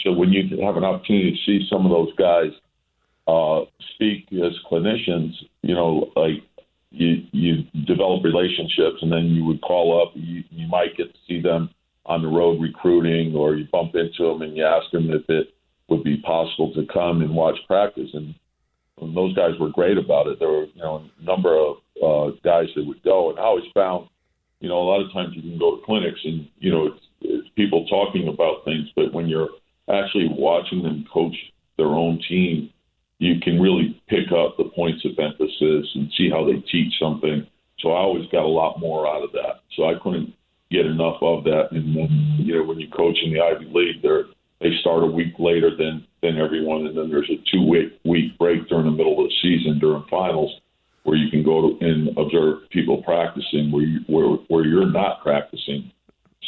So 0.00 0.12
when 0.12 0.30
you 0.30 0.62
have 0.62 0.76
an 0.76 0.84
opportunity 0.84 1.32
to 1.32 1.36
see 1.46 1.66
some 1.70 1.84
of 1.84 1.90
those 1.90 2.14
guys 2.16 2.50
uh, 3.26 3.64
speak 3.94 4.26
as 4.32 4.52
clinicians, 4.70 5.32
you 5.62 5.74
know, 5.74 6.10
like 6.16 6.42
you 6.90 7.22
you 7.32 7.62
develop 7.86 8.24
relationships, 8.24 8.98
and 9.02 9.12
then 9.12 9.26
you 9.26 9.44
would 9.44 9.60
call 9.62 10.02
up. 10.02 10.12
You, 10.14 10.42
you 10.50 10.66
might 10.68 10.96
get 10.96 11.12
to 11.12 11.18
see 11.28 11.40
them 11.40 11.70
on 12.06 12.22
the 12.22 12.28
road 12.28 12.60
recruiting, 12.60 13.34
or 13.36 13.54
you 13.54 13.66
bump 13.70 13.94
into 13.94 14.24
them 14.24 14.42
and 14.42 14.56
you 14.56 14.64
ask 14.64 14.90
them 14.90 15.10
if 15.10 15.28
it 15.28 15.54
would 15.88 16.02
be 16.02 16.16
possible 16.18 16.72
to 16.74 16.86
come 16.92 17.20
and 17.20 17.34
watch 17.34 17.56
practice. 17.66 18.08
And, 18.14 18.34
and 19.00 19.16
those 19.16 19.34
guys 19.34 19.52
were 19.60 19.68
great 19.68 19.98
about 19.98 20.26
it. 20.26 20.38
There 20.38 20.48
were 20.48 20.64
you 20.64 20.82
know 20.82 21.04
a 21.20 21.24
number 21.24 21.56
of 21.56 21.76
uh, 22.02 22.36
guys 22.42 22.68
that 22.74 22.86
would 22.86 23.02
go, 23.02 23.30
and 23.30 23.38
I 23.38 23.42
always 23.42 23.70
found, 23.74 24.08
you 24.60 24.68
know, 24.68 24.78
a 24.78 24.88
lot 24.88 25.04
of 25.04 25.12
times 25.12 25.34
you 25.34 25.42
can 25.42 25.58
go 25.58 25.76
to 25.76 25.82
clinics 25.84 26.20
and 26.24 26.48
you 26.58 26.70
know 26.70 26.86
it's, 26.86 27.04
it's 27.22 27.48
people 27.56 27.86
talking 27.86 28.28
about 28.28 28.64
things, 28.64 28.88
but 28.94 29.12
when 29.12 29.26
you're 29.28 29.50
actually 29.88 30.28
watching 30.30 30.82
them 30.82 31.04
coach 31.12 31.34
their 31.76 31.88
own 31.88 32.20
team 32.28 32.70
you 33.20 33.38
can 33.38 33.60
really 33.60 34.02
pick 34.08 34.32
up 34.32 34.56
the 34.56 34.64
points 34.74 35.04
of 35.04 35.12
emphasis 35.18 35.86
and 35.94 36.10
see 36.16 36.30
how 36.30 36.44
they 36.44 36.58
teach 36.72 36.92
something. 36.98 37.46
So 37.78 37.92
I 37.92 38.00
always 38.00 38.26
got 38.32 38.44
a 38.44 38.48
lot 38.48 38.80
more 38.80 39.06
out 39.06 39.22
of 39.22 39.30
that. 39.32 39.60
So 39.76 39.84
I 39.84 39.94
couldn't 40.02 40.32
get 40.70 40.86
enough 40.86 41.18
of 41.20 41.44
that. 41.44 41.68
And 41.70 41.94
then, 41.94 42.36
you 42.38 42.56
know, 42.56 42.64
when 42.64 42.80
you 42.80 42.88
coach 42.88 43.18
in 43.22 43.32
the 43.32 43.40
Ivy 43.40 43.66
League, 43.72 44.02
they 44.02 44.08
they 44.60 44.76
start 44.80 45.04
a 45.04 45.06
week 45.06 45.34
later 45.38 45.70
than 45.76 46.06
than 46.22 46.38
everyone, 46.38 46.86
and 46.86 46.96
then 46.96 47.10
there's 47.10 47.30
a 47.30 47.40
two 47.50 47.68
week 47.68 47.92
week 48.04 48.36
break 48.38 48.68
during 48.68 48.86
the 48.86 48.90
middle 48.90 49.20
of 49.20 49.28
the 49.28 49.34
season 49.42 49.78
during 49.78 50.04
finals, 50.10 50.52
where 51.04 51.16
you 51.16 51.30
can 51.30 51.42
go 51.42 51.70
to, 51.70 51.84
and 51.86 52.16
observe 52.16 52.68
people 52.70 53.02
practicing 53.02 53.70
where 53.70 53.84
you, 53.84 54.00
where 54.06 54.36
where 54.48 54.64
you're 54.64 54.90
not 54.90 55.22
practicing. 55.22 55.90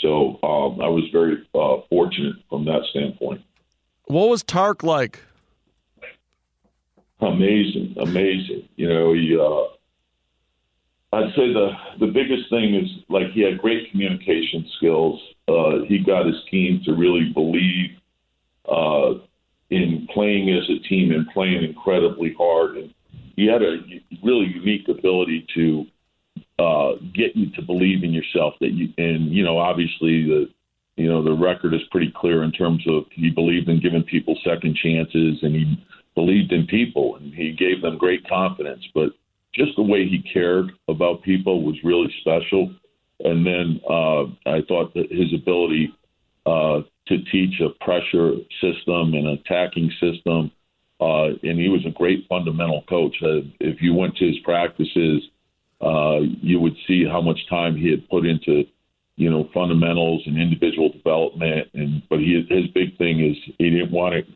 So 0.00 0.38
um, 0.42 0.80
I 0.80 0.88
was 0.88 1.04
very 1.12 1.36
uh, 1.54 1.86
fortunate 1.88 2.36
from 2.48 2.64
that 2.64 2.82
standpoint. 2.90 3.42
What 4.06 4.28
was 4.28 4.42
Tark 4.42 4.82
like? 4.82 5.20
amazing, 7.22 7.94
amazing. 7.98 8.68
You 8.76 8.88
know, 8.88 9.12
he. 9.12 9.38
Uh, 9.38 9.68
I'd 11.14 11.34
say 11.34 11.52
the 11.52 11.70
the 12.00 12.06
biggest 12.06 12.48
thing 12.50 12.74
is 12.74 12.88
like 13.08 13.30
he 13.32 13.42
had 13.42 13.58
great 13.58 13.90
communication 13.90 14.66
skills. 14.76 15.20
Uh, 15.46 15.84
he 15.86 15.98
got 15.98 16.26
his 16.26 16.42
team 16.50 16.80
to 16.84 16.94
really 16.94 17.30
believe 17.34 17.90
uh, 18.68 19.14
in 19.70 20.06
playing 20.12 20.50
as 20.50 20.68
a 20.70 20.78
team 20.88 21.12
and 21.12 21.28
playing 21.28 21.64
incredibly 21.64 22.34
hard. 22.38 22.76
And 22.76 22.94
he 23.42 23.48
had 23.48 23.62
a 23.62 23.78
really 24.22 24.46
unique 24.46 24.88
ability 24.88 25.46
to 25.54 25.84
uh, 26.60 26.92
get 27.12 27.34
you 27.34 27.50
to 27.56 27.62
believe 27.62 28.04
in 28.04 28.12
yourself. 28.12 28.54
That 28.60 28.70
you 28.70 28.88
and 28.98 29.32
you 29.32 29.42
know 29.42 29.58
obviously 29.58 30.24
the 30.24 30.48
you 30.96 31.08
know 31.08 31.24
the 31.24 31.32
record 31.32 31.74
is 31.74 31.80
pretty 31.90 32.12
clear 32.14 32.44
in 32.44 32.52
terms 32.52 32.84
of 32.86 33.04
he 33.10 33.30
believed 33.30 33.68
in 33.68 33.80
giving 33.80 34.04
people 34.04 34.38
second 34.44 34.76
chances 34.76 35.38
and 35.42 35.54
he 35.54 35.84
believed 36.14 36.52
in 36.52 36.66
people 36.66 37.16
and 37.16 37.34
he 37.34 37.52
gave 37.52 37.82
them 37.82 37.98
great 37.98 38.26
confidence. 38.28 38.84
But 38.94 39.10
just 39.54 39.74
the 39.76 39.82
way 39.82 40.08
he 40.08 40.22
cared 40.32 40.70
about 40.88 41.22
people 41.22 41.64
was 41.64 41.76
really 41.82 42.14
special. 42.20 42.72
And 43.24 43.44
then 43.44 43.80
uh, 43.88 44.24
I 44.46 44.62
thought 44.68 44.94
that 44.94 45.10
his 45.10 45.32
ability 45.34 45.92
uh, 46.46 46.82
to 47.08 47.18
teach 47.30 47.60
a 47.60 47.84
pressure 47.84 48.34
system 48.60 49.14
and 49.14 49.38
attacking 49.38 49.90
system, 50.00 50.50
uh, 51.02 51.34
and 51.42 51.58
he 51.58 51.68
was 51.68 51.84
a 51.84 51.90
great 51.90 52.26
fundamental 52.28 52.82
coach. 52.88 53.16
Uh, 53.22 53.42
if 53.58 53.82
you 53.82 53.92
went 53.92 54.14
to 54.16 54.26
his 54.26 54.38
practices, 54.44 55.22
uh, 55.80 56.20
you 56.40 56.60
would 56.60 56.76
see 56.86 57.04
how 57.04 57.20
much 57.20 57.40
time 57.48 57.74
he 57.76 57.90
had 57.90 58.08
put 58.08 58.24
into, 58.24 58.62
you 59.16 59.28
know, 59.28 59.48
fundamentals 59.52 60.22
and 60.26 60.40
individual 60.40 60.90
development. 60.90 61.68
And 61.74 62.02
but 62.08 62.20
he, 62.20 62.46
his 62.48 62.68
big 62.68 62.96
thing 62.98 63.18
is 63.20 63.36
he 63.58 63.70
didn't 63.70 63.90
want 63.90 64.14
it 64.14 64.26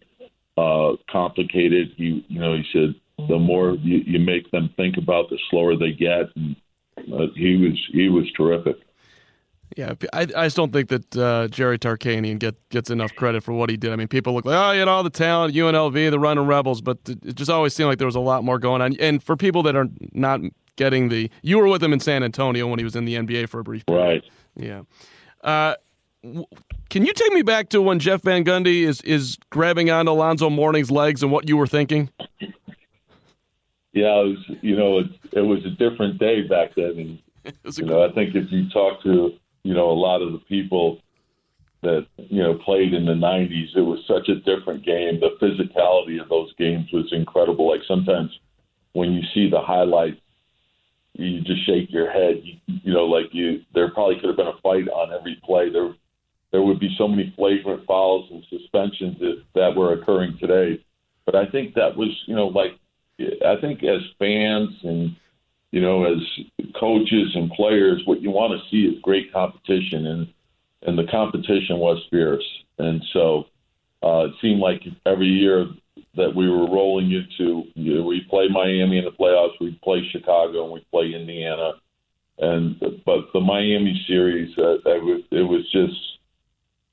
uh, 0.56 0.96
complicated. 1.08 1.92
You 1.96 2.22
you 2.26 2.40
know, 2.40 2.54
he 2.56 2.64
said 2.72 2.94
the 3.28 3.38
more 3.38 3.76
you, 3.82 3.98
you 4.04 4.18
make 4.18 4.50
them 4.50 4.70
think 4.76 4.96
about, 4.96 5.30
the 5.30 5.38
slower 5.50 5.76
they 5.76 5.92
get. 5.92 6.34
And 6.34 6.56
uh, 6.98 7.26
he 7.36 7.56
was 7.56 7.78
he 7.92 8.08
was 8.08 8.26
terrific. 8.36 8.76
Yeah, 9.76 9.94
I, 10.12 10.20
I 10.20 10.46
just 10.46 10.56
don't 10.56 10.72
think 10.72 10.88
that 10.88 11.16
uh, 11.16 11.48
Jerry 11.48 11.78
Tarkanian 11.78 12.38
get, 12.38 12.56
gets 12.68 12.90
enough 12.90 13.14
credit 13.14 13.42
for 13.42 13.52
what 13.52 13.68
he 13.68 13.76
did. 13.76 13.92
I 13.92 13.96
mean, 13.96 14.08
people 14.08 14.32
look 14.32 14.44
like, 14.44 14.56
oh, 14.56 14.72
he 14.72 14.78
had 14.78 14.88
all 14.88 15.02
the 15.02 15.10
talent, 15.10 15.54
UNLV, 15.54 16.10
the 16.10 16.18
running 16.18 16.46
Rebels, 16.46 16.80
but 16.80 16.98
it 17.06 17.34
just 17.34 17.50
always 17.50 17.74
seemed 17.74 17.88
like 17.88 17.98
there 17.98 18.06
was 18.06 18.14
a 18.14 18.20
lot 18.20 18.44
more 18.44 18.58
going 18.58 18.80
on. 18.80 18.96
And 18.98 19.22
for 19.22 19.36
people 19.36 19.62
that 19.64 19.76
are 19.76 19.88
not 20.12 20.40
getting 20.76 21.08
the, 21.08 21.30
you 21.42 21.58
were 21.58 21.66
with 21.66 21.82
him 21.82 21.92
in 21.92 22.00
San 22.00 22.22
Antonio 22.22 22.66
when 22.68 22.78
he 22.78 22.84
was 22.84 22.94
in 22.96 23.04
the 23.04 23.14
NBA 23.16 23.48
for 23.48 23.60
a 23.60 23.64
brief 23.64 23.84
period. 23.86 24.02
Right. 24.02 24.24
Yeah. 24.56 24.82
Uh, 25.42 25.74
can 26.88 27.04
you 27.04 27.12
take 27.12 27.32
me 27.32 27.42
back 27.42 27.68
to 27.70 27.82
when 27.82 27.98
Jeff 27.98 28.22
Van 28.22 28.44
Gundy 28.44 28.82
is 28.82 29.00
is 29.02 29.38
grabbing 29.50 29.90
onto 29.90 30.10
Alonzo 30.10 30.50
Mourning's 30.50 30.90
legs 30.90 31.22
and 31.22 31.30
what 31.30 31.48
you 31.48 31.56
were 31.56 31.66
thinking? 31.66 32.10
Yeah, 33.92 34.20
it 34.20 34.28
was. 34.28 34.56
You 34.60 34.76
know, 34.76 34.98
it, 34.98 35.06
it 35.32 35.40
was 35.40 35.64
a 35.64 35.70
different 35.70 36.18
day 36.18 36.42
back 36.42 36.74
then, 36.74 37.20
and 37.44 37.78
you 37.78 37.84
know, 37.84 38.04
I 38.04 38.12
think 38.12 38.34
if 38.34 38.50
you 38.50 38.68
talk 38.70 39.02
to 39.04 39.32
you 39.66 39.74
know 39.74 39.90
a 39.90 40.02
lot 40.08 40.22
of 40.22 40.32
the 40.32 40.38
people 40.38 41.00
that 41.82 42.06
you 42.16 42.42
know 42.42 42.54
played 42.64 42.94
in 42.94 43.06
the 43.06 43.12
'90s, 43.12 43.76
it 43.76 43.80
was 43.80 44.00
such 44.06 44.28
a 44.28 44.40
different 44.40 44.84
game. 44.84 45.20
The 45.20 45.36
physicality 45.42 46.20
of 46.20 46.28
those 46.28 46.52
games 46.54 46.88
was 46.92 47.12
incredible. 47.12 47.68
Like 47.68 47.82
sometimes 47.86 48.30
when 48.92 49.12
you 49.12 49.22
see 49.34 49.50
the 49.50 49.60
highlights 49.60 50.20
you 51.18 51.40
just 51.40 51.64
shake 51.66 51.90
your 51.90 52.10
head. 52.10 52.42
You, 52.42 52.54
you 52.66 52.92
know, 52.92 53.04
like 53.04 53.26
you, 53.32 53.62
there 53.74 53.90
probably 53.90 54.16
could 54.16 54.28
have 54.28 54.36
been 54.36 54.46
a 54.46 54.60
fight 54.62 54.88
on 54.88 55.12
every 55.12 55.40
play. 55.44 55.70
There 55.70 55.94
there 56.52 56.62
would 56.62 56.78
be 56.78 56.94
so 56.96 57.08
many 57.08 57.32
flagrant 57.36 57.86
fouls 57.86 58.30
and 58.30 58.42
suspensions 58.48 59.18
that, 59.18 59.42
that 59.54 59.76
were 59.76 59.92
occurring 59.92 60.38
today. 60.38 60.82
But 61.26 61.34
I 61.34 61.46
think 61.46 61.74
that 61.74 61.96
was, 61.96 62.08
you 62.26 62.36
know, 62.36 62.46
like 62.46 62.72
I 63.20 63.60
think 63.60 63.82
as 63.82 64.00
fans 64.18 64.70
and 64.84 65.16
you 65.72 65.80
know 65.80 66.04
as 66.04 66.18
coaches 66.78 67.32
and 67.34 67.50
players, 67.50 68.02
what 68.06 68.20
you 68.22 68.30
want 68.30 68.52
to 68.52 68.68
see 68.70 68.88
is 68.88 69.00
great 69.02 69.32
competition, 69.32 70.06
and 70.06 70.28
and 70.82 70.98
the 70.98 71.10
competition 71.10 71.78
was 71.78 72.02
fierce. 72.10 72.44
And 72.78 73.02
so 73.12 73.44
uh, 74.02 74.26
it 74.26 74.32
seemed 74.40 74.60
like 74.60 74.82
every 75.06 75.26
year 75.26 75.66
that 76.16 76.34
we 76.34 76.48
were 76.48 76.70
rolling 76.70 77.10
into, 77.12 77.64
you 77.74 77.94
know, 77.94 78.02
we 78.02 78.26
play 78.28 78.48
Miami 78.48 78.98
in 78.98 79.04
the 79.04 79.10
playoffs, 79.10 79.60
we 79.60 79.78
play 79.82 80.06
Chicago, 80.10 80.64
and 80.64 80.72
we 80.72 80.86
play 80.90 81.12
Indiana. 81.14 81.72
And 82.38 82.78
but 82.80 83.32
the 83.32 83.40
Miami 83.40 84.02
series, 84.06 84.56
uh, 84.58 84.74
it 84.74 85.02
was, 85.02 85.22
it 85.30 85.42
was 85.42 85.62
just 85.72 85.98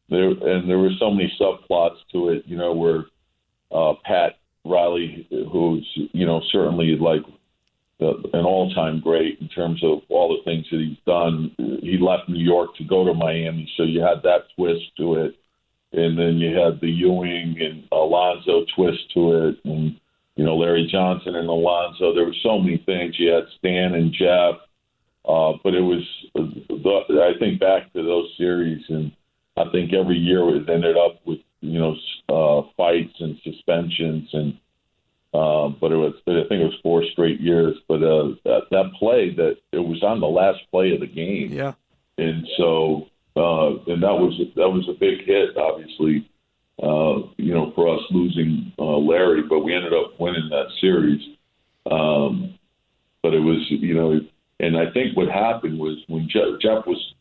there, 0.10 0.30
and 0.30 0.70
there 0.70 0.80
were 0.80 0.92
so 1.00 1.12
many 1.12 1.32
subplots 1.40 1.98
to 2.14 2.30
it. 2.30 2.44
You 2.46 2.58
know, 2.58 2.74
where 2.74 3.06
uh, 3.72 3.94
Pat 4.06 4.38
Riley, 4.64 5.28
who's 5.52 5.86
you 6.14 6.26
know 6.26 6.42
certainly 6.52 6.96
like 6.96 7.24
an 8.34 8.46
all-time 8.46 9.00
great 9.00 9.40
in 9.40 9.48
terms 9.50 9.84
of 9.84 10.00
all 10.10 10.30
the 10.30 10.44
things 10.44 10.66
that 10.72 10.80
he's 10.80 10.98
done. 11.06 11.52
He 11.82 11.98
left 12.00 12.30
New 12.30 12.44
York 12.44 12.76
to 12.78 12.84
go 12.84 13.06
to 13.06 13.14
Miami, 13.14 13.70
so 13.78 13.84
you 13.84 14.02
had 14.02 14.24
that 14.24 14.46
twist 14.56 14.84
to 14.98 15.16
it, 15.16 15.36
and 15.92 16.18
then 16.18 16.38
you 16.38 16.58
had 16.58 16.82
the 16.82 16.90
Ewing 16.90 17.56
and 17.60 17.88
Alonzo 17.92 18.66
twist 18.76 19.12
to 19.14 19.48
it, 19.48 19.56
and 19.66 20.00
you 20.36 20.46
know 20.46 20.58
Larry 20.58 20.88
Johnson 20.92 21.36
and 21.36 21.48
Alonzo. 21.48 22.14
There 22.14 22.26
were 22.26 22.42
so 22.44 22.60
many 22.60 22.78
things. 22.86 23.16
You 23.18 23.32
had 23.32 23.44
Stan 23.60 23.94
and 23.94 24.14
Jeff, 24.14 24.56
uh, 25.28 25.54
but 25.64 25.74
it 25.74 25.82
was. 25.82 26.04
I 26.36 27.40
think 27.40 27.60
back 27.60 27.94
to 27.94 28.04
those 28.04 28.30
series, 28.38 28.84
and 28.90 29.12
I 29.58 29.66
think 29.72 29.94
every 29.94 30.18
year 30.18 30.56
it 30.56 30.70
ended 30.70 30.98
up 30.98 31.20
with 31.26 31.40
you 31.62 31.80
know 31.80 31.96
uh, 32.30 32.68
fights 32.76 33.16
and 33.20 33.38
suspensions 33.44 34.30
and 34.34 34.58
uh, 35.34 35.70
but 35.70 35.92
it 35.92 35.96
was 35.96 36.14
I 36.28 36.48
think 36.48 36.62
it 36.62 36.66
was 36.66 36.80
four 36.84 37.04
straight 37.12 37.40
years. 37.40 37.76
But 37.88 38.04
uh, 38.04 38.36
that 38.46 38.62
that 38.72 38.92
play 39.00 39.34
that 39.36 39.58
it 39.72 39.80
was 39.80 40.04
on 40.04 40.20
the 40.20 40.28
last 40.28 40.60
play 40.72 40.94
of 40.94 41.00
the 41.00 41.08
game. 41.08 41.52
Yeah. 41.52 41.74
And 42.18 42.48
so 42.58 43.08
uh, 43.36 43.82
and 43.88 44.04
that 44.04 44.14
was 44.14 44.40
that 44.56 44.70
was 44.70 44.88
a 44.90 45.00
big 45.00 45.26
hit, 45.26 45.58
obviously. 45.58 46.30
Uh, 46.82 47.30
you 47.38 47.54
know, 47.54 47.72
for 47.76 47.88
us 47.88 48.02
losing 48.10 48.74
uh, 48.80 48.98
Larry, 48.98 49.44
but 49.44 49.60
we 49.60 49.76
ended 49.76 49.94
up 49.94 50.20
winning 50.20 50.50
that 50.50 50.68
series. 50.82 51.22
Um, 51.90 52.58
but 53.22 53.34
it 53.34 53.40
was, 53.40 53.64
you 53.70 53.94
know, 53.94 54.20
and 54.60 54.78
I 54.78 54.92
think 54.92 55.16
what 55.16 55.30
happened 55.30 55.78
was 55.80 55.98
when 56.08 56.28
Jeff, 56.30 56.60
Jeff 56.62 56.86
was, 56.88 57.14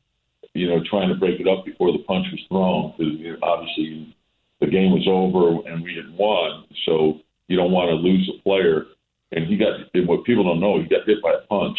you 0.55 0.69
know, 0.69 0.83
trying 0.89 1.09
to 1.11 1.15
break 1.15 1.39
it 1.39 1.47
up 1.47 1.65
before 1.65 1.93
the 1.93 1.99
punch 1.99 2.27
was 2.33 2.41
thrown, 2.49 2.95
because 2.97 3.21
you 3.21 3.33
know, 3.33 3.39
obviously 3.43 4.15
the 4.61 4.67
game 4.67 4.93
was 4.93 5.07
over 5.07 5.69
and 5.69 5.83
we 5.83 5.97
had 5.97 6.17
won. 6.17 6.65
So 6.87 7.21
you 7.53 7.59
don't 7.59 7.71
want 7.71 7.91
to 7.91 7.95
lose 7.95 8.31
a 8.35 8.43
player. 8.43 8.87
And 9.33 9.47
he 9.47 9.59
got, 9.59 9.73
and 9.93 10.09
what 10.09 10.25
people 10.25 10.43
don't 10.43 10.59
know, 10.59 10.81
he 10.81 10.89
got 10.89 11.07
hit 11.07 11.23
by 11.23 11.35
a 11.35 11.47
punch. 11.49 11.79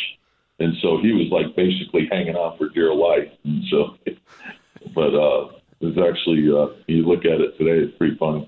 And 0.59 0.75
so 0.83 0.99
he 1.01 1.11
was 1.13 1.29
like 1.31 1.55
basically 1.55 2.07
hanging 2.11 2.35
on 2.35 2.55
for 2.59 2.69
dear 2.69 2.93
life. 2.93 3.27
And 3.43 3.63
so, 3.71 3.97
but 4.95 5.15
uh, 5.15 5.49
it's 5.81 5.97
actually, 5.97 6.47
uh, 6.47 6.77
you 6.87 7.07
look 7.07 7.25
at 7.25 7.41
it 7.41 7.57
today, 7.57 7.83
it's 7.83 7.97
pretty 7.97 8.15
funny. 8.17 8.47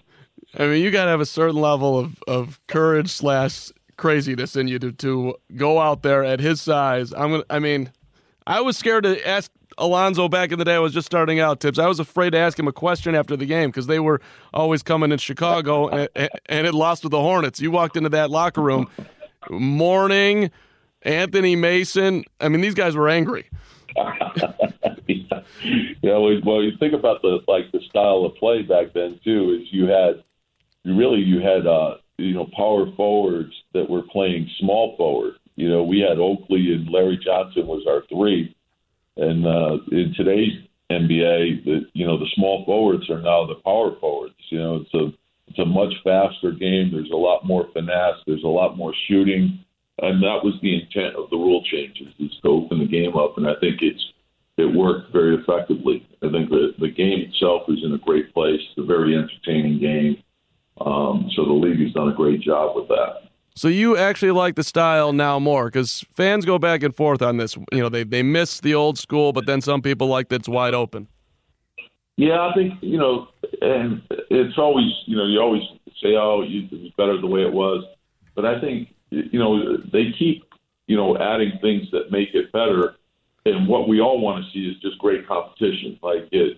I 0.56 0.68
mean, 0.68 0.84
you 0.84 0.92
got 0.92 1.06
to 1.06 1.12
have 1.12 1.20
a 1.20 1.26
certain 1.26 1.56
level 1.56 1.98
of, 1.98 2.24
of 2.28 2.60
courage 2.68 3.10
slash 3.10 3.72
craziness 3.98 4.56
in 4.56 4.68
you 4.68 4.78
to, 4.78 4.92
to 4.92 5.36
go 5.56 5.80
out 5.80 6.04
there 6.04 6.24
at 6.24 6.40
his 6.40 6.62
size. 6.62 7.12
I'm 7.12 7.32
gonna. 7.32 7.44
I 7.50 7.58
mean, 7.58 7.92
I 8.46 8.62
was 8.62 8.78
scared 8.78 9.04
to 9.06 9.28
ask 9.28 9.52
Alonzo 9.78 10.28
back 10.28 10.52
in 10.52 10.60
the 10.60 10.66
day. 10.66 10.78
Was 10.80 10.94
just 10.94 11.06
starting 11.06 11.40
out. 11.40 11.60
Thibs. 11.60 11.80
I 11.80 11.88
was 11.88 12.00
afraid 12.00 12.32
to 12.32 12.38
ask 12.38 12.58
him 12.58 12.68
a 12.68 12.74
question 12.74 13.16
after 13.16 13.36
the 13.36 13.46
game 13.46 13.70
because 13.70 13.88
they 13.88 14.00
were 14.00 14.22
always 14.54 14.84
coming 14.84 15.12
in 15.12 15.18
Chicago 15.18 15.88
and, 15.90 16.10
and 16.48 16.68
it 16.68 16.74
lost 16.74 17.04
with 17.04 17.12
the 17.12 17.22
Hornets. 17.22 17.60
You 17.60 17.72
walked 17.72 17.98
into 17.98 18.10
that 18.10 18.30
locker 18.30 18.62
room, 18.62 18.90
Mourning, 19.50 20.52
Anthony 21.02 21.56
Mason. 21.56 22.24
I 22.40 22.50
mean, 22.50 22.62
these 22.62 22.76
guys 22.76 22.96
were 22.96 23.10
angry. 23.10 23.50
yeah, 25.08 26.18
well, 26.18 26.40
well, 26.46 26.64
you 26.64 26.72
think 26.80 26.94
about 26.94 27.22
the 27.22 27.40
like 27.48 27.72
the 27.72 27.80
style 27.90 28.26
of 28.26 28.36
play 28.36 28.62
back 28.62 28.94
then 28.94 29.20
too. 29.24 29.60
Is 29.62 29.68
you 29.72 29.88
had 29.88 30.24
really 30.86 31.20
you 31.20 31.40
had 31.40 31.66
uh, 31.68 31.96
you 32.18 32.34
know 32.34 32.48
power 32.56 32.92
forwards 32.96 33.54
that 33.74 33.90
were 33.90 34.04
playing 34.04 34.50
small 34.60 34.96
forward. 34.98 35.36
You 35.56 35.70
know, 35.70 35.84
we 35.84 36.00
had 36.00 36.20
Oakley 36.20 36.74
and 36.74 36.90
Larry 36.90 37.18
Johnson 37.24 37.68
was 37.68 37.86
our 37.88 38.04
three, 38.10 38.55
and 39.18 39.46
uh, 39.46 39.78
in 39.92 40.14
today's 40.16 40.54
NBA, 40.92 41.66
the 41.66 41.82
you 41.94 42.06
know 42.06 42.18
the 42.18 42.30
small 42.36 42.64
forwards 42.66 43.10
are 43.10 43.22
now 43.22 43.46
the 43.46 43.62
power 43.64 43.96
forwards. 44.00 44.36
You 44.50 44.60
know, 44.60 44.76
it's 44.78 44.94
a 44.94 45.14
it's 45.48 45.60
a 45.60 45.66
much 45.66 45.94
faster 46.04 46.52
game. 46.52 46.92
There's 46.92 47.12
a 47.12 47.16
lot 47.16 47.46
more 47.46 47.68
finesse. 47.74 48.22
There's 48.28 48.44
a 48.44 48.48
lot 48.48 48.78
more 48.78 48.94
shooting, 49.08 49.60
and 50.02 50.22
that 50.22 50.44
was 50.44 50.56
the 50.62 50.76
intent 50.76 51.16
of 51.16 51.30
the 51.30 51.38
rule 51.38 51.64
changes 51.72 52.14
is 52.20 52.32
to 52.44 52.50
open 52.50 52.80
the 52.80 52.86
game 52.86 53.16
up. 53.16 53.38
And 53.38 53.48
I 53.48 53.54
think 53.60 53.82
it's 53.82 54.04
it 54.58 54.66
worked 54.66 55.12
very 55.12 55.36
effectively. 55.36 56.08
I 56.22 56.32
think 56.32 56.50
the 56.50 56.74
the 56.80 56.92
game 56.92 57.22
itself 57.22 57.64
is 57.70 57.80
in 57.84 57.94
a 57.94 58.00
great 58.00 58.34
place. 58.34 58.60
It's 58.60 58.84
a 58.84 58.86
very 58.86 59.16
entertaining 59.16 59.80
game. 59.80 60.24
Um, 60.82 61.30
so 61.36 61.46
the 61.46 61.54
league 61.54 61.80
has 61.80 61.94
done 61.94 62.10
a 62.10 62.16
great 62.16 62.42
job 62.42 62.76
with 62.76 62.90
that. 62.90 63.25
So 63.58 63.70
you 63.70 63.96
actually 63.96 64.32
like 64.32 64.56
the 64.56 64.64
style 64.64 65.14
now 65.14 65.40
more 65.40 65.66
because 65.66 66.04
fans 66.12 66.44
go 66.44 66.60
back 66.60 66.84
and 66.84 66.94
forth 66.94 67.22
on 67.22 67.38
this. 67.38 67.56
You 67.72 67.80
know, 67.80 67.90
they 67.90 68.04
they 68.04 68.22
miss 68.22 68.60
the 68.60 68.76
old 68.76 68.98
school, 68.98 69.32
but 69.32 69.46
then 69.46 69.62
some 69.62 69.82
people 69.82 70.08
like 70.08 70.28
that 70.30 70.42
it's 70.42 70.50
wide 70.50 70.74
open. 70.74 71.08
Yeah, 72.18 72.42
I 72.42 72.54
think 72.54 72.74
you 72.82 72.98
know, 72.98 73.30
and 73.62 74.02
it's 74.30 74.58
always 74.58 74.92
you 75.06 75.16
know 75.16 75.26
you 75.26 75.40
always 75.40 75.64
say, 76.04 76.16
oh, 76.18 76.44
it's 76.46 76.96
better 76.98 77.20
the 77.20 77.28
way 77.28 77.44
it 77.44 77.54
was, 77.54 77.86
but 78.36 78.46
I 78.46 78.60
think 78.60 78.90
you 79.10 79.40
know 79.40 79.78
they 79.78 80.12
keep 80.20 80.44
you 80.88 80.98
know 80.98 81.18
adding 81.18 81.54
things 81.62 81.90
that 81.92 82.12
make 82.12 82.34
it 82.34 82.52
better, 82.52 82.96
and 83.46 83.70
what 83.70 83.88
we 83.88 84.02
all 84.02 84.20
want 84.20 84.44
to 84.44 84.52
see 84.52 84.68
is 84.70 84.82
just 84.82 84.98
great 84.98 85.26
competition. 85.26 85.98
Like 86.04 86.28
it, 86.34 86.58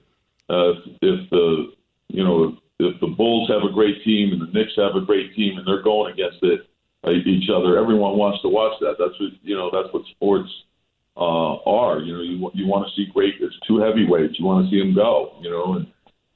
uh, 0.50 0.74
if 1.04 1.30
the 1.30 1.74
you 2.08 2.24
know 2.24 2.58
if 2.80 3.00
the 3.02 3.08
Bulls 3.08 3.50
have 3.50 3.62
a 3.62 3.72
great 3.72 4.04
team 4.04 4.34
and 4.34 4.42
the 4.42 4.52
Knicks 4.52 4.74
have 4.78 4.96
a 4.96 5.06
great 5.06 5.36
team 5.36 5.60
and 5.60 5.68
they're 5.68 5.84
going 5.84 6.12
against 6.14 6.40
it 6.42 6.68
each 7.12 7.50
other. 7.50 7.78
Everyone 7.78 8.18
wants 8.18 8.42
to 8.42 8.50
watch 8.50 8.80
that. 8.82 8.96
That's 9.00 9.20
what 9.20 9.32
you 9.44 9.56
know. 9.56 9.70
That's 9.72 9.94
what 9.94 10.04
sports 10.12 10.50
uh, 11.16 11.56
are. 11.66 12.00
You 12.00 12.14
know, 12.14 12.22
you 12.22 12.52
you 12.54 12.68
want 12.68 12.88
to 12.88 12.94
see 12.96 13.10
great. 13.14 13.36
It's 13.40 13.56
two 13.68 13.80
heavyweights. 13.80 14.40
You 14.40 14.46
want 14.46 14.66
to 14.66 14.72
see 14.72 14.80
them 14.80 14.96
go. 14.96 15.38
You 15.42 15.50
know, 15.50 15.74
and 15.76 15.88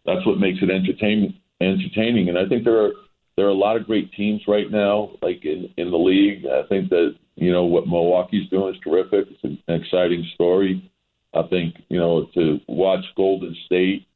that's 0.05 0.25
what 0.25 0.39
makes 0.39 0.59
it 0.61 0.69
entertaining. 0.69 1.35
Entertaining, 1.61 2.29
and 2.29 2.39
I 2.39 2.47
think 2.47 2.63
there 2.63 2.83
are 2.83 2.91
there 3.37 3.45
are 3.45 3.49
a 3.49 3.53
lot 3.53 3.77
of 3.77 3.85
great 3.85 4.11
teams 4.13 4.41
right 4.47 4.69
now, 4.69 5.11
like 5.21 5.45
in 5.45 5.69
in 5.77 5.91
the 5.91 5.97
league. 5.97 6.45
I 6.45 6.67
think 6.67 6.89
that 6.89 7.15
you 7.35 7.51
know 7.51 7.65
what 7.65 7.87
Milwaukee's 7.87 8.49
doing 8.49 8.73
is 8.73 8.81
terrific. 8.81 9.27
It's 9.29 9.43
an 9.43 9.59
exciting 9.67 10.27
story. 10.33 10.91
I 11.33 11.43
think 11.43 11.75
you 11.89 11.99
know 11.99 12.27
to 12.33 12.59
watch 12.67 13.05
Golden 13.15 13.55
State 13.65 14.07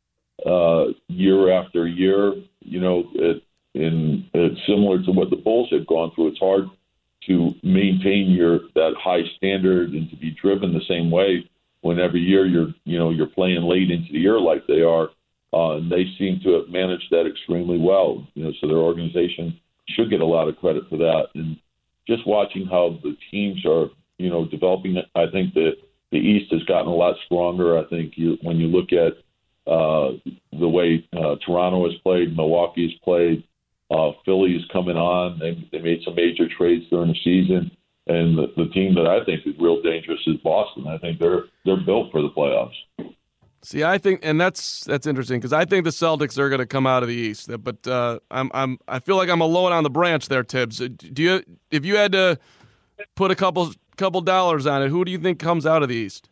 uh, 0.46 0.86
year 1.08 1.52
after 1.52 1.88
year. 1.88 2.34
You 2.62 2.82
know, 2.82 3.04
it, 3.14 3.44
and 3.76 4.26
it's 4.34 4.60
similar 4.66 5.04
to 5.04 5.12
what 5.12 5.30
the 5.30 5.36
Bulls 5.36 5.70
have 5.72 5.88
gone 5.88 6.12
through. 6.16 6.30
It's 6.30 6.40
hard 6.40 6.66
to 7.28 7.52
maintain 7.64 8.32
your 8.32 8.60
that 8.76 8.94
high 8.98 9.24
standard 9.38 9.92
and 9.92 10.10
to 10.10 10.16
be 10.16 10.36
driven 10.42 10.74
the 10.74 10.86
same 10.88 11.12
way 11.12 11.50
when 11.82 12.00
every 12.00 12.22
year 12.22 12.46
you're 12.46 12.74
you 12.86 12.98
know 12.98 13.12
you're 13.12 13.28
playing 13.28 13.64
late 13.64 13.92
into 13.92 14.12
the 14.12 14.20
year 14.20 14.40
like 14.40 14.66
they 14.68 14.82
are. 14.82 15.10
Uh, 15.54 15.78
and 15.78 15.90
they 15.90 16.04
seem 16.20 16.38
to 16.44 16.52
have 16.52 16.68
managed 16.68 17.08
that 17.12 17.26
extremely 17.26 17.78
well. 17.78 18.28
You 18.34 18.44
know, 18.44 18.52
so 18.60 18.68
their 18.68 18.78
organization 18.78 19.58
should 19.90 20.10
get 20.10 20.20
a 20.20 20.26
lot 20.26 20.50
of 20.50 20.58
credit 20.58 20.84
for 20.90 20.98
that. 20.98 21.28
And 21.36 21.58
just 22.08 22.28
watching 22.28 22.66
how 22.66 23.00
the 23.04 23.16
teams 23.32 23.66
are, 23.66 23.88
you 24.18 24.30
know, 24.30 24.46
developing, 24.46 24.98
I 25.16 25.26
think 25.32 25.54
that 25.54 25.74
the 26.12 26.18
East 26.18 26.52
has 26.52 26.64
gotten 26.64 26.88
a 26.88 26.96
lot 26.96 27.16
stronger. 27.26 27.78
I 27.78 27.88
think 27.88 28.14
you, 28.16 28.38
when 28.42 28.58
you 28.58 28.68
look 28.68 28.92
at 28.92 29.14
uh, 29.72 30.12
the 30.60 30.68
way 30.68 31.08
uh, 31.14 31.36
Toronto 31.46 31.86
has 31.90 31.98
played, 32.04 32.36
Milwaukee 32.36 32.90
has 32.90 33.00
played, 33.04 33.44
uh, 33.92 34.12
Philly 34.26 34.56
is 34.56 34.64
coming 34.72 34.98
on. 34.98 35.40
They, 35.40 35.68
they 35.72 35.82
made 35.82 36.02
some 36.04 36.16
major 36.16 36.48
trades 36.50 36.86
during 36.90 37.10
the 37.10 37.20
season, 37.24 37.72
and 38.08 38.38
the, 38.38 38.48
the 38.58 38.70
team 38.72 38.96
that 38.96 39.08
I 39.08 39.24
think 39.26 39.42
is 39.46 39.54
real 39.60 39.82
dangerous 39.82 40.20
is 40.28 40.38
Boston. 40.44 40.88
I 40.88 40.98
think 40.98 41.20
they're 41.20 41.46
they're 41.66 41.84
built 41.86 42.12
for 42.12 42.22
the 42.22 42.30
playoffs. 42.30 42.74
See, 43.62 43.84
I 43.84 43.98
think, 43.98 44.20
and 44.24 44.40
that's 44.40 44.84
that's 44.84 45.08
interesting 45.08 45.40
because 45.40 45.54
I 45.54 45.66
think 45.66 45.86
the 45.86 45.90
Celtics 45.90 46.38
are 46.38 46.50
going 46.50 46.60
to 46.60 46.68
come 46.68 46.86
out 46.86 47.02
of 47.02 47.10
the 47.10 47.16
East. 47.16 47.50
But 47.64 47.88
uh, 47.88 48.20
I'm 48.30 48.52
I'm 48.54 48.78
I 48.88 49.00
feel 49.00 49.18
like 49.18 49.30
I'm 49.30 49.42
alone 49.42 49.72
on 49.72 49.84
the 49.84 49.90
branch 49.90 50.28
there, 50.28 50.44
Thibs. 50.44 50.78
Do 50.78 51.24
you 51.24 51.44
if 51.72 51.84
you 51.84 51.96
had 51.96 52.12
to 52.12 52.38
put 53.16 53.32
a 53.32 53.36
couple 53.36 53.72
couple 53.98 54.22
dollars 54.22 54.68
on 54.68 54.84
it, 54.84 54.90
who 54.90 55.06
do 55.06 55.12
you 55.12 55.18
think 55.18 55.40
comes 55.40 55.66
out 55.66 55.84
of 55.84 55.90
the 55.90 55.96
East? 55.96 56.30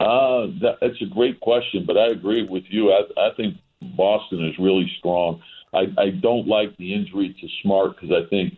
Uh, 0.00 0.46
that, 0.60 0.76
that's 0.80 1.00
a 1.00 1.06
great 1.06 1.40
question, 1.40 1.84
but 1.86 1.96
I 1.96 2.08
agree 2.08 2.46
with 2.48 2.64
you. 2.68 2.92
I, 2.92 3.02
I 3.18 3.30
think 3.36 3.56
Boston 3.96 4.44
is 4.44 4.58
really 4.58 4.90
strong. 4.98 5.40
I, 5.76 6.00
I 6.00 6.10
don't 6.10 6.48
like 6.48 6.76
the 6.78 6.94
injury 6.94 7.36
to 7.40 7.48
Smart 7.62 7.96
because 7.96 8.10
I 8.10 8.28
think 8.30 8.54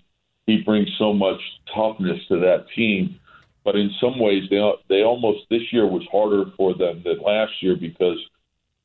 he 0.46 0.62
brings 0.64 0.88
so 0.98 1.12
much 1.12 1.40
toughness 1.74 2.18
to 2.28 2.38
that 2.40 2.66
team. 2.74 3.18
But 3.64 3.76
in 3.76 3.90
some 4.00 4.18
ways, 4.18 4.44
they 4.48 4.60
they 4.88 5.02
almost 5.02 5.40
this 5.50 5.72
year 5.72 5.86
was 5.86 6.06
harder 6.10 6.44
for 6.56 6.74
them 6.74 7.02
than 7.04 7.20
last 7.20 7.52
year 7.60 7.76
because 7.78 8.18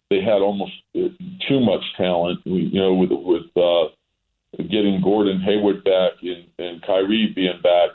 they 0.10 0.20
had 0.22 0.42
almost 0.42 0.74
uh, 0.96 1.08
too 1.48 1.60
much 1.60 1.84
talent. 1.96 2.42
You 2.44 2.82
know, 2.82 2.94
with 2.94 3.12
with 3.12 3.48
uh, 3.56 3.94
getting 4.58 5.02
Gordon 5.02 5.40
Hayward 5.42 5.84
back 5.84 6.14
and, 6.22 6.46
and 6.60 6.82
Kyrie 6.82 7.32
being 7.34 7.62
back, 7.62 7.92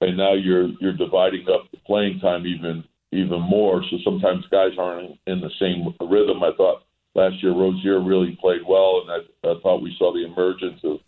and 0.00 0.16
now 0.16 0.34
you're 0.34 0.68
you're 0.80 0.96
dividing 0.96 1.46
up 1.52 1.70
the 1.70 1.78
playing 1.86 2.18
time 2.18 2.46
even 2.46 2.82
even 3.12 3.40
more. 3.40 3.84
So 3.90 3.98
sometimes 4.02 4.44
guys 4.50 4.72
aren't 4.78 5.18
in 5.26 5.40
the 5.40 5.50
same 5.60 5.94
rhythm. 6.00 6.42
I 6.42 6.50
thought 6.56 6.82
last 7.14 7.42
year 7.42 7.52
Rozier 7.52 8.00
really 8.00 8.36
played 8.40 8.62
well, 8.66 9.02
and 9.02 9.10
I, 9.10 9.50
I 9.50 9.60
thought 9.60 9.82
we 9.82 9.94
saw 9.98 10.12
the 10.12 10.24
emergence 10.24 10.80
of 10.84 10.98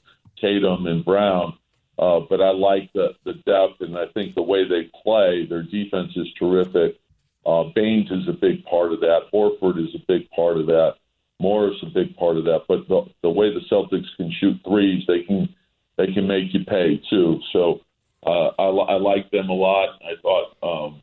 Tatum 0.41 0.87
and 0.87 1.05
Brown. 1.05 1.59
Uh, 1.97 2.21
but 2.29 2.41
I 2.41 2.51
like 2.51 2.93
the, 2.93 3.15
the 3.25 3.35
depth, 3.35 3.81
and 3.81 3.97
I 3.97 4.07
think 4.15 4.35
the 4.35 4.43
way 4.43 4.69
they 4.69 4.91
play, 5.05 5.47
their 5.47 5.63
defense 5.63 6.11
is 6.17 6.27
terrific. 6.39 6.99
Uh, 7.47 7.65
Baynes 7.75 8.11
is 8.11 8.29
a 8.29 8.33
big 8.33 8.65
part 8.65 8.93
of 8.93 9.01
that. 9.01 9.21
Horford 9.33 9.79
is 9.79 9.95
a 9.95 10.05
big 10.09 10.29
part 10.31 10.57
of 10.57 10.67
that. 10.67 10.95
Morris 11.41 11.77
a 11.83 11.87
big 11.87 12.17
part 12.17 12.37
of 12.37 12.45
that. 12.45 12.63
But 12.69 12.89
the, 12.89 13.05
the 13.23 13.31
way 13.31 13.53
the 13.53 13.61
Celtics 13.71 14.17
can 14.17 14.33
shoot 14.41 14.57
threes, 14.67 15.05
they 15.07 15.23
can 15.23 15.49
they 15.97 16.07
they 16.07 16.13
can 16.13 16.27
make 16.27 16.53
you 16.53 16.65
pay 16.65 17.01
too. 17.11 17.41
So 17.53 17.81
uh, 18.27 18.49
I, 18.59 18.65
I 18.65 18.95
like 18.95 19.31
them 19.31 19.49
a 19.49 19.55
lot. 19.55 20.01
I 20.03 20.21
thought, 20.23 20.57
um, 20.63 21.03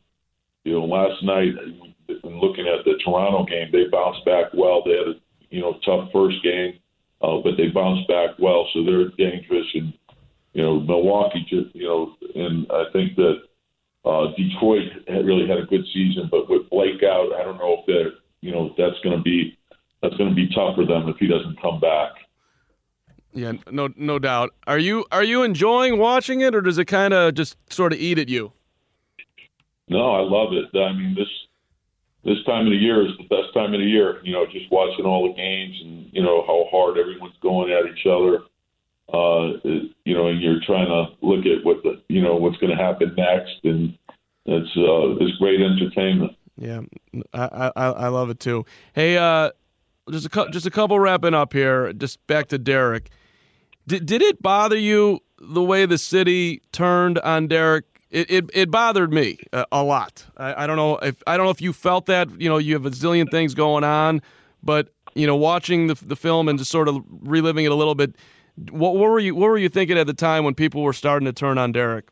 you 0.64 0.74
know, 0.74 0.86
last 0.86 1.24
night, 1.24 1.54
looking 2.24 2.68
at 2.68 2.86
the 2.86 3.00
Toronto 3.04 3.46
game, 3.46 3.70
they 3.72 3.86
bounced 3.92 4.26
back 4.26 4.48
well. 4.54 4.84
They 4.84 4.92
had 4.92 5.08
a 5.08 5.14
you 5.50 5.62
know 5.62 5.80
tough 5.86 6.10
first 6.12 6.42
game, 6.44 6.80
uh, 7.22 7.38
but 7.44 7.58
they 7.58 7.68
bounced 7.68 8.08
back 8.08 8.32
well, 8.40 8.68
so 8.74 8.84
they're 8.84 9.10
dangerous. 9.18 9.68
And 9.74 9.94
you 10.54 10.64
know, 10.64 10.80
Milwaukee 10.80 11.46
just 11.50 11.76
you 11.76 11.86
know, 11.86 12.16
and 12.36 12.68
I 12.72 12.86
think 12.94 13.16
that 13.16 13.42
uh, 14.06 14.28
Detroit 14.38 15.08
had 15.08 15.26
really 15.26 15.48
had 15.48 15.60
a 15.60 15.66
good 15.66 15.86
season, 15.94 16.28
but 16.32 16.50
with 16.50 16.70
Blake 16.70 17.04
out, 17.04 17.34
I 17.34 17.44
don't 17.44 17.58
know 17.58 17.78
if 17.80 17.86
that 17.88 18.12
you 18.42 18.52
know 18.52 18.74
that's 18.78 19.00
going 19.04 19.18
to 19.18 19.24
be 19.24 19.58
that's 20.02 20.16
going 20.16 20.30
to 20.30 20.36
be 20.36 20.50
tough 20.54 20.76
for 20.76 20.86
them 20.86 21.08
if 21.08 21.18
he 21.18 21.28
doesn't 21.28 21.62
come 21.62 21.80
back. 21.80 22.12
Yeah, 23.34 23.54
no, 23.72 23.90
no 23.96 24.20
doubt. 24.20 24.50
Are 25.22 25.24
you 25.24 25.44
enjoying 25.44 26.00
watching 26.00 26.42
it, 26.42 26.56
or 26.56 26.62
does 26.62 26.80
it 26.80 26.86
kind 26.86 27.14
of 27.14 27.36
just 27.36 27.56
sort 27.72 27.94
of 27.94 28.00
eat 28.00 28.18
at 28.18 28.28
you? 28.28 28.54
No, 29.88 30.14
I 30.14 30.22
love 30.22 30.52
it. 30.52 30.76
I 30.76 30.94
mean, 30.94 31.14
this 31.14 31.28
this 32.26 32.44
time 32.44 32.66
of 32.66 32.72
the 32.72 32.78
year 32.78 33.06
is 33.06 33.12
the 33.20 33.28
best 33.28 33.54
time 33.54 33.72
of 33.72 33.80
the 33.80 33.86
year. 33.86 34.20
You 34.24 34.34
know, 34.34 34.48
just 34.48 34.72
watching 34.72 35.06
all 35.06 35.28
the 35.28 35.36
games 35.36 35.80
and 35.84 36.10
you 36.12 36.24
know 36.24 36.44
how 36.48 36.66
hard 36.72 36.98
everyone's 36.98 37.36
going 37.40 37.72
at 37.72 37.86
each 37.86 38.08
other. 38.08 38.40
Uh, 39.14 39.60
you 40.06 40.16
know, 40.16 40.26
and 40.26 40.42
you're 40.42 40.60
trying 40.66 40.88
to 40.88 41.14
look 41.22 41.46
at 41.46 41.64
what 41.64 41.84
the 41.84 42.02
you 42.10 42.24
know 42.24 42.36
what's 42.36 42.58
going 42.58 42.76
to 42.76 42.84
happen 42.84 43.14
next, 43.16 43.60
and 43.64 43.96
it's 44.48 44.76
uh, 44.76 45.24
it's 45.24 45.38
great 45.38 45.62
entertainment. 45.62 46.32
Yeah, 46.58 46.82
I, 47.32 47.72
I 47.76 47.90
I 47.92 48.08
love 48.08 48.32
it 48.32 48.40
too. 48.40 48.66
Hey, 48.94 49.20
uh, 49.20 49.52
just 50.10 50.36
a 50.36 50.48
just 50.50 50.66
a 50.66 50.72
couple 50.72 51.00
wrapping 51.00 51.36
up 51.36 51.54
here. 51.54 51.94
Just 51.94 52.26
back 52.26 52.48
to 52.48 52.58
Derrick. 52.58 53.12
Did 53.88 54.06
did 54.06 54.22
it 54.22 54.42
bother 54.42 54.78
you 54.78 55.20
the 55.40 55.62
way 55.62 55.86
the 55.86 55.98
city 55.98 56.62
turned 56.72 57.20
on 57.20 57.48
Derrick? 57.48 57.86
It 58.10 58.30
it, 58.30 58.50
it 58.54 58.72
bothered 58.72 59.12
me 59.12 59.40
a, 59.54 59.66
a 59.72 59.84
lot. 59.84 60.26
I, 60.38 60.64
I, 60.64 60.68
don't 60.68 60.76
know 60.76 60.98
if 60.98 61.22
I 61.26 61.38
don't 61.38 61.46
know 61.46 61.52
if 61.52 61.62
you 61.62 61.74
felt 61.74 62.06
that. 62.08 62.30
You 62.40 62.50
know, 62.50 62.58
you 62.58 62.74
have 62.74 62.86
a 62.86 62.92
zillion 62.92 63.30
things 63.32 63.54
going 63.54 63.84
on, 63.84 64.22
but 64.62 64.90
you 65.16 65.26
know, 65.26 65.36
watching 65.36 65.88
the 65.88 65.96
the 65.96 66.16
film 66.16 66.48
and 66.48 66.60
just 66.60 66.72
sort 66.72 66.88
of 66.88 67.04
reliving 67.22 67.66
it 67.66 67.72
a 67.72 67.76
little 67.76 67.96
bit. 67.96 68.16
What, 68.70 68.96
what 68.96 69.10
were 69.10 69.20
you 69.20 69.34
What 69.34 69.50
were 69.50 69.58
you 69.58 69.70
thinking 69.70 69.98
at 69.98 70.08
the 70.08 70.14
time 70.14 70.44
when 70.44 70.56
people 70.56 70.84
were 70.84 70.94
starting 70.94 71.26
to 71.26 71.34
turn 71.34 71.58
on 71.58 71.72
Derrick? 71.72 72.10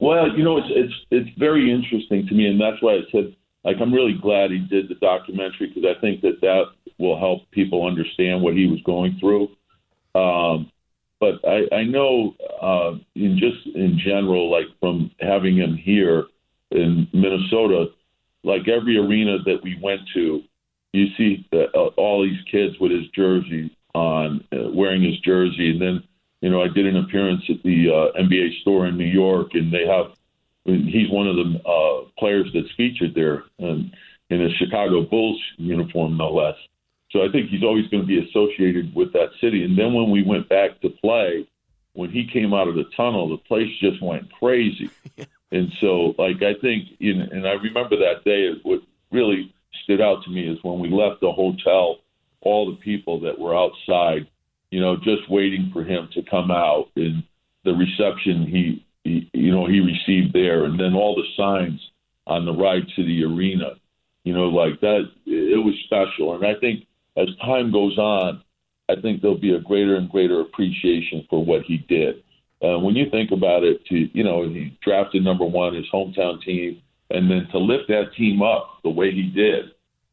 Well, 0.00 0.36
you 0.36 0.42
know, 0.42 0.58
it's 0.58 0.68
it's 0.70 0.94
it's 1.10 1.38
very 1.38 1.70
interesting 1.70 2.26
to 2.26 2.34
me, 2.34 2.46
and 2.46 2.60
that's 2.60 2.82
why 2.82 2.94
I 2.94 3.00
said 3.12 3.36
like 3.64 3.76
I'm 3.80 3.92
really 3.92 4.18
glad 4.20 4.50
he 4.50 4.58
did 4.58 4.88
the 4.88 4.94
documentary 4.96 5.68
because 5.68 5.84
I 5.84 6.00
think 6.00 6.22
that 6.22 6.40
that 6.40 6.64
will 6.98 7.18
help 7.18 7.50
people 7.50 7.86
understand 7.86 8.42
what 8.42 8.54
he 8.54 8.66
was 8.66 8.80
going 8.82 9.16
through. 9.20 9.48
Um, 10.14 10.70
but 11.20 11.40
I, 11.46 11.74
I 11.74 11.84
know 11.84 12.34
uh, 12.60 12.98
in 13.14 13.38
just 13.38 13.76
in 13.76 13.98
general, 14.04 14.50
like 14.50 14.66
from 14.80 15.10
having 15.20 15.56
him 15.56 15.76
here 15.76 16.24
in 16.70 17.06
Minnesota, 17.12 17.86
like 18.44 18.68
every 18.68 18.98
arena 18.98 19.38
that 19.44 19.62
we 19.62 19.78
went 19.80 20.00
to, 20.14 20.42
you 20.92 21.06
see 21.16 21.46
the, 21.52 21.66
uh, 21.74 21.90
all 21.96 22.22
these 22.22 22.40
kids 22.50 22.74
with 22.80 22.90
his 22.90 23.06
jersey 23.14 23.74
on, 23.94 24.44
uh, 24.52 24.70
wearing 24.72 25.02
his 25.02 25.18
jersey, 25.20 25.70
and 25.70 25.80
then 25.80 26.02
you 26.40 26.50
know 26.50 26.62
I 26.62 26.68
did 26.68 26.86
an 26.86 26.96
appearance 26.96 27.42
at 27.48 27.62
the 27.62 27.88
uh, 27.88 28.20
NBA 28.20 28.60
store 28.62 28.86
in 28.86 28.98
New 28.98 29.04
York, 29.04 29.50
and 29.54 29.72
they 29.72 29.86
have 29.86 30.12
he's 30.64 31.10
one 31.10 31.28
of 31.28 31.36
the 31.36 31.68
uh, 31.68 32.10
players 32.18 32.50
that's 32.54 32.72
featured 32.76 33.14
there 33.14 33.44
in, 33.58 33.92
in 34.30 34.42
a 34.42 34.50
Chicago 34.54 35.02
Bulls 35.02 35.40
uniform, 35.56 36.16
no 36.16 36.32
less. 36.32 36.56
So 37.12 37.22
I 37.22 37.30
think 37.30 37.50
he's 37.50 37.62
always 37.62 37.86
going 37.88 38.02
to 38.02 38.06
be 38.06 38.26
associated 38.26 38.94
with 38.94 39.12
that 39.12 39.30
city. 39.40 39.64
And 39.64 39.78
then 39.78 39.92
when 39.92 40.10
we 40.10 40.22
went 40.22 40.48
back 40.48 40.80
to 40.80 40.88
play, 40.88 41.46
when 41.92 42.10
he 42.10 42.26
came 42.26 42.54
out 42.54 42.68
of 42.68 42.74
the 42.74 42.84
tunnel, 42.96 43.28
the 43.28 43.36
place 43.36 43.68
just 43.80 44.02
went 44.02 44.32
crazy. 44.32 44.90
and 45.52 45.70
so, 45.80 46.14
like, 46.18 46.42
I 46.42 46.54
think, 46.60 46.88
know, 47.00 47.26
and 47.30 47.46
I 47.46 47.52
remember 47.52 47.96
that 47.98 48.24
day, 48.24 48.48
what 48.62 48.80
really 49.10 49.54
stood 49.84 50.00
out 50.00 50.24
to 50.24 50.30
me 50.30 50.48
is 50.48 50.58
when 50.62 50.78
we 50.78 50.88
left 50.88 51.20
the 51.20 51.32
hotel, 51.32 51.98
all 52.40 52.70
the 52.70 52.76
people 52.78 53.20
that 53.20 53.38
were 53.38 53.54
outside, 53.54 54.26
you 54.70 54.80
know, 54.80 54.96
just 54.96 55.28
waiting 55.28 55.70
for 55.72 55.84
him 55.84 56.08
to 56.14 56.22
come 56.22 56.50
out 56.50 56.88
and 56.96 57.22
the 57.64 57.72
reception 57.72 58.46
he, 58.46 58.84
he 59.04 59.30
you 59.34 59.52
know, 59.52 59.66
he 59.66 59.80
received 59.80 60.32
there. 60.32 60.64
And 60.64 60.80
then 60.80 60.94
all 60.94 61.14
the 61.14 61.28
signs 61.36 61.80
on 62.26 62.46
the 62.46 62.54
ride 62.54 62.86
to 62.96 63.04
the 63.04 63.24
arena, 63.24 63.74
you 64.24 64.32
know, 64.32 64.48
like 64.48 64.80
that, 64.80 65.10
it 65.26 65.62
was 65.62 65.74
special. 65.84 66.34
And 66.34 66.46
I 66.46 66.58
think, 66.58 66.86
as 67.16 67.28
time 67.44 67.72
goes 67.72 67.98
on, 67.98 68.42
I 68.88 69.00
think 69.00 69.20
there'll 69.20 69.38
be 69.38 69.54
a 69.54 69.60
greater 69.60 69.96
and 69.96 70.10
greater 70.10 70.40
appreciation 70.40 71.26
for 71.30 71.44
what 71.44 71.62
he 71.62 71.78
did. 71.88 72.22
Uh, 72.62 72.78
when 72.78 72.94
you 72.94 73.10
think 73.10 73.30
about 73.32 73.64
it, 73.64 73.84
to 73.86 74.08
you 74.16 74.22
know, 74.22 74.48
he 74.48 74.76
drafted 74.82 75.24
number 75.24 75.44
one, 75.44 75.74
his 75.74 75.86
hometown 75.92 76.40
team, 76.42 76.80
and 77.10 77.30
then 77.30 77.48
to 77.50 77.58
lift 77.58 77.88
that 77.88 78.14
team 78.16 78.42
up 78.42 78.78
the 78.84 78.90
way 78.90 79.10
he 79.10 79.30
did. 79.30 79.72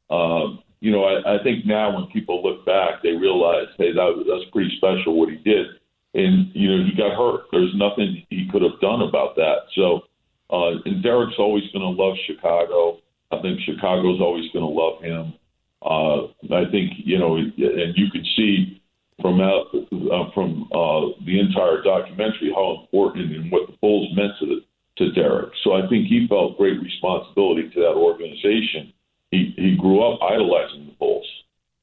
Um, 0.10 0.64
you 0.80 0.92
know, 0.92 1.04
I, 1.04 1.36
I 1.36 1.44
think 1.44 1.66
now 1.66 1.94
when 1.96 2.08
people 2.08 2.42
look 2.42 2.66
back, 2.66 3.04
they 3.04 3.12
realize, 3.12 3.68
hey, 3.78 3.92
that, 3.92 4.24
that's 4.28 4.50
pretty 4.52 4.76
special 4.78 5.20
what 5.20 5.30
he 5.30 5.36
did. 5.38 5.68
And 6.14 6.50
you 6.56 6.76
know, 6.76 6.84
he 6.86 6.96
got 6.96 7.18
hurt. 7.18 7.46
There's 7.52 7.76
nothing 7.76 8.26
he 8.30 8.50
could 8.52 8.64
have 8.64 8.80
done 8.82 9.02
about 9.04 9.36
that. 9.36 9.70
So, 9.76 10.02
uh, 10.50 10.82
and 10.86 11.04
Derrick's 11.04 11.38
always 11.38 11.66
going 11.72 11.84
to 11.84 12.02
love 12.02 12.16
Chicago. 12.26 12.98
I 13.32 13.42
think 13.42 13.60
Chicago's 13.62 14.20
always 14.20 14.50
going 14.52 14.66
to 14.66 14.72
love 14.72 15.04
him. 15.04 15.34
Uh, 15.82 16.28
I 16.52 16.70
think 16.72 16.92
you 16.98 17.18
know, 17.18 17.36
and 17.38 17.54
you 17.58 18.12
can 18.12 18.26
see 18.36 18.82
from 19.22 19.42
out, 19.42 19.68
uh, 19.74 20.32
from 20.34 20.64
uh, 20.72 21.12
the 21.26 21.40
entire 21.40 21.82
documentary 21.82 22.52
how 22.54 22.82
important 22.82 23.36
and 23.36 23.52
what 23.52 23.68
the 23.68 23.78
Bulls 23.82 24.10
meant 24.16 24.34
to 24.40 24.46
the, 24.46 24.62
to 24.98 25.12
Derrick. 25.12 25.52
So 25.64 25.74
I 25.74 25.88
think 25.88 26.08
he 26.08 26.28
felt 26.28 26.58
great 26.58 26.82
responsibility 26.82 27.70
to 27.70 27.80
that 27.82 27.96
organization. 27.96 28.94
He 29.32 29.54
he 29.56 29.78
grew 29.78 30.02
up 30.02 30.22
idolizing 30.22 30.88
the 30.88 30.96
Bulls, 31.00 31.28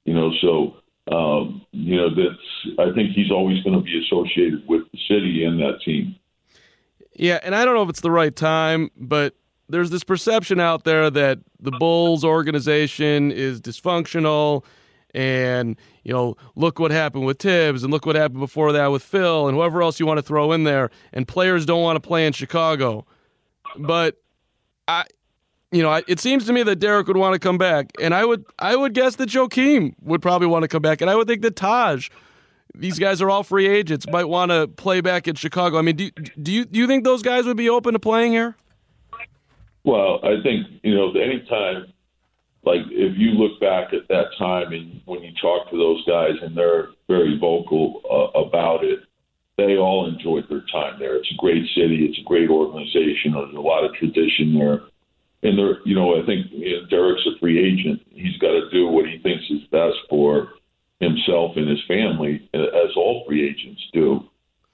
you 0.04 0.14
know. 0.14 0.32
So 0.40 0.76
um, 1.14 1.62
you 1.72 1.96
know 1.96 2.10
that's 2.10 2.78
I 2.78 2.94
think 2.94 3.12
he's 3.12 3.30
always 3.30 3.62
going 3.62 3.78
to 3.78 3.82
be 3.82 4.02
associated 4.04 4.66
with 4.68 4.82
the 4.92 4.98
city 5.08 5.44
and 5.44 5.58
that 5.60 5.80
team. 5.84 6.16
Yeah, 7.14 7.38
and 7.42 7.54
I 7.54 7.64
don't 7.64 7.74
know 7.74 7.82
if 7.82 7.88
it's 7.88 8.02
the 8.02 8.10
right 8.10 8.34
time, 8.34 8.90
but 8.96 9.34
there's 9.68 9.90
this 9.90 10.04
perception 10.04 10.60
out 10.60 10.84
there 10.84 11.10
that 11.10 11.38
the 11.60 11.72
Bulls 11.72 12.24
organization 12.24 13.32
is 13.32 13.60
dysfunctional 13.60 14.64
and 15.14 15.76
you 16.04 16.12
know 16.12 16.36
look 16.54 16.78
what 16.78 16.90
happened 16.90 17.24
with 17.24 17.38
Thibs 17.38 17.82
and 17.82 17.92
look 17.92 18.06
what 18.06 18.16
happened 18.16 18.40
before 18.40 18.72
that 18.72 18.88
with 18.88 19.02
Phil 19.02 19.48
and 19.48 19.56
whoever 19.56 19.82
else 19.82 19.98
you 19.98 20.06
want 20.06 20.18
to 20.18 20.22
throw 20.22 20.52
in 20.52 20.64
there 20.64 20.90
and 21.12 21.26
players 21.26 21.64
don't 21.64 21.82
want 21.82 21.96
to 21.96 22.06
play 22.06 22.26
in 22.26 22.32
Chicago. 22.32 23.06
But 23.76 24.16
I 24.86 25.04
you 25.72 25.82
know 25.82 26.02
it 26.06 26.20
seems 26.20 26.44
to 26.46 26.52
me 26.52 26.62
that 26.64 26.76
Derrick 26.76 27.08
would 27.08 27.16
want 27.16 27.32
to 27.32 27.38
come 27.38 27.58
back 27.58 27.90
and 28.00 28.14
I 28.14 28.24
would 28.24 28.44
I 28.58 28.76
would 28.76 28.94
guess 28.94 29.16
that 29.16 29.28
Joakim 29.28 29.94
would 30.02 30.22
probably 30.22 30.46
want 30.48 30.62
to 30.62 30.68
come 30.68 30.82
back 30.82 31.00
and 31.00 31.10
I 31.10 31.16
would 31.16 31.26
think 31.26 31.42
that 31.42 31.56
Taj 31.56 32.08
these 32.74 32.98
guys 32.98 33.22
are 33.22 33.30
all 33.30 33.42
free 33.42 33.66
agents 33.66 34.06
might 34.10 34.26
want 34.26 34.50
to 34.50 34.68
play 34.68 35.00
back 35.00 35.26
in 35.26 35.34
Chicago. 35.34 35.78
I 35.78 35.82
mean 35.82 35.96
do, 35.96 36.10
do 36.10 36.52
you 36.52 36.66
do 36.66 36.78
you 36.78 36.86
think 36.86 37.04
those 37.04 37.22
guys 37.22 37.46
would 37.46 37.56
be 37.56 37.70
open 37.70 37.94
to 37.94 37.98
playing 37.98 38.32
here 38.32 38.54
well, 39.86 40.18
I 40.24 40.42
think 40.42 40.66
you 40.82 40.94
know 40.94 41.12
anytime, 41.12 41.92
like 42.64 42.82
if 42.90 43.16
you 43.16 43.30
look 43.30 43.60
back 43.60 43.94
at 43.94 44.08
that 44.08 44.36
time 44.36 44.72
and 44.72 45.00
when 45.06 45.22
you 45.22 45.30
talk 45.40 45.70
to 45.70 45.78
those 45.78 46.04
guys 46.04 46.34
and 46.42 46.56
they're 46.56 46.88
very 47.08 47.38
vocal 47.38 48.02
uh, 48.10 48.38
about 48.38 48.84
it, 48.84 48.98
they 49.56 49.76
all 49.76 50.08
enjoyed 50.08 50.44
their 50.50 50.64
time 50.72 50.98
there. 50.98 51.16
It's 51.16 51.30
a 51.30 51.40
great 51.40 51.64
city. 51.74 52.04
It's 52.04 52.18
a 52.18 52.28
great 52.28 52.50
organization. 52.50 53.32
There's 53.32 53.54
a 53.54 53.60
lot 53.60 53.84
of 53.84 53.94
tradition 53.94 54.58
there. 54.58 54.80
And 55.42 55.56
there, 55.56 55.78
you 55.84 55.94
know, 55.94 56.20
I 56.20 56.26
think 56.26 56.50
Derrick's 56.90 57.26
a 57.26 57.38
free 57.38 57.62
agent. 57.62 58.02
He's 58.10 58.36
got 58.38 58.50
to 58.50 58.68
do 58.72 58.88
what 58.88 59.06
he 59.06 59.18
thinks 59.22 59.44
is 59.48 59.62
best 59.70 59.96
for 60.10 60.48
himself 60.98 61.52
and 61.56 61.68
his 61.68 61.82
family, 61.86 62.48
as 62.52 62.90
all 62.96 63.24
free 63.28 63.48
agents 63.48 63.82
do. 63.92 64.24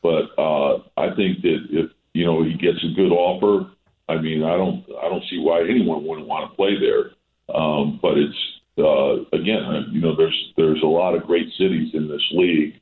But 0.03 0.33
uh, 0.39 0.79
I 0.97 1.15
think 1.15 1.43
that 1.43 1.67
if 1.69 1.91
you 2.15 2.25
know 2.25 2.43
he 2.43 2.55
gets 2.55 2.83
a 2.83 2.95
good 2.97 3.13
offer 3.13 3.71
I 4.13 4.21
mean, 4.21 4.43
I 4.43 4.57
don't 4.57 4.85
I 5.03 5.09
don't 5.09 5.25
see 5.31 5.39
why 5.39 5.63
anyone 5.63 6.07
wouldn't 6.07 6.29
want 6.29 6.51
to 6.51 6.57
play 6.57 6.77
there. 6.79 7.13
Um, 7.55 7.99
but 8.01 8.19
it's 8.19 8.37
uh, 8.79 9.25
again, 9.37 9.65
uh, 9.65 9.89
you 9.91 10.01
know, 10.01 10.17
there's 10.17 10.53
there's 10.57 10.83
a 10.83 10.87
lot 10.87 11.15
of 11.15 11.27
great 11.27 11.49
cities 11.59 11.91
in 11.95 12.09
this 12.09 12.23
league, 12.33 12.75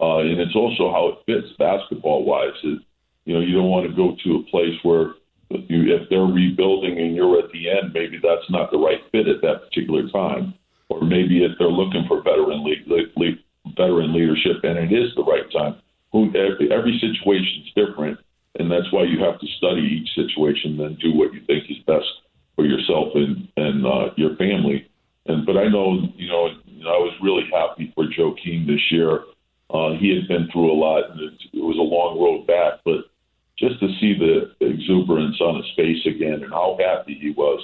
uh, 0.00 0.18
and 0.18 0.40
it's 0.40 0.54
also 0.54 0.90
how 0.90 1.08
it 1.08 1.18
fits 1.26 1.52
basketball 1.58 2.24
wise. 2.24 2.56
It, 2.62 2.82
you 3.24 3.34
know, 3.34 3.40
you 3.40 3.54
don't 3.54 3.70
want 3.70 3.90
to 3.90 3.96
go 3.96 4.16
to 4.22 4.36
a 4.38 4.50
place 4.50 4.78
where 4.82 5.14
you, 5.50 5.94
if 5.94 6.08
they're 6.08 6.20
rebuilding 6.20 6.98
and 6.98 7.14
you're 7.14 7.38
at 7.38 7.50
the 7.50 7.70
end, 7.70 7.92
maybe 7.92 8.18
that's 8.22 8.48
not 8.50 8.70
the 8.70 8.78
right 8.78 9.02
fit 9.10 9.26
at 9.26 9.42
that 9.42 9.66
particular 9.66 10.08
time, 10.10 10.54
or 10.88 11.02
maybe 11.02 11.44
if 11.44 11.52
they're 11.58 11.68
looking 11.68 12.04
for 12.06 12.22
veteran 12.22 12.64
league, 12.64 12.86
league 13.16 13.38
veteran 13.76 14.14
leadership 14.14 14.62
and 14.62 14.78
it 14.78 14.94
is 14.94 15.10
the 15.16 15.24
right 15.24 15.50
time. 15.52 15.80
Who 16.12 16.28
every, 16.28 16.70
every 16.70 16.98
situation's 17.02 17.72
different 17.74 18.18
and 18.58 18.70
that's 18.70 18.90
why 18.92 19.04
you 19.04 19.22
have 19.22 19.38
to 19.40 19.46
study 19.58 19.82
each 19.82 20.14
situation, 20.14 20.76
then 20.76 20.96
do 21.00 21.14
what 21.14 21.32
you 21.34 21.40
think 21.46 21.64
is 21.70 21.78
best 21.86 22.06
for 22.54 22.64
yourself 22.64 23.08
and 23.14 23.48
and 23.56 23.86
uh, 23.86 24.14
your 24.16 24.36
family. 24.36 24.88
And 25.26 25.44
but 25.44 25.56
I 25.56 25.68
know 25.68 25.98
you 26.16 26.28
know 26.28 26.46
I 26.46 26.98
was 26.98 27.14
really 27.22 27.44
happy 27.52 27.92
for 27.94 28.04
Joakim 28.04 28.66
this 28.66 28.80
year. 28.90 29.20
Uh, 29.68 29.92
he 29.98 30.14
had 30.14 30.28
been 30.28 30.48
through 30.52 30.72
a 30.72 30.78
lot, 30.78 31.10
and 31.10 31.20
it, 31.20 31.34
it 31.52 31.62
was 31.62 31.76
a 31.76 31.82
long 31.82 32.20
road 32.20 32.46
back. 32.46 32.80
But 32.84 33.10
just 33.58 33.80
to 33.80 33.88
see 34.00 34.14
the 34.18 34.52
exuberance 34.64 35.40
on 35.40 35.56
his 35.56 35.72
face 35.76 36.04
again 36.06 36.42
and 36.44 36.52
how 36.52 36.78
happy 36.78 37.18
he 37.20 37.30
was 37.30 37.60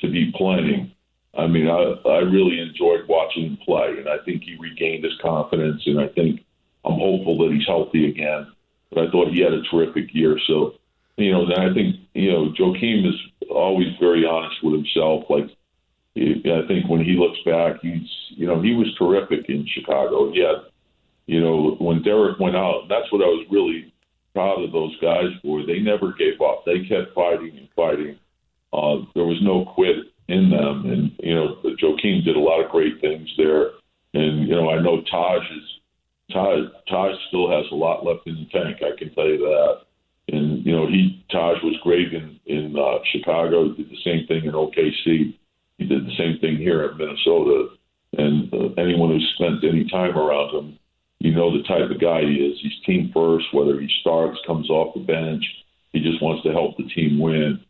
to 0.00 0.10
be 0.10 0.32
playing. 0.36 0.92
I 1.36 1.46
mean, 1.46 1.68
I, 1.68 2.08
I 2.08 2.18
really 2.18 2.60
enjoyed 2.60 3.08
watching 3.08 3.44
him 3.44 3.58
play, 3.64 3.94
and 3.98 4.08
I 4.08 4.16
think 4.24 4.42
he 4.42 4.56
regained 4.58 5.04
his 5.04 5.18
confidence, 5.20 5.82
and 5.86 6.00
I 6.00 6.08
think 6.08 6.40
I'm 6.84 6.98
hopeful 6.98 7.38
that 7.38 7.52
he's 7.52 7.66
healthy 7.66 8.08
again. 8.08 8.46
But 8.90 9.06
I 9.06 9.10
thought 9.10 9.32
he 9.32 9.40
had 9.40 9.52
a 9.52 9.62
terrific 9.62 10.14
year. 10.14 10.38
So, 10.46 10.74
you 11.16 11.32
know, 11.32 11.46
I 11.56 11.72
think, 11.74 11.96
you 12.14 12.30
know, 12.30 12.50
Joakim 12.58 13.06
is 13.08 13.20
always 13.50 13.88
very 13.98 14.24
honest 14.26 14.62
with 14.62 14.74
himself. 14.74 15.24
Like, 15.28 15.50
I 16.16 16.62
think 16.66 16.88
when 16.88 17.04
he 17.04 17.12
looks 17.12 17.38
back, 17.44 17.80
he's, 17.82 18.08
you 18.30 18.46
know, 18.46 18.62
he 18.62 18.74
was 18.74 18.94
terrific 18.96 19.48
in 19.48 19.66
Chicago. 19.66 20.32
Yeah. 20.32 20.62
You 21.26 21.40
know, 21.40 21.76
when 21.78 22.02
Derrick 22.02 22.38
went 22.38 22.56
out, 22.56 22.86
that's 22.88 23.10
what 23.12 23.22
I 23.22 23.26
was 23.26 23.46
really 23.50 23.92
proud 24.32 24.62
of 24.62 24.72
those 24.72 24.96
guys 25.00 25.30
for. 25.42 25.66
They 25.66 25.80
never 25.80 26.12
gave 26.12 26.40
up. 26.40 26.64
They 26.64 26.86
kept 26.86 27.14
fighting 27.14 27.58
and 27.58 27.68
fighting. 27.74 28.16
Uh, 28.72 29.04
there 29.14 29.24
was 29.24 29.42
no 29.42 29.64
quit 29.64 29.96
in 30.28 30.50
them. 30.50 30.86
And, 30.86 31.12
you 31.18 31.34
know, 31.34 31.56
Joakim 31.64 32.24
did 32.24 32.36
a 32.36 32.40
lot 32.40 32.64
of 32.64 32.70
great 32.70 33.00
things 33.00 33.28
there. 33.36 33.70
And, 34.14 34.46
you 34.46 34.54
know, 34.54 34.70
I 34.70 34.80
know 34.80 35.02
Taj 35.02 35.42
is, 35.42 35.80
Taj, 36.32 36.58
Taj 36.88 37.12
still 37.28 37.50
has 37.50 37.64
a 37.70 37.74
lot 37.74 38.04
left 38.04 38.26
in 38.26 38.34
the 38.34 38.58
tank. 38.58 38.78
I 38.82 38.98
can 38.98 39.14
tell 39.14 39.26
you 39.26 39.38
that. 39.38 39.82
And, 40.28 40.66
you 40.66 40.74
know, 40.74 40.86
he, 40.86 41.24
Taj 41.30 41.62
was 41.62 41.78
great 41.82 42.12
in, 42.12 42.40
in 42.46 42.76
uh, 42.76 42.98
Chicago, 43.12 43.72
did 43.74 43.88
the 43.88 44.02
same 44.04 44.26
thing 44.26 44.44
in 44.44 44.52
OKC. 44.52 45.34
He 45.78 45.84
did 45.84 46.04
the 46.04 46.16
same 46.18 46.38
thing 46.40 46.56
here 46.56 46.84
in 46.90 46.96
Minnesota. 46.98 47.68
And 48.18 48.52
uh, 48.52 48.80
anyone 48.80 49.10
who's 49.10 49.34
spent 49.36 49.62
any 49.62 49.88
time 49.88 50.16
around 50.16 50.54
him, 50.54 50.78
you 51.20 51.32
know 51.32 51.56
the 51.56 51.62
type 51.64 51.90
of 51.90 52.00
guy 52.00 52.22
he 52.22 52.34
is. 52.34 52.58
He's 52.60 52.84
team 52.84 53.10
first, 53.14 53.46
whether 53.52 53.80
he 53.80 53.88
starts, 54.00 54.38
comes 54.46 54.68
off 54.68 54.94
the 54.94 55.00
bench. 55.00 55.44
He 55.92 56.00
just 56.00 56.20
wants 56.22 56.42
to 56.42 56.52
help 56.52 56.76
the 56.76 56.88
team 56.94 57.18
win 57.18 57.60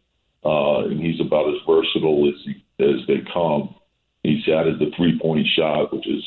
uh, 0.47 0.85
and 0.85 1.01
he's 1.01 1.21
about 1.21 1.49
as 1.49 1.61
versatile 1.67 2.29
as 2.29 2.41
he, 2.45 2.85
as 2.85 3.07
they 3.09 3.19
come. 3.33 3.75
He's 4.23 4.47
added 4.49 4.79
the 4.79 4.93
three 4.97 5.19
point 5.21 5.47
shot, 5.57 5.93
which 5.93 6.07
is, 6.07 6.23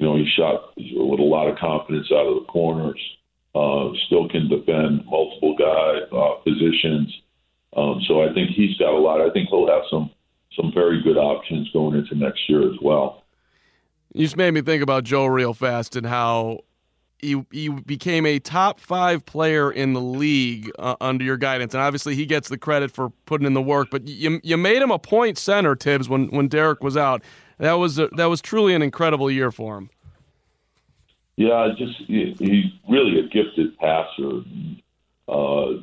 you 0.00 0.06
know, 0.06 0.16
he 0.16 0.26
shot 0.34 0.72
with 0.76 1.20
a 1.20 1.22
lot 1.22 1.46
of 1.46 1.58
confidence 1.58 2.10
out 2.10 2.26
of 2.26 2.34
the 2.36 2.46
corners. 2.48 2.98
Uh, 3.54 3.90
still 4.06 4.28
can 4.28 4.48
defend 4.48 5.04
multiple 5.04 5.54
guy 5.58 6.16
uh, 6.16 6.34
positions. 6.42 7.14
Um, 7.76 8.00
so 8.08 8.22
I 8.22 8.32
think 8.32 8.50
he's 8.50 8.76
got 8.78 8.94
a 8.94 8.98
lot. 8.98 9.20
I 9.20 9.30
think 9.30 9.50
he'll 9.50 9.68
have 9.68 9.82
some 9.90 10.10
some 10.56 10.72
very 10.74 11.02
good 11.02 11.18
options 11.18 11.70
going 11.72 11.98
into 11.98 12.14
next 12.14 12.48
year 12.48 12.62
as 12.62 12.78
well. 12.80 13.24
You 14.14 14.24
just 14.24 14.36
made 14.36 14.52
me 14.52 14.62
think 14.62 14.82
about 14.82 15.04
Joe 15.04 15.26
real 15.26 15.52
fast 15.52 15.94
and 15.96 16.06
how 16.06 16.60
he, 17.18 17.44
he 17.52 17.68
became 17.68 18.24
a 18.24 18.38
top 18.38 18.80
five 18.80 19.26
player 19.26 19.70
in 19.70 19.92
the 19.92 20.00
league 20.00 20.70
uh, 20.78 20.96
under 21.00 21.24
your 21.24 21.36
guidance, 21.36 21.74
and 21.74 21.82
obviously 21.82 22.14
he 22.14 22.24
gets 22.24 22.48
the 22.48 22.58
credit 22.58 22.90
for 22.90 23.10
putting 23.26 23.46
in 23.46 23.52
the 23.52 23.62
work. 23.62 23.88
But 23.90 24.08
you 24.08 24.40
you 24.42 24.56
made 24.56 24.80
him 24.80 24.90
a 24.90 24.98
point 24.98 25.36
center, 25.36 25.76
Thibs, 25.76 26.08
when 26.08 26.28
when 26.28 26.48
Derrick 26.48 26.82
was 26.82 26.96
out. 26.96 27.22
That 27.60 27.74
was 27.74 27.98
a, 27.98 28.08
that 28.16 28.26
was 28.26 28.40
truly 28.40 28.74
an 28.74 28.80
incredible 28.80 29.30
year 29.30 29.52
for 29.52 29.76
him. 29.76 29.90
Yeah, 31.36 31.68
just 31.76 31.96
he, 32.06 32.34
he's 32.38 32.72
really 32.88 33.20
a 33.20 33.28
gifted 33.28 33.76
passer. 33.78 34.40
Uh, 35.28 35.82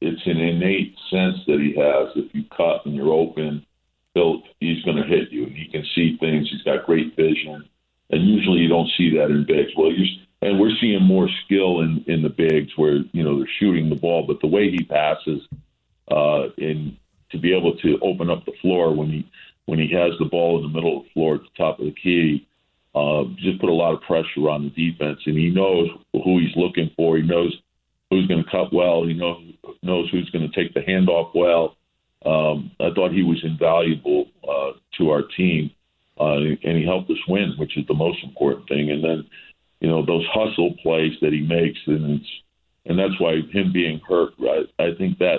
it's 0.00 0.26
an 0.26 0.38
innate 0.38 0.96
sense 1.10 1.38
that 1.46 1.60
he 1.60 1.74
has. 1.80 2.10
If 2.16 2.34
you 2.34 2.42
cut 2.56 2.84
and 2.86 2.96
you're 2.96 3.12
open, 3.12 3.64
he'll, 4.14 4.42
he's 4.58 4.82
going 4.82 4.96
to 4.96 5.04
hit 5.04 5.30
you. 5.30 5.46
He 5.46 5.68
can 5.70 5.84
see 5.94 6.16
things. 6.18 6.48
He's 6.50 6.62
got 6.62 6.86
great 6.86 7.14
vision, 7.14 7.68
and 8.10 8.28
usually 8.28 8.58
you 8.58 8.68
don't 8.68 8.90
see 8.96 9.16
that 9.16 9.30
in 9.30 9.46
bigs. 9.46 9.70
Well, 9.76 9.92
you 9.92 10.04
and 10.42 10.58
we're 10.58 10.74
seeing 10.80 11.04
more 11.04 11.28
skill 11.44 11.82
in 11.82 12.04
in 12.08 12.22
the 12.22 12.28
bigs 12.28 12.72
where 12.76 12.96
you 13.12 13.22
know 13.22 13.38
they're 13.38 13.48
shooting 13.60 13.88
the 13.88 13.94
ball, 13.96 14.26
but 14.26 14.40
the 14.40 14.48
way 14.48 14.72
he 14.72 14.82
passes, 14.82 15.46
uh, 16.10 16.48
and 16.58 16.96
to 17.30 17.38
be 17.38 17.56
able 17.56 17.76
to 17.76 17.98
open 18.02 18.28
up 18.28 18.44
the 18.44 18.52
floor 18.60 18.92
when 18.92 19.08
he 19.08 19.30
when 19.66 19.78
he 19.78 19.90
has 19.92 20.12
the 20.18 20.24
ball 20.24 20.58
in 20.58 20.64
the 20.64 20.74
middle 20.74 20.98
of 20.98 21.04
the 21.04 21.10
floor 21.10 21.36
at 21.36 21.42
the 21.42 21.56
top 21.56 21.78
of 21.78 21.86
the 21.86 21.94
key, 22.02 22.46
uh, 22.94 23.24
just 23.38 23.60
put 23.60 23.70
a 23.70 23.72
lot 23.72 23.94
of 23.94 24.02
pressure 24.02 24.50
on 24.50 24.64
the 24.64 24.90
defense, 24.90 25.20
and 25.24 25.36
he 25.36 25.50
knows 25.50 25.88
who 26.12 26.38
he's 26.40 26.56
looking 26.56 26.90
for. 26.96 27.16
He 27.16 27.22
knows 27.22 27.56
who's 28.10 28.26
going 28.26 28.44
to 28.44 28.50
cut 28.50 28.72
well. 28.72 29.06
He 29.06 29.14
knows 29.14 29.42
knows 29.82 30.10
who's 30.10 30.30
going 30.30 30.48
to 30.48 30.54
take 30.54 30.74
the 30.74 30.80
handoff 30.80 31.30
well. 31.34 31.76
Um, 32.24 32.70
I 32.78 32.90
thought 32.94 33.12
he 33.12 33.22
was 33.22 33.42
invaluable 33.42 34.26
uh, 34.46 34.78
to 34.98 35.10
our 35.10 35.22
team, 35.36 35.70
uh, 36.20 36.36
and 36.36 36.78
he 36.78 36.84
helped 36.84 37.10
us 37.10 37.16
win, 37.26 37.54
which 37.56 37.76
is 37.76 37.86
the 37.88 37.94
most 37.94 38.22
important 38.22 38.68
thing. 38.68 38.90
And 38.90 39.02
then 39.02 39.24
you 39.80 39.88
know 39.88 40.04
those 40.04 40.26
hustle 40.32 40.74
plays 40.82 41.12
that 41.22 41.32
he 41.32 41.40
makes, 41.40 41.78
and 41.86 42.20
it's 42.20 42.30
and 42.84 42.98
that's 42.98 43.18
why 43.18 43.40
him 43.52 43.72
being 43.72 44.00
hurt. 44.06 44.34
Right, 44.38 44.66
I 44.78 44.94
think 44.98 45.18
that 45.18 45.38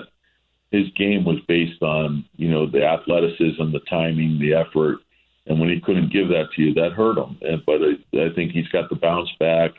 his 0.74 0.90
game 0.96 1.24
was 1.24 1.38
based 1.46 1.82
on 1.82 2.24
you 2.36 2.50
know 2.50 2.66
the 2.66 2.84
athleticism, 2.84 3.70
the 3.72 3.80
timing, 3.88 4.38
the 4.40 4.54
effort, 4.54 4.98
and 5.46 5.60
when 5.60 5.68
he 5.68 5.80
couldn't 5.80 6.12
give 6.12 6.28
that 6.28 6.48
to 6.54 6.62
you, 6.62 6.74
that 6.74 6.92
hurt 6.92 7.16
him. 7.16 7.38
And, 7.42 7.62
but 7.64 7.80
I, 7.80 8.26
I 8.26 8.34
think 8.34 8.52
he's 8.52 8.68
got 8.68 8.88
the 8.88 8.96
bounce 8.96 9.30
back. 9.38 9.70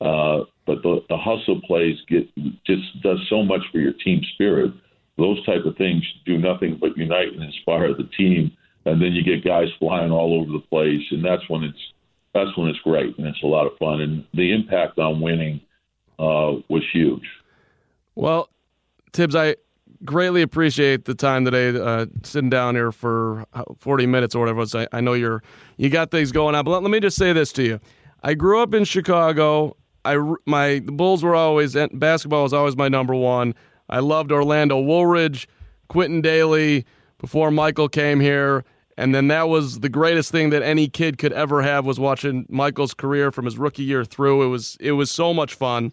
Uh, 0.00 0.44
but 0.66 0.82
the, 0.82 1.02
the 1.08 1.16
hustle 1.16 1.60
plays 1.62 1.96
get 2.08 2.28
just 2.66 3.02
does 3.02 3.20
so 3.30 3.42
much 3.42 3.62
for 3.72 3.78
your 3.78 3.92
team 4.04 4.20
spirit. 4.34 4.72
Those 5.16 5.44
type 5.46 5.64
of 5.64 5.76
things 5.76 6.02
do 6.26 6.36
nothing 6.36 6.76
but 6.80 6.96
unite 6.96 7.32
and 7.32 7.42
inspire 7.42 7.94
the 7.94 8.08
team, 8.16 8.52
and 8.84 9.00
then 9.00 9.12
you 9.12 9.22
get 9.22 9.44
guys 9.44 9.68
flying 9.78 10.10
all 10.10 10.34
over 10.40 10.52
the 10.52 10.66
place, 10.68 11.02
and 11.10 11.24
that's 11.24 11.48
when 11.48 11.62
it's 11.62 11.78
that's 12.34 12.54
when 12.58 12.68
it's 12.68 12.80
great 12.80 13.16
and 13.16 13.26
it's 13.26 13.42
a 13.44 13.46
lot 13.46 13.66
of 13.66 13.78
fun. 13.78 14.00
And 14.00 14.24
the 14.34 14.52
impact 14.52 14.98
on 14.98 15.20
winning 15.20 15.60
uh, 16.18 16.58
was 16.68 16.82
huge. 16.92 17.22
Well, 18.16 18.50
Thibs, 19.12 19.36
I 19.36 19.54
greatly 20.04 20.42
appreciate 20.42 21.04
the 21.04 21.14
time 21.14 21.44
today, 21.44 21.78
uh, 21.78 22.06
sitting 22.22 22.50
down 22.50 22.74
here 22.74 22.92
for 22.92 23.44
40 23.78 24.06
minutes 24.06 24.34
or 24.34 24.40
whatever. 24.40 24.62
It. 24.62 24.74
I, 24.74 24.98
I 24.98 25.00
know 25.00 25.14
you're 25.14 25.42
you 25.76 25.88
got 25.88 26.10
things 26.10 26.32
going 26.32 26.54
on, 26.54 26.64
but 26.64 26.72
let, 26.72 26.82
let, 26.82 26.90
me 26.90 27.00
just 27.00 27.16
say 27.16 27.32
this 27.32 27.52
to 27.52 27.62
you. 27.62 27.80
I 28.22 28.34
grew 28.34 28.60
up 28.60 28.74
in 28.74 28.84
Chicago. 28.84 29.76
I 30.04 30.16
my 30.46 30.80
the 30.84 30.92
Bulls 30.92 31.22
were 31.22 31.34
always 31.34 31.76
basketball 31.92 32.42
was 32.42 32.52
always 32.52 32.76
my 32.76 32.88
number 32.88 33.14
one. 33.14 33.54
I 33.88 34.00
loved 34.00 34.32
Orlando 34.32 34.80
Woolridge, 34.80 35.48
Quintin 35.88 36.22
Dailey 36.22 36.84
before 37.18 37.50
Michael 37.50 37.88
came 37.88 38.20
here. 38.20 38.64
And 38.96 39.14
then 39.14 39.28
that 39.28 39.48
was 39.48 39.80
the 39.80 39.88
greatest 39.88 40.30
thing 40.30 40.50
that 40.50 40.62
any 40.62 40.88
kid 40.88 41.18
could 41.18 41.32
ever 41.32 41.62
have 41.62 41.84
was 41.84 41.98
watching 41.98 42.46
Michael's 42.48 42.94
career 42.94 43.32
from 43.32 43.44
his 43.44 43.58
rookie 43.58 43.82
year 43.82 44.04
through. 44.04 44.42
It 44.44 44.48
was 44.48 44.76
it 44.78 44.92
was 44.92 45.10
so 45.10 45.34
much 45.34 45.54
fun. 45.54 45.92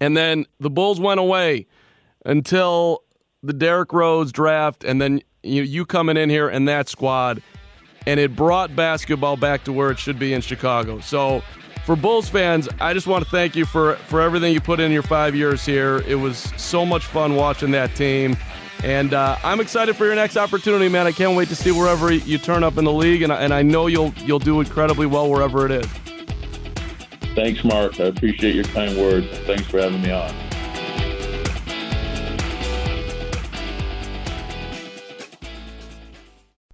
And 0.00 0.16
then 0.16 0.44
the 0.58 0.70
Bulls 0.70 1.00
went 1.00 1.20
away 1.20 1.66
until 2.24 3.04
the 3.46 3.52
Derrick 3.52 3.92
Rose 3.92 4.32
draft, 4.32 4.84
and 4.84 5.00
then 5.00 5.20
you 5.42 5.62
you 5.62 5.86
coming 5.86 6.16
in 6.16 6.30
here 6.30 6.48
and 6.48 6.66
that 6.68 6.88
squad, 6.88 7.42
and 8.06 8.20
it 8.20 8.34
brought 8.36 8.74
basketball 8.74 9.36
back 9.36 9.64
to 9.64 9.72
where 9.72 9.90
it 9.90 9.98
should 9.98 10.18
be 10.18 10.32
in 10.32 10.40
Chicago. 10.40 11.00
So 11.00 11.42
for 11.84 11.96
Bulls 11.96 12.28
fans, 12.28 12.68
I 12.80 12.92
just 12.94 13.06
want 13.06 13.24
to 13.24 13.30
thank 13.30 13.54
you 13.54 13.64
for 13.64 13.96
for 14.08 14.20
everything 14.20 14.52
you 14.52 14.60
put 14.60 14.80
in 14.80 14.90
your 14.90 15.02
five 15.02 15.34
years 15.34 15.64
here. 15.64 16.02
It 16.06 16.16
was 16.16 16.52
so 16.56 16.84
much 16.84 17.04
fun 17.06 17.36
watching 17.36 17.70
that 17.72 17.94
team. 17.94 18.36
And 18.84 19.14
uh, 19.14 19.38
I'm 19.42 19.60
excited 19.60 19.96
for 19.96 20.04
your 20.04 20.14
next 20.14 20.36
opportunity, 20.36 20.88
man. 20.88 21.06
I 21.06 21.12
can't 21.12 21.34
wait 21.36 21.48
to 21.48 21.56
see 21.56 21.72
wherever 21.72 22.12
you 22.12 22.36
turn 22.36 22.62
up 22.62 22.76
in 22.76 22.84
the 22.84 22.92
league, 22.92 23.22
and, 23.22 23.32
and 23.32 23.54
I 23.54 23.62
know 23.62 23.86
you'll 23.86 24.12
you'll 24.24 24.38
do 24.38 24.60
incredibly 24.60 25.06
well 25.06 25.30
wherever 25.30 25.64
it 25.64 25.72
is. 25.72 25.86
Thanks, 27.34 27.64
Mark. 27.64 27.98
I 28.00 28.04
appreciate 28.04 28.54
your 28.54 28.64
kind 28.64 28.96
words. 28.96 29.26
Thanks 29.40 29.64
for 29.64 29.80
having 29.80 30.02
me 30.02 30.10
on. 30.10 30.45